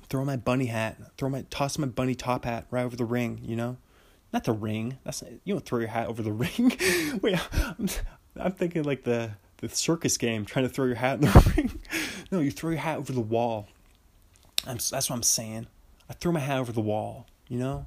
[0.10, 0.98] Throwing my bunny hat.
[1.18, 3.41] Throw my toss my bunny top hat right over the ring.
[3.44, 3.77] You know,
[4.31, 4.98] not the ring.
[5.03, 6.77] That's you don't throw your hat over the ring.
[7.22, 7.39] Wait,
[7.77, 7.89] I'm,
[8.35, 11.80] I'm thinking like the the circus game, trying to throw your hat in the ring.
[12.31, 13.68] no, you throw your hat over the wall.
[14.65, 15.68] I'm, that's what I'm saying.
[16.10, 17.27] I throw my hat over the wall.
[17.48, 17.85] You know,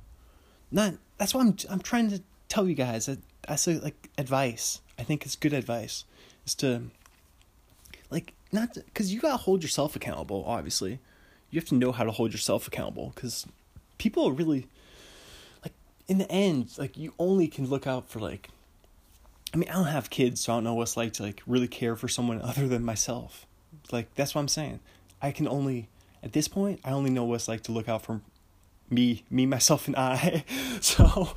[0.70, 0.94] not.
[1.16, 1.56] That's what I'm.
[1.70, 3.06] I'm trying to tell you guys.
[3.06, 4.82] That that's a, like advice.
[4.98, 6.04] I think it's good advice.
[6.46, 6.82] Is to
[8.10, 10.44] like not because you gotta hold yourself accountable.
[10.46, 10.98] Obviously,
[11.50, 13.46] you have to know how to hold yourself accountable because
[13.96, 14.66] people are really
[15.64, 15.72] like
[16.08, 18.50] in the end like you only can look out for like
[19.52, 21.42] I mean, I don't have kids, so I don't know what it's like to like
[21.46, 23.46] really care for someone other than myself.
[23.90, 24.80] Like that's what I'm saying.
[25.22, 25.88] I can only
[26.22, 28.20] at this point, I only know what it's like to look out for
[28.88, 30.44] me, me, myself, and I.
[30.80, 31.34] So,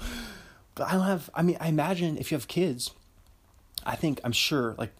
[0.75, 1.29] but I don't have.
[1.33, 2.91] I mean, I imagine if you have kids,
[3.85, 4.93] I think I'm sure like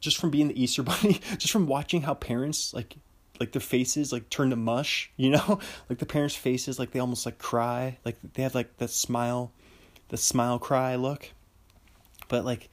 [0.00, 2.96] just from being the Easter bunny, just from watching how parents like
[3.38, 6.98] like their faces like turn to mush, you know, like the parents' faces like they
[7.00, 9.52] almost like cry, like they have like the smile,
[10.08, 11.30] the smile cry look
[12.30, 12.70] but like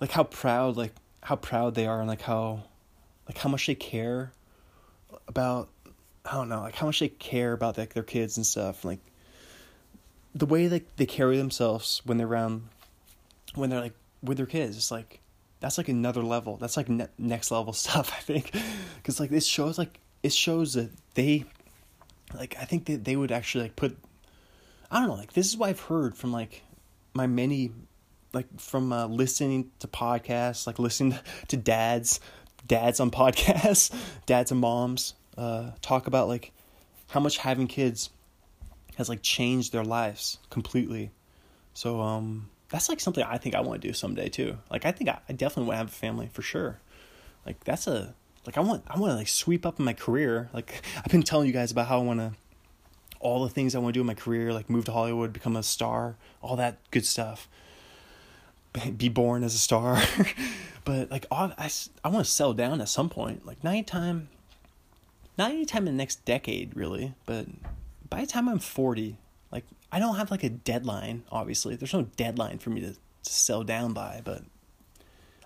[0.00, 2.62] like how proud like how proud they are and like how
[3.26, 4.32] like how much they care
[5.26, 5.68] about
[6.24, 8.84] I don't know, like how much they care about like their kids and stuff.
[8.84, 9.00] Like
[10.34, 12.68] the way that they carry themselves when they're around
[13.54, 15.20] when they're like with their kids, it's like
[15.60, 16.56] that's like another level.
[16.56, 18.52] That's like ne- next level stuff, I think.
[19.04, 21.44] Cuz like this shows like it shows that they
[22.34, 23.96] like I think that they would actually like put
[24.90, 26.62] I don't know, like this is what I've heard from like
[27.14, 27.72] my many
[28.32, 31.18] like from uh, listening to podcasts, like listening
[31.48, 32.20] to dads,
[32.66, 33.94] dads on podcasts,
[34.26, 36.52] dads and moms uh, talk about like
[37.08, 38.10] how much having kids
[38.98, 41.10] has like changed their lives completely.
[41.72, 44.58] So um, that's like something I think I want to do someday too.
[44.70, 46.80] Like I think I, I definitely want to have a family for sure.
[47.46, 48.14] Like that's a
[48.44, 50.50] like I want I want to like sweep up in my career.
[50.52, 52.32] Like I've been telling you guys about how I want to
[53.20, 55.56] all the things I want to do in my career, like move to Hollywood, become
[55.56, 57.48] a star, all that good stuff
[58.96, 60.00] be born as a star.
[60.84, 61.70] but like I, I,
[62.04, 63.46] I want to settle down at some point.
[63.46, 64.28] Like not anytime,
[65.36, 67.14] not anytime in the next decade really.
[67.26, 67.46] But
[68.10, 69.16] by the time I'm forty,
[69.50, 71.24] like I don't have like a deadline.
[71.30, 74.20] Obviously, there's no deadline for me to, to settle down by.
[74.24, 74.42] But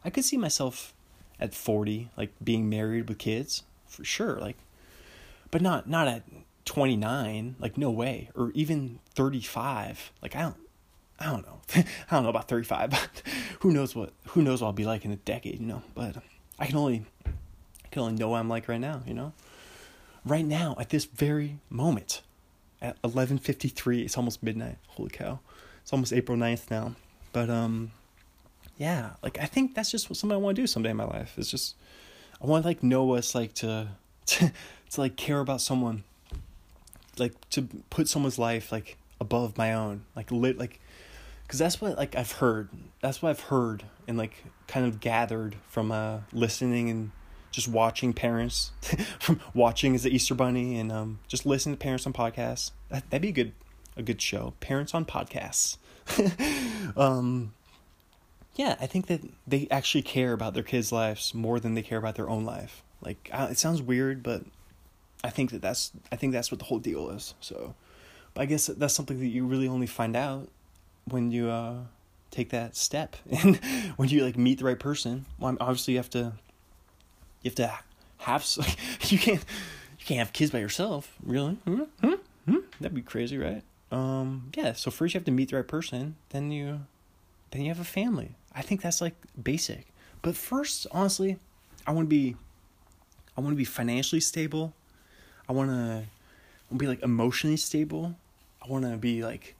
[0.05, 0.95] I could see myself
[1.41, 4.39] at forty, like being married with kids for sure.
[4.39, 4.57] Like,
[5.51, 6.23] but not not at
[6.65, 10.57] 29 like no way or even 35 like i don't
[11.23, 11.61] I don't know.
[11.77, 13.23] I don't know about 35, but
[13.61, 15.83] who knows what who knows what I'll be like in a decade, you know.
[15.95, 16.17] But
[16.59, 19.33] I can only I can only know what I'm like right now, you know.
[20.25, 22.23] Right now, at this very moment,
[22.83, 24.77] at 11:53, it's almost midnight.
[24.89, 25.39] Holy cow.
[25.83, 26.95] It's almost April 9th now.
[27.33, 27.93] But um
[28.77, 31.05] yeah, like I think that's just what something I want to do someday in my
[31.05, 31.35] life.
[31.39, 31.77] It's just
[32.43, 33.89] I want to like know what it's like to
[34.27, 34.53] to,
[34.91, 36.05] to like care about someone
[37.19, 40.81] like to put someone's life like above my own like lit like
[41.47, 42.71] because that's what like I've heard.
[43.01, 47.11] That's what I've heard and like kind of gathered from uh listening and
[47.53, 48.73] just watching parents
[49.55, 52.73] watching as the Easter Bunny and um just listening to parents on podcasts.
[52.89, 53.53] That that'd be a good
[53.97, 54.55] a good show.
[54.61, 55.77] Parents on podcasts.
[56.97, 57.55] um
[58.55, 61.99] yeah, I think that they actually care about their kids' lives more than they care
[61.99, 62.83] about their own life.
[63.01, 64.43] Like it sounds weird, but
[65.25, 67.35] I think that that's I think that's what the whole deal is.
[67.41, 67.75] So,
[68.35, 70.49] but I guess that's something that you really only find out
[71.05, 71.77] when you uh,
[72.31, 73.57] take that step and
[73.97, 75.27] when you like meet the right person.
[75.39, 76.33] Well, obviously you have to
[77.43, 77.79] you have to
[78.19, 78.47] have
[79.11, 79.45] you can't
[79.99, 81.17] you can't have kids by yourself.
[81.25, 81.55] Really?
[81.67, 81.83] Hmm?
[82.01, 82.15] Hmm?
[82.47, 82.57] Hmm?
[82.81, 83.63] That'd be crazy, right?
[83.91, 84.73] Um, yeah.
[84.73, 86.17] So first you have to meet the right person.
[86.31, 86.81] Then you
[87.51, 88.35] then you have a family.
[88.55, 89.87] I think that's like basic.
[90.23, 91.39] But first, honestly,
[91.87, 92.37] I want to be
[93.37, 94.73] I want to be financially stable.
[95.49, 96.05] I want to
[96.77, 98.17] be like emotionally stable.
[98.65, 99.57] I want to be like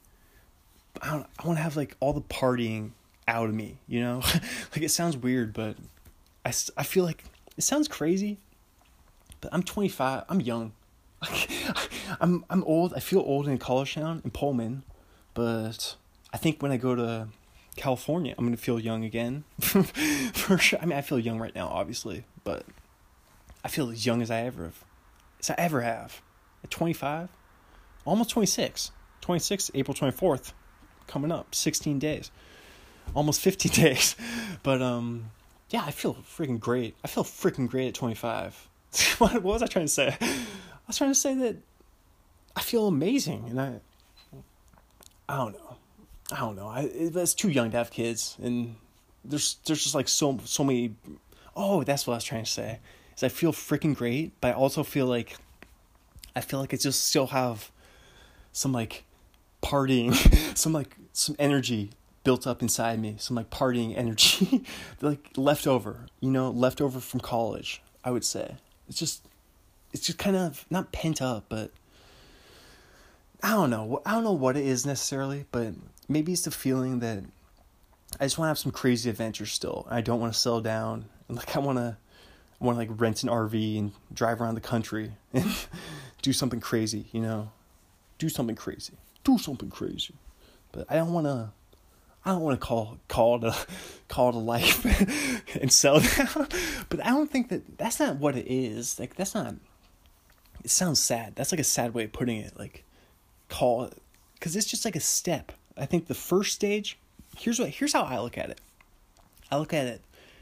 [1.01, 2.91] I don't I want to have like all the partying
[3.27, 4.21] out of me, you know?
[4.71, 5.77] like it sounds weird, but
[6.45, 7.23] I, I feel like
[7.57, 8.37] it sounds crazy,
[9.41, 10.23] but I'm 25.
[10.29, 10.73] I'm young.
[12.19, 12.93] I'm I'm old.
[12.93, 14.83] I feel old in College Town in Pullman,
[15.33, 15.95] but
[16.33, 17.27] I think when I go to
[17.75, 19.45] California, I'm gonna feel young again.
[19.61, 20.79] For sure.
[20.81, 22.65] I mean, I feel young right now, obviously, but
[23.63, 24.83] I feel as young as I ever have,
[25.39, 26.21] as I ever have.
[26.63, 27.27] At 25,
[28.05, 30.53] almost 26, 26, April 24th
[31.07, 32.31] coming up 16 days
[33.15, 34.15] almost 15 days
[34.63, 35.31] but um
[35.73, 36.95] yeah i feel freaking great.
[37.03, 38.69] I feel freaking great at 25
[39.17, 40.15] what, what was i trying to say?
[40.21, 40.45] I
[40.87, 41.57] was trying to say that
[42.55, 43.79] i feel amazing and i
[45.27, 45.75] i don't know.
[46.31, 46.67] I don't know.
[46.67, 48.75] I it's too young to have kids and
[49.25, 50.95] there's there's just like so so many
[51.55, 52.79] oh that's what i was trying to say
[53.15, 55.37] is I feel freaking great, but I also feel like
[56.35, 57.71] I feel like I just still have
[58.51, 59.03] some like
[59.61, 60.13] partying,
[60.57, 61.91] some like some energy
[62.23, 64.63] built up inside me, some like partying energy,
[65.01, 67.81] like leftover, you know, leftover from college.
[68.03, 69.25] I would say it's just
[69.91, 71.71] it's just kind of not pent up, but
[73.41, 74.01] I don't know.
[74.05, 75.73] I don't know what it is necessarily, but
[76.07, 77.23] maybe it's the feeling that
[78.19, 79.87] I just want to have some crazy adventures still.
[79.89, 81.05] I don't want to settle down.
[81.29, 81.97] Like I want to
[82.61, 85.49] I want to like rent an RV and drive around the country and
[86.21, 87.51] do something crazy, you know.
[88.19, 88.93] Do something crazy.
[89.23, 90.13] Do something crazy.
[90.73, 91.53] But I don't want to
[92.25, 93.55] I don't want to call call a
[94.07, 94.85] call a life
[95.61, 96.47] and sell down.
[96.89, 98.99] But I don't think that that's not what it is.
[98.99, 99.55] Like that's not.
[100.63, 101.35] It sounds sad.
[101.35, 102.57] That's like a sad way of putting it.
[102.57, 102.85] Like
[103.49, 103.89] call
[104.35, 105.51] because it's just like a step.
[105.77, 106.97] I think the first stage.
[107.37, 107.69] Here's what.
[107.69, 108.61] Here's how I look at it.
[109.51, 110.01] I look at it.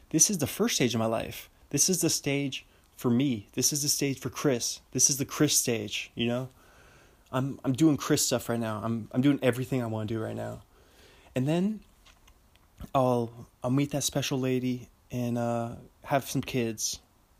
[0.09, 1.49] This is the first stage of my life.
[1.71, 3.47] This is the stage for me.
[3.53, 4.81] This is the stage for Chris.
[4.91, 6.11] This is the Chris stage.
[6.13, 6.49] You know.
[7.31, 8.81] I'm I'm doing Chris stuff right now.
[8.83, 10.61] I'm I'm doing everything I want to do right now
[11.35, 11.79] and then
[12.93, 15.71] I'll I'll meet that special lady and uh,
[16.03, 16.99] have some kids,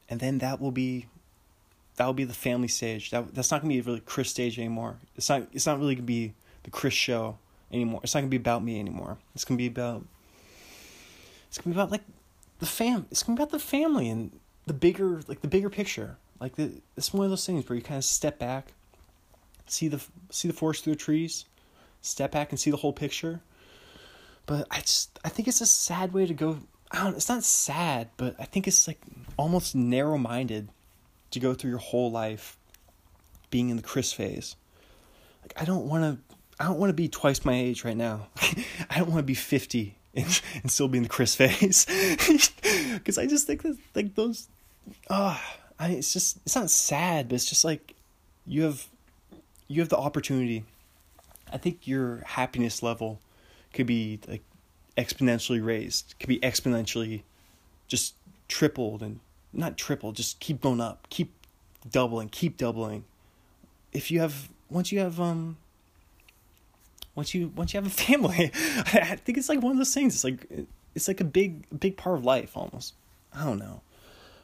[0.10, 1.08] and then that will be
[1.96, 3.12] that will be the family stage.
[3.12, 4.98] That that's not gonna be really Chris stage anymore.
[5.16, 7.38] It's not it's not really gonna be the Chris show
[7.72, 8.02] anymore.
[8.04, 9.18] It's not gonna be about me anymore.
[9.36, 10.06] It's gonna be about
[11.48, 12.04] it's gonna be about like
[12.60, 13.08] the fam.
[13.12, 14.32] It's gonna be about the family and
[14.68, 16.18] the bigger like the bigger picture.
[16.40, 18.74] Like the it's one of those things where you kind of step back,
[19.68, 21.46] see the see the forest through the trees,
[22.02, 23.42] step back and see the whole picture
[24.52, 26.60] but I just I think it's a sad way to go.
[26.92, 27.16] I don't.
[27.16, 29.00] It's not sad, but I think it's like
[29.38, 30.68] almost narrow minded
[31.30, 32.58] to go through your whole life
[33.50, 34.58] being in the Chris phase.
[35.42, 36.36] Like I don't want to.
[36.60, 38.28] I don't want to be twice my age right now.
[38.90, 41.86] I don't want to be fifty and, and still be in the Chris phase
[42.94, 44.50] because I just think that like those.
[45.10, 45.42] Ah,
[45.80, 47.96] uh, I it's just it's not sad, but it's just like
[48.46, 48.86] you have
[49.70, 50.66] you have the opportunity.
[51.54, 53.22] I think your happiness level
[53.74, 54.42] could be like
[54.98, 57.24] exponentially raised, could be exponentially
[57.88, 58.16] just
[58.48, 59.20] tripled and
[59.54, 61.32] not tripled, just keep going up, keep
[61.90, 63.04] doubling, keep doubling.
[63.94, 65.58] If you have once you have um
[67.16, 70.16] once you once you have a family, I think it's like one of those things.
[70.16, 72.94] It's like it's like a big big part of life almost.
[73.34, 73.82] I don't know,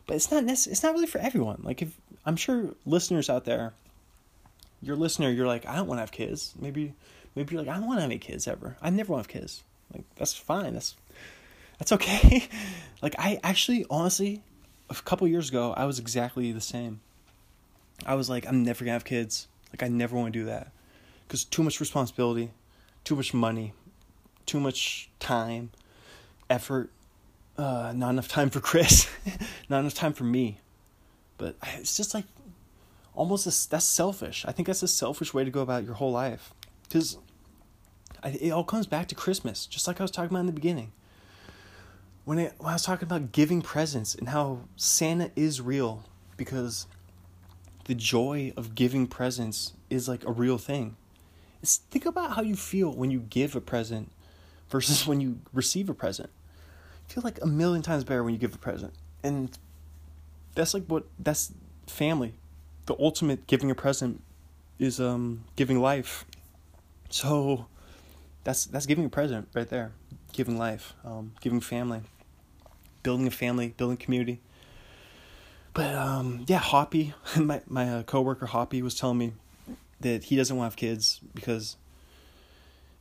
[0.05, 1.61] but it's not necess- It's not really for everyone.
[1.63, 3.73] Like if I'm sure listeners out there,
[4.81, 6.53] your listener, you're like, I don't want to have kids.
[6.59, 6.93] Maybe
[7.37, 8.77] Maybe you're like, I don't want to have any kids ever.
[8.81, 9.63] I never want to have kids.
[9.93, 10.73] Like that's fine.
[10.73, 10.95] That's
[11.77, 12.47] that's okay.
[13.03, 14.41] like I actually, honestly,
[14.89, 16.99] a couple years ago, I was exactly the same.
[18.07, 19.47] I was like, I'm never gonna have kids.
[19.71, 20.71] Like I never want to do that
[21.27, 22.49] because too much responsibility,
[23.03, 23.73] too much money,
[24.47, 25.69] too much time,
[26.49, 26.89] effort.
[27.55, 29.07] Uh, not enough time for Chris,
[29.69, 30.59] not enough time for me.
[31.37, 32.25] But it's just like
[33.13, 34.43] almost a, that's selfish.
[34.47, 36.53] I think that's a selfish way to go about your whole life.
[36.83, 37.17] Because
[38.29, 40.91] it all comes back to Christmas, just like I was talking about in the beginning.
[42.25, 46.03] When, it, when I was talking about giving presents and how Santa is real,
[46.35, 46.87] because
[47.85, 50.97] the joy of giving presents is like a real thing.
[51.61, 54.11] It's, think about how you feel when you give a present
[54.69, 56.29] versus when you receive a present.
[57.07, 58.93] You feel like a million times better when you give a present.
[59.23, 59.57] And
[60.55, 61.53] that's like what that's
[61.87, 62.33] family.
[62.85, 64.21] The ultimate giving a present
[64.79, 66.25] is um giving life.
[67.09, 67.67] So
[68.47, 69.91] that's that's giving a present right there,
[70.31, 71.99] giving life, um, giving family,
[73.03, 74.39] building a family, building community.
[75.73, 79.33] But um, yeah, Hoppy, my my uh, coworker Hoppy was telling me
[79.99, 81.75] that he doesn't want to have kids because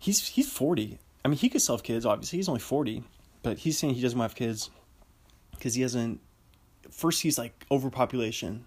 [0.00, 0.98] he's he's forty.
[1.24, 2.04] I mean, he could have kids.
[2.04, 3.04] Obviously, he's only forty,
[3.44, 4.70] but he's saying he doesn't want to have kids
[5.52, 6.18] because he hasn't.
[6.90, 8.66] First, he's like overpopulation,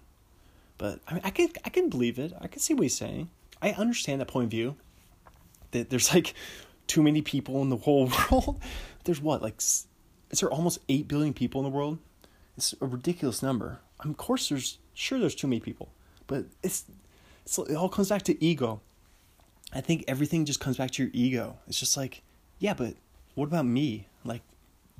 [0.78, 2.32] but I mean, I can I can believe it.
[2.40, 3.28] I can see what he's saying.
[3.60, 4.76] I understand that point of view.
[5.72, 6.32] That there's like
[6.90, 8.60] too many people in the whole world.
[9.04, 9.86] There's what, like, is
[10.40, 11.98] there almost 8 billion people in the world?
[12.56, 13.78] It's a ridiculous number.
[14.00, 15.92] Of course, there's, sure, there's too many people,
[16.26, 16.84] but it's,
[17.44, 18.80] it's, it all comes back to ego.
[19.72, 21.58] I think everything just comes back to your ego.
[21.68, 22.22] It's just like,
[22.58, 22.94] yeah, but
[23.36, 24.08] what about me?
[24.24, 24.42] Like,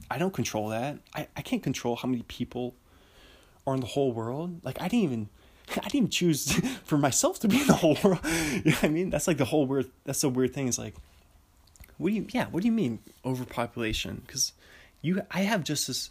[0.08, 0.98] I don't control that.
[1.14, 2.76] I, I can't control how many people
[3.66, 4.60] are in the whole world.
[4.64, 5.28] Like, I didn't even,
[5.82, 6.52] I didn't choose
[6.84, 8.20] for myself to be in the whole world.
[8.64, 9.10] you know I mean?
[9.10, 10.94] That's like the whole weird, that's the weird thing is like,
[12.00, 12.26] what do you?
[12.30, 12.46] Yeah.
[12.46, 14.22] What do you mean overpopulation?
[14.26, 14.52] Because
[15.02, 16.10] you, I have just this.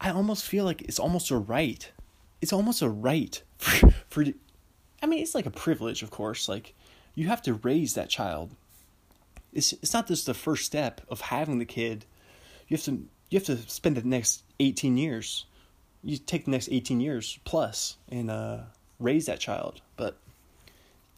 [0.00, 1.90] I almost feel like it's almost a right.
[2.40, 4.24] It's almost a right for, for.
[5.02, 6.48] I mean, it's like a privilege, of course.
[6.48, 6.74] Like
[7.14, 8.50] you have to raise that child.
[9.52, 12.06] It's it's not just the first step of having the kid.
[12.68, 15.46] You have to you have to spend the next eighteen years
[16.02, 18.58] you take the next 18 years plus and uh,
[18.98, 19.80] raise that child.
[19.96, 20.16] But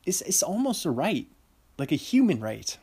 [0.04, 1.26] it's it's almost a right,
[1.78, 2.76] like a human right.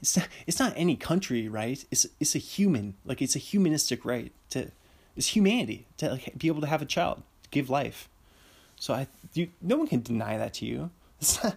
[0.00, 1.84] It's not, it's not any country right.
[1.90, 4.70] It's it's a human like it's a humanistic right to
[5.16, 8.08] it's humanity to like, be able to have a child, give life.
[8.76, 10.90] So I you no one can deny that to you.
[11.20, 11.56] It's not,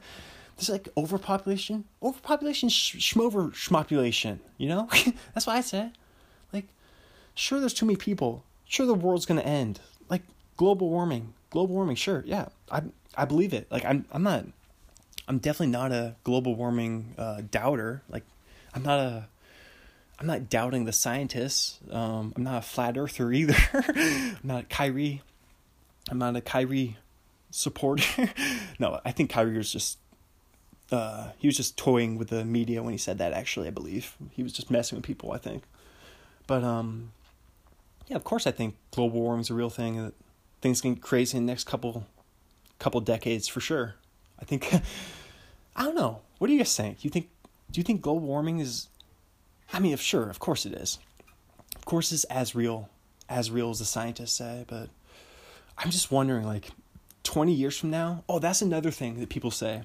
[0.69, 4.39] like overpopulation, overpopulation, sh- schmover schmopulation.
[4.57, 4.89] You know,
[5.33, 5.91] that's what I say.
[6.53, 6.67] Like,
[7.33, 8.43] sure, there's too many people.
[8.65, 9.79] Sure, the world's gonna end.
[10.09, 10.21] Like
[10.57, 11.95] global warming, global warming.
[11.95, 12.83] Sure, yeah, I
[13.15, 13.71] I believe it.
[13.71, 14.45] Like I'm I'm not.
[15.31, 18.01] I'm definitely not a global warming uh, doubter.
[18.09, 18.25] Like,
[18.73, 19.27] I'm not a.
[20.19, 21.79] I'm not doubting the scientists.
[21.89, 23.55] Um, I'm not a flat earther either.
[23.73, 25.21] I'm not a Kyrie.
[26.09, 26.97] I'm not a Kyrie
[27.49, 28.03] supporter.
[28.79, 29.99] no, I think Kyrie was just
[30.91, 33.31] uh, he was just toying with the media when he said that.
[33.31, 35.31] Actually, I believe he was just messing with people.
[35.31, 35.63] I think,
[36.45, 37.13] but um,
[38.09, 39.95] yeah, of course, I think global warming is a real thing.
[39.95, 40.13] That
[40.61, 42.05] things can get crazy in the next couple
[42.79, 43.95] couple decades for sure.
[44.37, 44.69] I think.
[45.75, 46.21] I don't know.
[46.37, 47.03] What do you guys think?
[47.03, 47.29] You think?
[47.71, 48.87] Do you think global warming is?
[49.73, 50.99] I mean, if sure, of course it is.
[51.75, 52.89] Of course, it's as real
[53.29, 54.65] as real as the scientists say.
[54.67, 54.89] But
[55.77, 56.69] I'm just wondering, like,
[57.23, 58.23] 20 years from now.
[58.27, 59.83] Oh, that's another thing that people say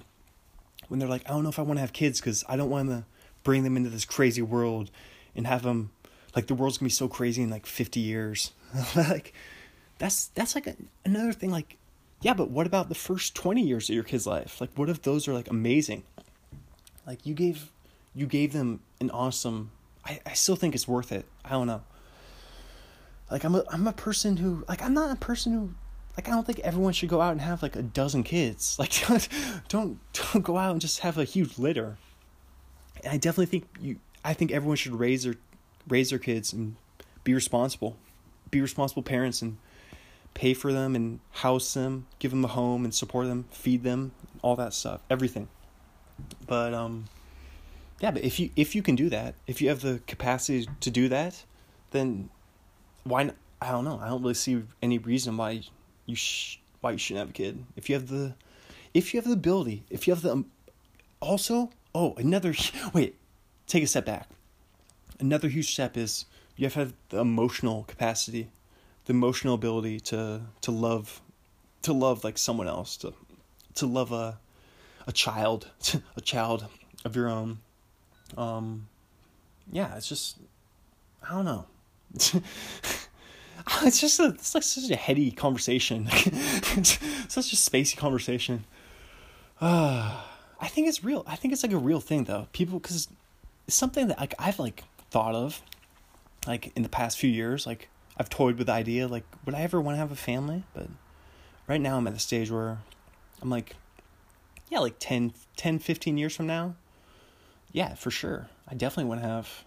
[0.89, 2.71] when they're like, I don't know if I want to have kids because I don't
[2.71, 3.05] want to
[3.43, 4.91] bring them into this crazy world
[5.35, 5.91] and have them
[6.35, 8.53] like the world's gonna be so crazy in like 50 years.
[8.97, 9.33] like
[9.99, 11.51] that's that's like a, another thing.
[11.51, 11.77] Like,
[12.23, 14.61] yeah, but what about the first 20 years of your kid's life?
[14.61, 16.03] Like, what if those are like amazing?
[17.07, 17.71] Like you gave
[18.15, 19.71] you gave them an awesome.
[20.05, 21.27] I I still think it's worth it.
[21.45, 21.83] I don't know.
[23.31, 25.75] Like I'm a I'm a person who like I'm not a person who
[26.17, 28.77] like I don't think everyone should go out and have like a dozen kids.
[28.79, 29.29] Like don't
[29.69, 31.97] don't, don't go out and just have a huge litter.
[33.05, 35.35] And I definitely think you I think everyone should raise their
[35.87, 36.77] raise their kids and
[37.23, 37.97] be responsible.
[38.51, 39.59] Be responsible parents and
[40.37, 44.13] pay for them and house them, give them a home and support them, feed them,
[44.43, 45.49] all that stuff, everything.
[46.47, 47.07] But um
[48.01, 50.91] yeah, but if you if you can do that, if you have the capacity to
[50.91, 51.43] do that,
[51.91, 52.29] then
[53.05, 53.99] why not, I don't know.
[54.03, 55.63] I don't really see any reason why
[56.05, 57.65] you sh- why you shouldn't have a kid.
[57.75, 58.35] If you have the
[58.93, 60.47] if you have the ability, if you have the um,
[61.21, 62.55] also, oh, another
[62.93, 63.17] wait,
[63.67, 64.29] take a step back.
[65.19, 66.27] Another huge step is
[66.57, 68.51] you have to have the emotional capacity,
[69.07, 71.21] the emotional ability to to love
[71.83, 73.15] to love like someone else, to
[73.75, 74.39] to love a
[75.07, 75.71] a child,
[76.17, 76.67] a child
[77.05, 77.59] of your own.
[78.37, 78.89] Um
[79.73, 80.37] yeah, it's just
[81.29, 81.67] I don't know.
[83.83, 88.65] it's just a, it's like such a heady conversation, such a spacey conversation.
[89.61, 90.23] Uh,
[90.61, 91.23] I think it's real.
[91.27, 92.49] I think it's like a real thing though.
[92.53, 93.09] People, because
[93.67, 95.61] it's something that like I've like thought of,
[96.47, 97.67] like in the past few years.
[97.67, 100.65] Like I've toyed with the idea, like would I ever want to have a family?
[100.75, 100.89] But
[101.67, 102.79] right now I'm at the stage where
[103.43, 103.77] I'm like,
[104.69, 106.75] yeah, like 10, 10 15 years from now,
[107.73, 108.49] yeah, for sure.
[108.67, 109.65] I definitely want to have,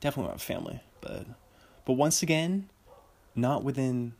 [0.00, 0.80] definitely want a family.
[1.00, 1.26] But,
[1.84, 2.68] but once again,
[3.34, 4.14] not within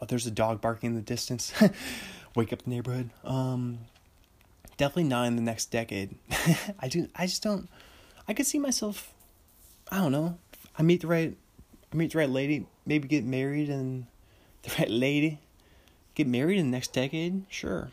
[0.00, 1.52] oh there's a dog barking in the distance
[2.34, 3.78] wake up the neighborhood um
[4.76, 6.14] definitely not in the next decade
[6.80, 7.68] i do i just don't
[8.26, 9.12] i could see myself
[9.90, 10.38] i don't know
[10.78, 11.36] i meet the right
[11.92, 14.06] meet the right lady maybe get married and
[14.62, 15.40] the right lady
[16.14, 17.90] get married in the next decade sure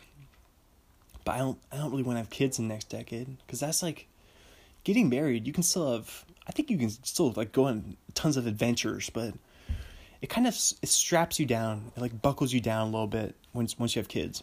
[1.24, 3.60] but i don't i don't really want to have kids in the next decade because
[3.60, 4.06] that's like
[4.84, 8.36] getting married you can still have i think you can still like go on tons
[8.36, 9.34] of adventures but
[10.22, 13.34] it kind of it straps you down, it like buckles you down a little bit
[13.52, 14.42] once once you have kids.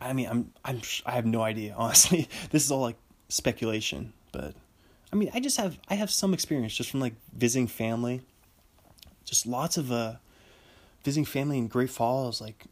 [0.00, 2.28] I mean, I'm I'm I have no idea honestly.
[2.50, 2.96] This is all like
[3.28, 4.54] speculation, but
[5.12, 8.22] I mean, I just have I have some experience just from like visiting family.
[9.24, 10.14] Just lots of uh
[11.04, 12.66] visiting family in Great Falls, like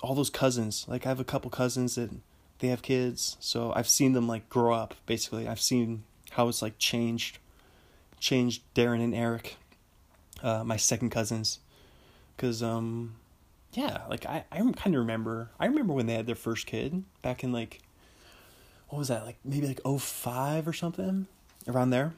[0.00, 0.86] all those cousins.
[0.88, 2.10] Like I have a couple cousins that
[2.58, 4.94] they have kids, so I've seen them like grow up.
[5.06, 7.38] Basically, I've seen how it's like changed,
[8.20, 9.56] changed Darren and Eric
[10.42, 11.60] uh, my second cousins,
[12.36, 13.14] because um,
[13.72, 17.04] yeah, like I I kind of remember I remember when they had their first kid
[17.22, 17.80] back in like
[18.88, 21.26] what was that like maybe like 05 or something
[21.66, 22.12] around there.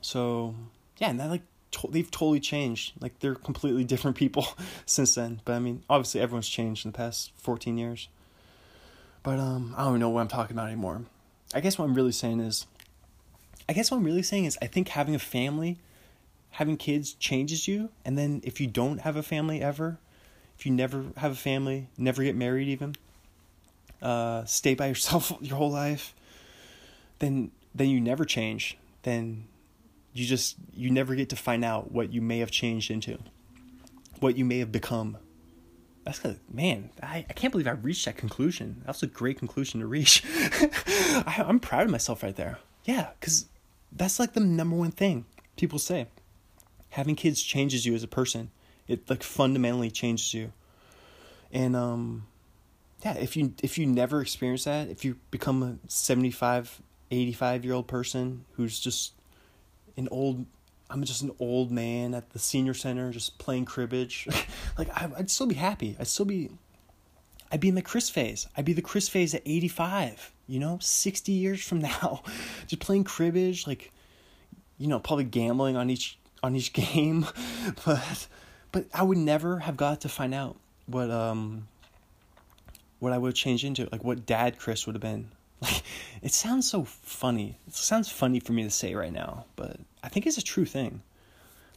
[0.00, 0.54] So
[0.98, 2.92] yeah, and that like to- they've totally changed.
[3.00, 4.46] Like they're completely different people
[4.86, 5.40] since then.
[5.44, 8.08] But I mean, obviously everyone's changed in the past fourteen years.
[9.22, 11.02] But um, I don't know what I'm talking about anymore.
[11.54, 12.66] I guess what I'm really saying is,
[13.68, 15.78] I guess what I'm really saying is, I think having a family
[16.52, 19.98] having kids changes you and then if you don't have a family ever
[20.58, 22.94] if you never have a family never get married even
[24.00, 26.14] uh, stay by yourself your whole life
[27.18, 29.44] then then you never change then
[30.12, 33.18] you just you never get to find out what you may have changed into
[34.20, 35.16] what you may have become
[36.04, 36.40] That's good.
[36.50, 38.80] Man, I, I can't believe I reached that conclusion.
[38.80, 40.22] That was a great conclusion to reach.
[40.26, 42.58] I, I'm proud of myself right there.
[42.84, 43.46] Yeah, because
[43.92, 45.26] that's like the number one thing
[45.56, 46.06] people say.
[46.90, 48.50] Having kids changes you as a person.
[48.86, 50.52] It like fundamentally changes you.
[51.52, 52.26] And um
[53.04, 56.80] yeah, if you if you never experience that, if you become a 75,
[57.10, 59.12] 85 year old person who's just
[59.98, 60.46] an old
[60.90, 64.26] I'm just an old man at the senior center just playing cribbage,
[64.78, 65.96] like I, I'd still be happy.
[66.00, 66.50] I'd still be
[67.50, 68.46] I'd be in the Chris phase.
[68.56, 72.22] I'd be the Chris phase at 85, you know, 60 years from now,
[72.66, 73.90] just playing cribbage, like,
[74.76, 77.26] you know, probably gambling on each on each game,
[77.84, 78.28] but
[78.72, 80.56] but I would never have got to find out
[80.86, 81.68] what um
[82.98, 85.30] what I would change into, like what dad Chris would have been.
[85.60, 85.82] Like
[86.22, 87.58] it sounds so funny.
[87.66, 90.64] It sounds funny for me to say right now, but I think it's a true
[90.64, 91.02] thing.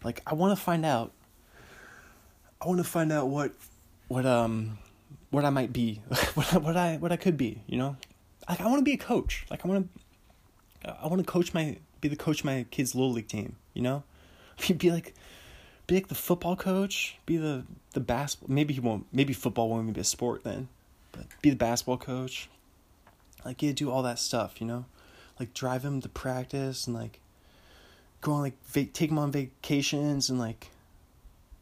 [0.04, 1.12] Like I want to find out
[2.62, 3.54] I want to find out what
[4.08, 4.78] what um
[5.30, 6.02] what I might be,
[6.34, 7.96] what I, what I what I could be, you know?
[8.50, 9.46] Like I want to be a coach.
[9.50, 9.90] Like I want
[10.84, 13.82] to I want to coach my be the coach my kids' little league team, you
[13.82, 14.04] know?
[14.78, 15.16] Be like
[15.88, 18.54] be like the football coach, be the the basketball.
[18.54, 19.08] Maybe he won't.
[19.12, 20.68] Maybe football won't be a sport then,
[21.12, 22.48] but be the basketball coach.
[23.44, 24.86] Like yeah, do all that stuff, you know,
[25.40, 27.20] like drive him to practice and like
[28.22, 28.56] go on like
[28.94, 30.70] take him on vacations and like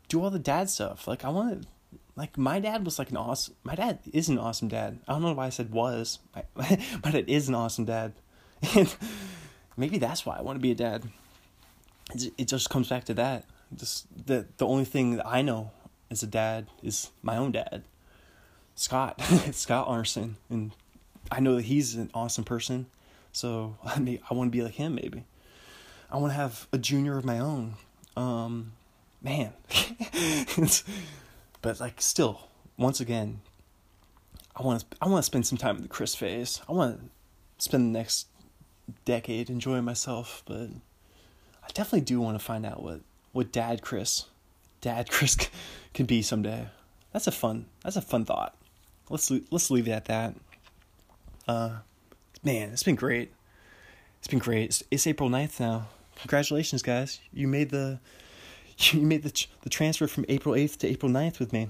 [0.08, 1.08] do all the dad stuff.
[1.08, 1.68] Like I want to.
[2.16, 3.56] Like my dad was like an awesome.
[3.64, 5.00] My dad is an awesome dad.
[5.08, 6.20] I don't know why I said was.
[6.56, 8.12] My dad is an awesome dad,
[8.76, 8.94] and
[9.78, 11.06] maybe that's why I want to be a dad.
[12.38, 13.46] It just comes back to that
[13.76, 15.72] just the the only thing that I know
[16.10, 17.84] as a dad is my own dad,
[18.76, 19.22] Scott
[19.52, 20.72] Scott Arneson, and
[21.32, 22.88] I know that he's an awesome person.
[23.32, 24.96] So I mean, I want to be like him.
[24.96, 25.26] Maybe
[26.12, 27.76] I want to have a junior of my own.
[28.16, 28.74] Um,
[29.22, 29.54] man,
[31.62, 33.42] but like still, once again,
[34.56, 36.62] I want to I want to spend some time in the Chris phase.
[36.68, 37.10] I want to
[37.64, 38.28] spend the next
[39.06, 40.70] decade enjoying myself, but
[41.64, 44.26] I definitely do want to find out what what Dad Chris,
[44.82, 45.38] Dad Chris
[45.94, 46.68] can be someday.
[47.14, 47.66] That's a fun.
[47.84, 48.56] That's a fun thought.
[49.10, 50.36] Let's let's leave it at that.
[51.48, 51.78] Uh,
[52.44, 53.32] man, it's been great.
[54.20, 54.66] It's been great.
[54.66, 55.88] It's, it's April 9th now.
[56.22, 57.20] Congratulations, guys!
[57.34, 58.00] You made the
[58.78, 61.70] you made the the transfer from April 8th to April 9th with me.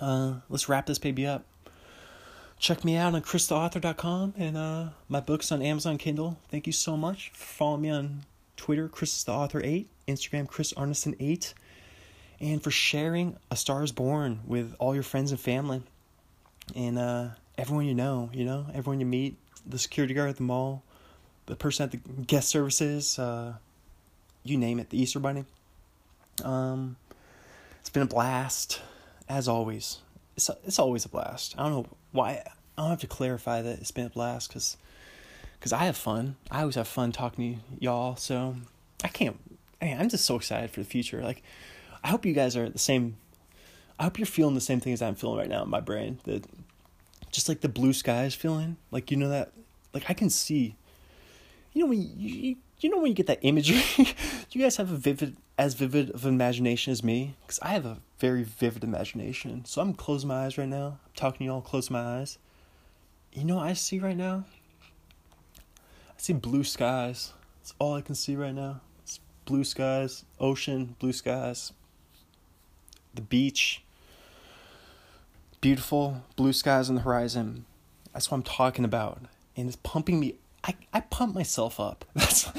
[0.00, 1.44] Uh, let's wrap this baby up.
[2.58, 6.38] Check me out on christheauthor.com and uh, my books on Amazon Kindle.
[6.50, 7.30] Thank you so much.
[7.32, 8.24] Follow me on
[8.56, 11.54] Twitter, Chris the Author 8, Instagram, Chris Arneson 8,
[12.40, 15.82] and for sharing A Star is Born with all your friends and family.
[16.74, 20.42] And uh, everyone you know, you know, everyone you meet, the security guard at the
[20.42, 20.82] mall,
[21.48, 23.54] the person at the guest services, uh,
[24.44, 25.44] you name it, the Easter Bunny.
[26.44, 26.96] Um,
[27.80, 28.80] it's been a blast,
[29.28, 29.98] as always.
[30.36, 31.54] It's, it's always a blast.
[31.58, 32.42] I don't know why,
[32.76, 34.76] I don't have to clarify that it's been a blast because
[35.58, 36.36] because I have fun.
[36.50, 38.16] I always have fun talking to y'all.
[38.16, 38.56] So
[39.02, 39.38] I can't.
[39.80, 41.22] Man, I'm just so excited for the future.
[41.22, 41.42] Like,
[42.02, 43.16] I hope you guys are the same.
[43.98, 46.20] I hope you're feeling the same thing as I'm feeling right now in my brain.
[46.24, 46.44] That
[47.32, 48.76] just like the blue skies feeling.
[48.90, 49.52] Like you know that.
[49.92, 50.76] Like I can see.
[51.78, 53.80] You know when you, you, you know when you get that imagery.
[53.96, 57.86] Do you guys have a vivid as vivid of imagination as me because I have
[57.86, 59.64] a very vivid imagination.
[59.64, 60.98] So I'm closing my eyes right now.
[61.04, 61.60] I'm talking to y'all.
[61.60, 62.38] Close my eyes.
[63.32, 64.44] You know I see right now
[66.08, 67.32] I see blue skies.
[67.60, 68.80] That's all I can see right now.
[69.04, 71.70] It's blue skies, ocean, blue skies,
[73.14, 73.84] the beach,
[75.60, 77.66] beautiful blue skies on the horizon.
[78.12, 79.20] That's what I'm talking about.
[79.56, 80.34] And it's pumping me.
[80.68, 82.04] I, I pump myself up.
[82.14, 82.50] That's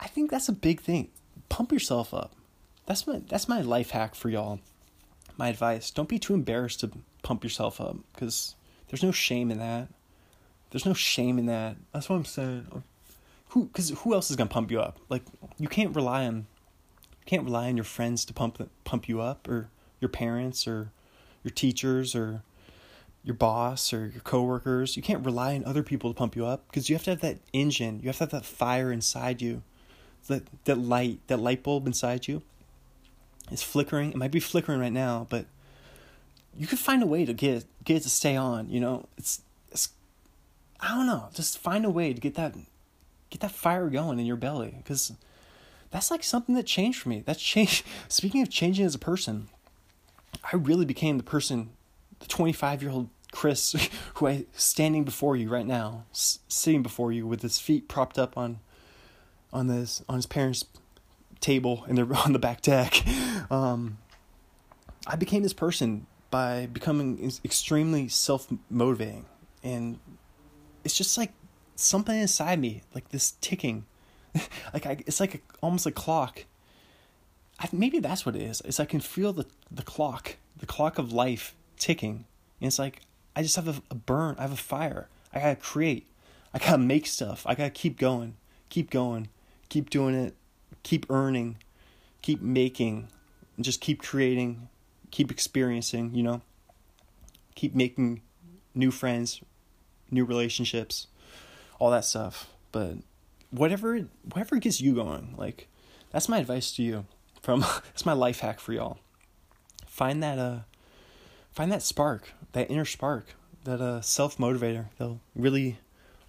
[0.00, 1.10] I think that's a big thing.
[1.50, 2.32] Pump yourself up.
[2.86, 4.60] That's my that's my life hack for y'all.
[5.36, 5.90] My advice.
[5.90, 6.90] Don't be too embarrassed to
[7.22, 8.54] pump yourself up because
[8.88, 9.88] there's no shame in that.
[10.70, 11.76] There's no shame in that.
[11.92, 12.82] That's what I'm saying
[13.50, 14.98] who because who else is gonna pump you up?
[15.08, 15.22] Like
[15.58, 19.48] you can't rely on you can't rely on your friends to pump pump you up
[19.48, 19.68] or
[20.00, 20.92] your parents or
[21.44, 22.42] your teachers or
[23.22, 24.96] your boss or your coworkers.
[24.96, 27.20] You can't rely on other people to pump you up because you have to have
[27.20, 28.00] that engine.
[28.00, 29.62] You have to have that fire inside you.
[30.26, 32.42] That that light, that light bulb inside you
[33.50, 34.10] is flickering.
[34.12, 35.46] It might be flickering right now, but
[36.56, 39.06] you could find a way to get get it to stay on, you know?
[39.16, 39.90] It's it's
[40.80, 42.54] I don't know, just find a way to get that
[43.30, 45.12] get that fire going in your belly because
[45.90, 47.22] that's like something that changed for me.
[47.24, 47.84] That's changed.
[48.08, 49.48] Speaking of changing as a person,
[50.52, 51.70] I really became the person,
[52.20, 53.74] the 25 year old Chris,
[54.14, 58.18] who I standing before you right now, s- sitting before you with his feet propped
[58.18, 58.60] up on,
[59.52, 60.64] on this on his parents'
[61.40, 63.02] table and they're on the back deck.
[63.50, 63.98] Um,
[65.08, 69.26] I became this person by becoming extremely self motivating.
[69.64, 69.98] And
[70.84, 71.32] it's just like
[71.74, 73.86] something inside me, like this ticking.
[74.72, 76.44] like I, it's like a, almost a clock.
[77.58, 78.62] I, maybe that's what it is.
[78.64, 82.26] It's I can feel the, the clock, the clock of life ticking.
[82.60, 83.02] And it's like
[83.34, 85.08] I just have a, a burn, I have a fire.
[85.32, 86.06] I gotta create.
[86.54, 87.44] I gotta make stuff.
[87.46, 88.36] I gotta keep going,
[88.68, 89.28] keep going,
[89.68, 90.34] keep doing it,
[90.82, 91.56] keep earning,
[92.22, 93.08] keep making,
[93.56, 94.68] and just keep creating,
[95.10, 96.42] keep experiencing, you know,
[97.54, 98.22] keep making
[98.74, 99.40] new friends,
[100.10, 101.06] new relationships,
[101.78, 102.48] all that stuff.
[102.72, 102.96] But
[103.50, 105.68] whatever whatever gets you going, like
[106.10, 107.06] that's my advice to you.
[107.42, 108.98] From that's my life hack for y'all.
[109.86, 110.58] Find that uh
[111.52, 114.86] find that spark, that inner spark, that uh self motivator.
[114.98, 115.78] They'll really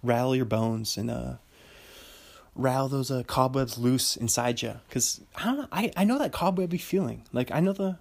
[0.02, 1.34] rattle your bones and uh
[2.54, 4.74] rattle those uh, cobwebs loose inside you.
[4.90, 7.24] Cause I don't know, I, I know that cobwebby feeling.
[7.32, 7.98] Like I know the,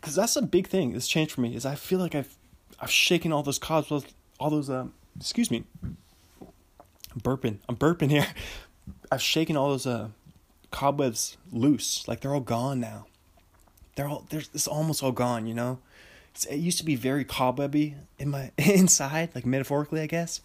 [0.00, 0.92] cause that's a big thing.
[0.92, 2.34] This changed for me is I feel like I've
[2.80, 4.06] I've shaken all those cobwebs,
[4.38, 4.86] all those uh,
[5.18, 7.58] excuse me, I'm burping.
[7.68, 8.26] I'm burping here.
[9.12, 10.08] I've shaken all those uh
[10.70, 12.06] cobwebs loose.
[12.08, 13.06] Like they're all gone now.
[13.96, 15.46] They're all there's it's almost all gone.
[15.46, 15.78] You know,
[16.46, 20.40] it used to be very cobwebby in my inside, like metaphorically, I guess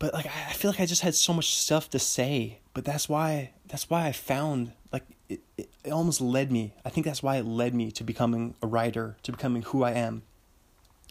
[0.00, 2.58] but like I feel like I just had so much stuff to say.
[2.74, 6.74] But that's why that's why I found like it, it, it almost led me.
[6.84, 9.92] I think that's why it led me to becoming a writer, to becoming who I
[9.92, 10.22] am,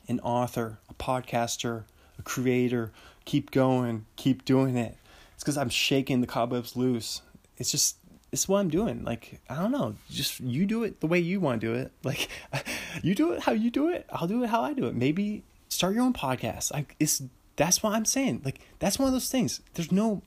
[0.10, 1.84] an author, a podcaster,
[2.18, 2.92] a creator.
[3.26, 4.98] Keep going, keep doing it.
[5.36, 7.22] It's because I'm shaking the cobwebs loose.
[7.58, 7.98] It's just
[8.32, 9.04] it's what I'm doing.
[9.04, 11.92] Like I don't know, just you do it the way you want to do it.
[12.04, 12.30] Like
[13.04, 14.06] you do it how you do it.
[14.12, 14.96] I'll do it how I do it.
[14.96, 16.74] Maybe start your own podcast.
[16.74, 17.22] Like it's
[17.56, 18.42] that's what I'm saying.
[18.46, 19.62] Like that's one of those things.
[19.74, 20.22] There's no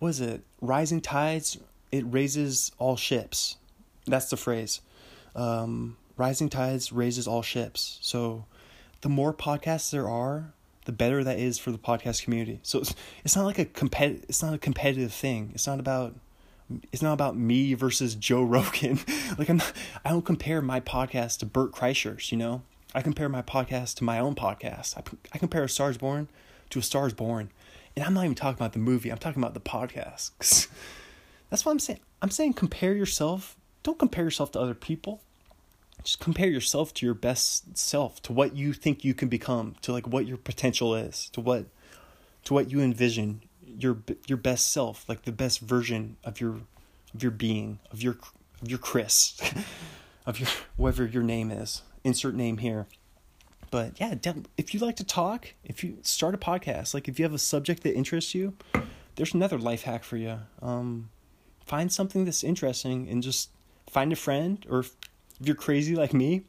[0.00, 1.58] was it rising tides
[1.94, 3.56] it raises all ships.
[4.04, 4.80] That's the phrase.
[5.36, 7.98] Um, rising tides raises all ships.
[8.02, 8.46] So
[9.02, 10.52] the more podcasts there are,
[10.86, 12.58] the better that is for the podcast community.
[12.64, 15.52] So it's, it's not like a competitive it's not a competitive thing.
[15.54, 16.16] It's not about
[16.92, 19.00] it's not about me versus Joe Rogan.
[19.38, 19.72] like I'm not,
[20.04, 22.62] I don't compare my podcast to Bert Kreischer's, you know?
[22.94, 24.96] I compare my podcast to my own podcast.
[24.96, 26.28] I, I compare A Stars Born
[26.70, 27.50] to A Stars Born.
[27.96, 30.68] And I'm not even talking about the movie, I'm talking about the podcast.
[31.50, 32.00] That's what I'm saying.
[32.22, 33.56] I'm saying compare yourself.
[33.82, 35.20] Don't compare yourself to other people.
[36.02, 39.92] Just compare yourself to your best self, to what you think you can become, to
[39.92, 41.66] like what your potential is, to what
[42.44, 43.40] to what you envision
[43.78, 46.60] your your best self, like the best version of your
[47.14, 48.16] of your being, of your
[48.62, 49.40] of your Chris,
[50.26, 52.86] of your whatever your name is insert name here.
[53.70, 54.14] But yeah,
[54.56, 57.38] if you like to talk, if you start a podcast, like if you have a
[57.38, 58.54] subject that interests you,
[59.16, 60.38] there's another life hack for you.
[60.62, 61.10] Um,
[61.64, 63.50] find something that's interesting and just
[63.90, 64.94] find a friend, or if
[65.40, 66.42] you're crazy like me,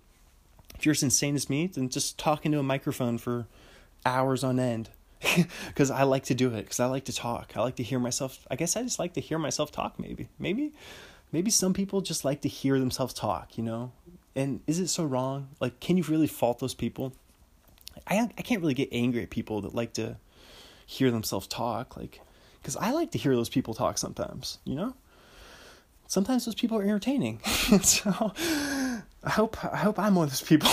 [0.77, 3.47] if you're as insane as me, then just talk into a microphone for
[4.06, 4.89] hours on end.
[5.68, 6.64] Because I like to do it.
[6.64, 7.53] Because I like to talk.
[7.56, 8.45] I like to hear myself.
[8.49, 9.99] I guess I just like to hear myself talk.
[9.99, 10.73] Maybe, maybe,
[11.31, 13.57] maybe some people just like to hear themselves talk.
[13.57, 13.91] You know,
[14.35, 15.49] and is it so wrong?
[15.60, 17.14] Like, can you really fault those people?
[18.07, 20.18] I I can't really get angry at people that like to
[20.85, 22.22] hear themselves talk, like,
[22.61, 24.60] because I like to hear those people talk sometimes.
[24.65, 24.93] You know,
[26.07, 27.39] sometimes those people are entertaining.
[27.81, 28.34] so
[29.23, 30.69] I hope I hope I'm one of those people.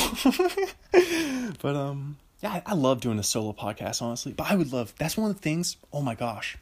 [1.62, 4.32] but um, yeah, I, I love doing a solo podcast, honestly.
[4.32, 4.92] But I would love.
[4.98, 5.76] That's one of the things.
[5.92, 6.58] Oh my gosh,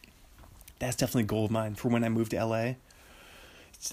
[0.78, 2.74] that's definitely a goal of mine for when I move to LA.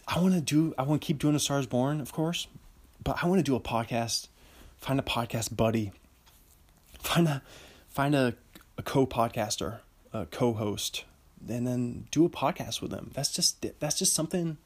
[0.05, 0.75] I want to do.
[0.77, 2.47] I want to keep doing a Stars Born, of course,
[3.03, 4.27] but I want to do a podcast.
[4.77, 5.93] Find a podcast buddy.
[6.99, 7.41] Find a
[7.87, 8.35] find a,
[8.77, 9.79] a co-podcaster,
[10.13, 11.05] a co-host,
[11.47, 13.11] and then do a podcast with them.
[13.13, 14.57] That's just that's just something.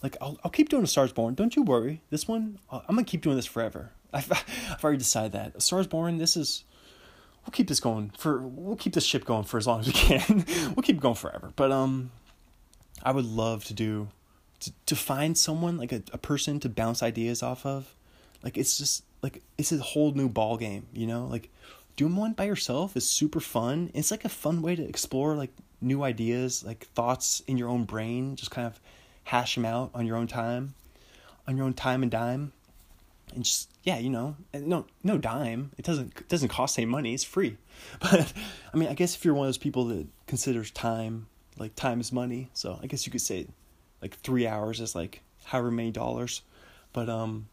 [0.00, 1.34] Like I'll I'll keep doing a Stars Born.
[1.34, 2.02] Don't you worry.
[2.10, 3.90] This one I'm gonna keep doing this forever.
[4.18, 5.62] I've I've already decided that.
[5.62, 6.18] Stars Born.
[6.18, 6.64] This is
[7.44, 9.92] we'll keep this going for we'll keep this ship going for as long as we
[9.92, 10.44] can.
[10.74, 11.52] we'll keep going forever.
[11.56, 12.10] But um
[13.02, 14.08] I would love to do
[14.60, 17.94] to, to find someone like a, a person to bounce ideas off of
[18.44, 21.50] like it's just like it's a whole new ball game you know like
[21.96, 25.50] doing one by yourself is super fun it's like a fun way to explore like
[25.80, 28.80] new ideas like thoughts in your own brain just kind of
[29.24, 30.74] hash them out on your own time
[31.48, 32.52] on your own time and dime
[33.34, 37.14] and just yeah you know no no dime it doesn't it doesn't cost any money
[37.14, 37.56] it's free
[38.00, 38.32] but
[38.72, 41.26] i mean i guess if you're one of those people that considers time
[41.58, 43.46] like time is money so i guess you could say
[44.02, 46.42] like three hours is like however many dollars.
[46.92, 47.48] But um,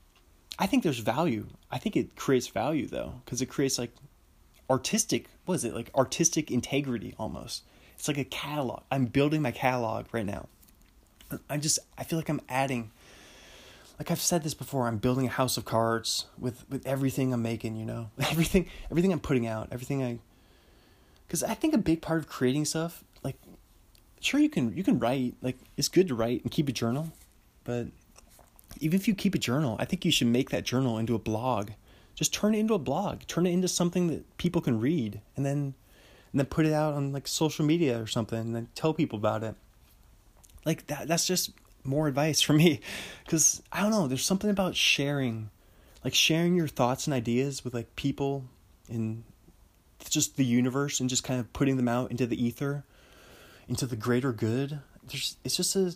[0.58, 1.48] I think there's value.
[1.72, 3.94] I think it creates value though, because it creates like
[4.70, 5.30] artistic.
[5.46, 7.64] What is it like artistic integrity almost?
[7.96, 8.84] It's like a catalog.
[8.92, 10.48] I'm building my catalog right now.
[11.50, 12.92] I just I feel like I'm adding
[14.00, 17.44] like I've said this before, I'm building a house of cards with with everything I'm
[17.44, 18.10] making, you know.
[18.20, 20.20] Everything everything I'm putting out, everything I
[21.28, 23.36] cuz I think a big part of creating stuff, like
[24.22, 27.12] sure you can you can write, like it's good to write and keep a journal,
[27.66, 27.88] but
[28.80, 31.20] even if you keep a journal, I think you should make that journal into a
[31.20, 31.72] blog.
[32.16, 33.24] Just turn it into a blog.
[33.28, 35.74] Turn it into something that people can read and then
[36.32, 39.18] and then put it out on like social media or something and then tell people
[39.18, 39.56] about it.
[40.66, 41.52] Like that that's just
[41.90, 42.80] more advice for me.
[43.26, 45.52] Because i don't know there's something about sharing
[46.04, 48.46] like sharing your thoughts and ideas with like people
[48.90, 49.24] and
[50.10, 52.84] just the universe and just kind of putting them out into the ether
[53.70, 54.80] into the greater good.
[55.08, 55.96] There's it's just a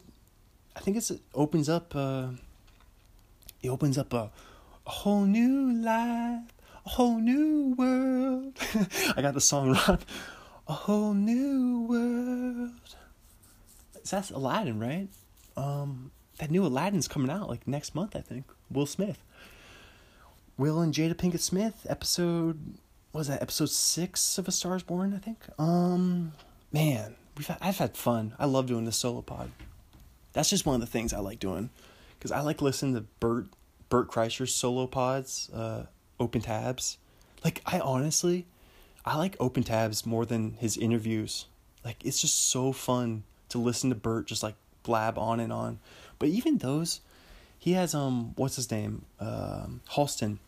[0.76, 2.28] i think it's it opens up uh
[3.62, 4.32] it opens up a,
[4.86, 6.42] a whole new life
[6.86, 8.58] a whole new world.
[9.16, 10.00] I got the song wrong.
[10.68, 12.72] A whole new world.
[14.10, 15.08] That's aladdin right
[15.58, 18.46] um, that new Aladdin's coming out like next month, I think.
[18.70, 19.24] Will Smith.
[20.58, 22.76] Will and Jada Pinkett Smith, episode
[23.12, 25.40] was that episode six of A Star Is Born, I think.
[25.60, 26.34] Um,
[26.72, 28.34] man, we've had, I've had fun.
[28.40, 29.52] I love doing the solo pod.
[30.34, 31.70] That's just one of the things I like doing,
[32.18, 33.46] because I like listening to Bert
[33.90, 35.86] Bert Kreischer's solo pods, uh,
[36.20, 36.98] open tabs.
[37.44, 38.48] Like I honestly,
[39.06, 41.46] I like open tabs more than his interviews.
[41.86, 45.80] Like it's just so fun to listen to Bert just like blab on and on.
[46.20, 47.02] But even those,
[47.58, 50.40] he has um what's his name um Halston,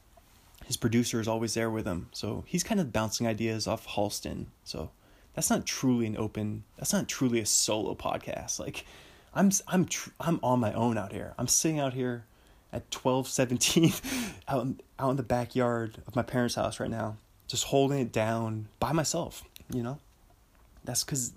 [0.66, 4.48] his producer is always there with him, so he's kind of bouncing ideas off Halston.
[4.64, 4.92] So
[5.34, 6.64] that's not truly an open.
[6.78, 8.60] That's not truly a solo podcast.
[8.60, 8.86] Like
[9.34, 11.34] I'm I'm tr- I'm on my own out here.
[11.38, 12.26] I'm sitting out here
[12.72, 13.94] at twelve seventeen
[14.48, 17.18] out in, out in the backyard of my parents' house right now,
[17.48, 19.44] just holding it down by myself.
[19.72, 20.00] You know,
[20.84, 21.34] that's because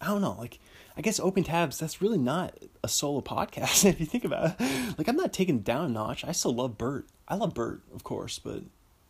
[0.00, 0.36] I don't know.
[0.38, 0.58] Like
[0.96, 4.98] I guess open tabs, that's really not a solo podcast if you think about it.
[4.98, 6.24] Like I'm not taking down a notch.
[6.24, 7.06] I still love Bert.
[7.28, 8.62] I love Bert, of course, but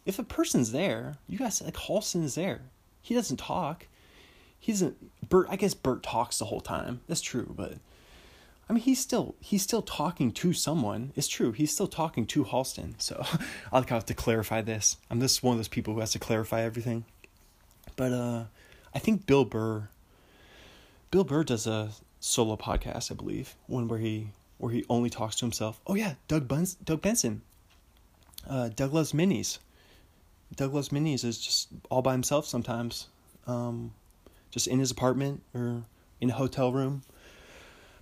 [0.04, 2.62] if a person's there, you guys like Halston's there.
[3.02, 3.86] He doesn't talk.
[4.58, 7.00] He doesn't Bert I guess Bert talks the whole time.
[7.08, 7.74] That's true, but
[8.68, 11.12] I mean he's still he's still talking to someone.
[11.16, 11.52] It's true.
[11.52, 13.00] He's still talking to Halston.
[13.00, 13.24] So
[13.72, 14.96] I like have to clarify this.
[15.10, 17.04] I'm just one of those people who has to clarify everything.
[17.96, 18.44] But uh
[18.94, 19.88] I think Bill Burr
[21.10, 24.28] Bill Burr does a solo podcast, I believe, one where he
[24.58, 25.80] where he only talks to himself.
[25.86, 27.42] Oh yeah, Doug Buns- Doug Benson.
[28.48, 29.58] Uh, Doug loves movies.
[30.54, 33.08] Doug loves movies is just all by himself sometimes,
[33.46, 33.92] um,
[34.50, 35.82] just in his apartment or
[36.20, 37.02] in a hotel room.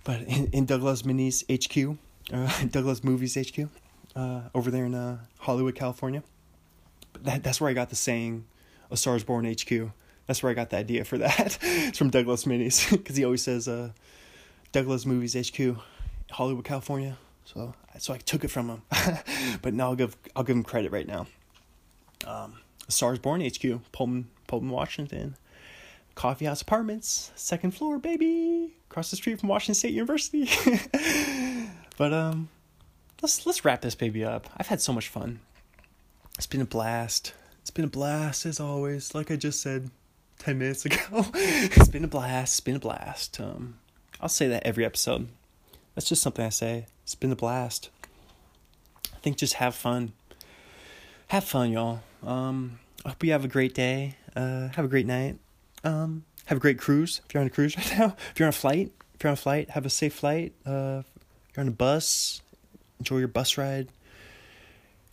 [0.03, 1.97] But in, in Doug movies HQ,
[2.31, 3.69] uh, movies HQ,
[4.15, 6.23] uh, over there in uh, Hollywood, California.
[7.13, 8.45] But that that's where I got the saying,
[8.91, 9.91] "A Star Is Born HQ."
[10.29, 11.57] That's where I got the idea for that.
[11.63, 13.89] it's from Doug Loves Movies because he always says uh,
[14.71, 15.75] Doug Loves Movies HQ,
[16.29, 17.17] Hollywood, California.
[17.45, 18.81] So so I took it from him,
[19.63, 21.25] but now I'll give I'll give him credit right now.
[22.27, 25.35] Um, Stars Born HQ, Pullman, Pullman, Washington.
[26.13, 30.47] Coffee House Apartments, second floor, baby, across the street from Washington State University.
[31.97, 32.49] but um,
[33.23, 34.47] let's let's wrap this baby up.
[34.57, 35.39] I've had so much fun.
[36.37, 37.33] It's been a blast.
[37.61, 39.15] It's been a blast as always.
[39.15, 39.89] Like I just said,
[40.39, 40.97] 10 minutes ago.
[41.35, 42.53] it's been a blast.
[42.53, 43.39] It's been a blast.
[43.39, 43.77] Um,
[44.19, 45.27] I'll say that every episode.
[45.95, 46.85] That's just something I say.
[47.03, 47.89] It's been a blast.
[49.13, 50.13] I think just have fun.
[51.27, 51.99] Have fun, y'all.
[52.25, 54.15] Um, I hope you have a great day.
[54.35, 55.37] Uh, have a great night.
[55.83, 57.21] Um, have a great cruise.
[57.25, 59.33] If you're on a cruise right now, if you're on a flight, if you're on
[59.33, 60.53] a flight, have a safe flight.
[60.65, 61.03] Uh,
[61.55, 62.41] you're on a bus,
[62.99, 63.89] enjoy your bus ride.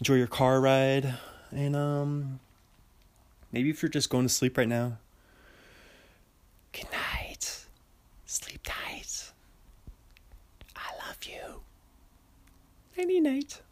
[0.00, 1.14] Enjoy your car ride.
[1.50, 2.40] And um,
[3.50, 4.98] maybe if you're just going to sleep right now,
[6.76, 7.64] Good night.
[8.26, 9.32] Sleep tight.
[10.76, 11.62] I love you.
[12.98, 13.62] Any night.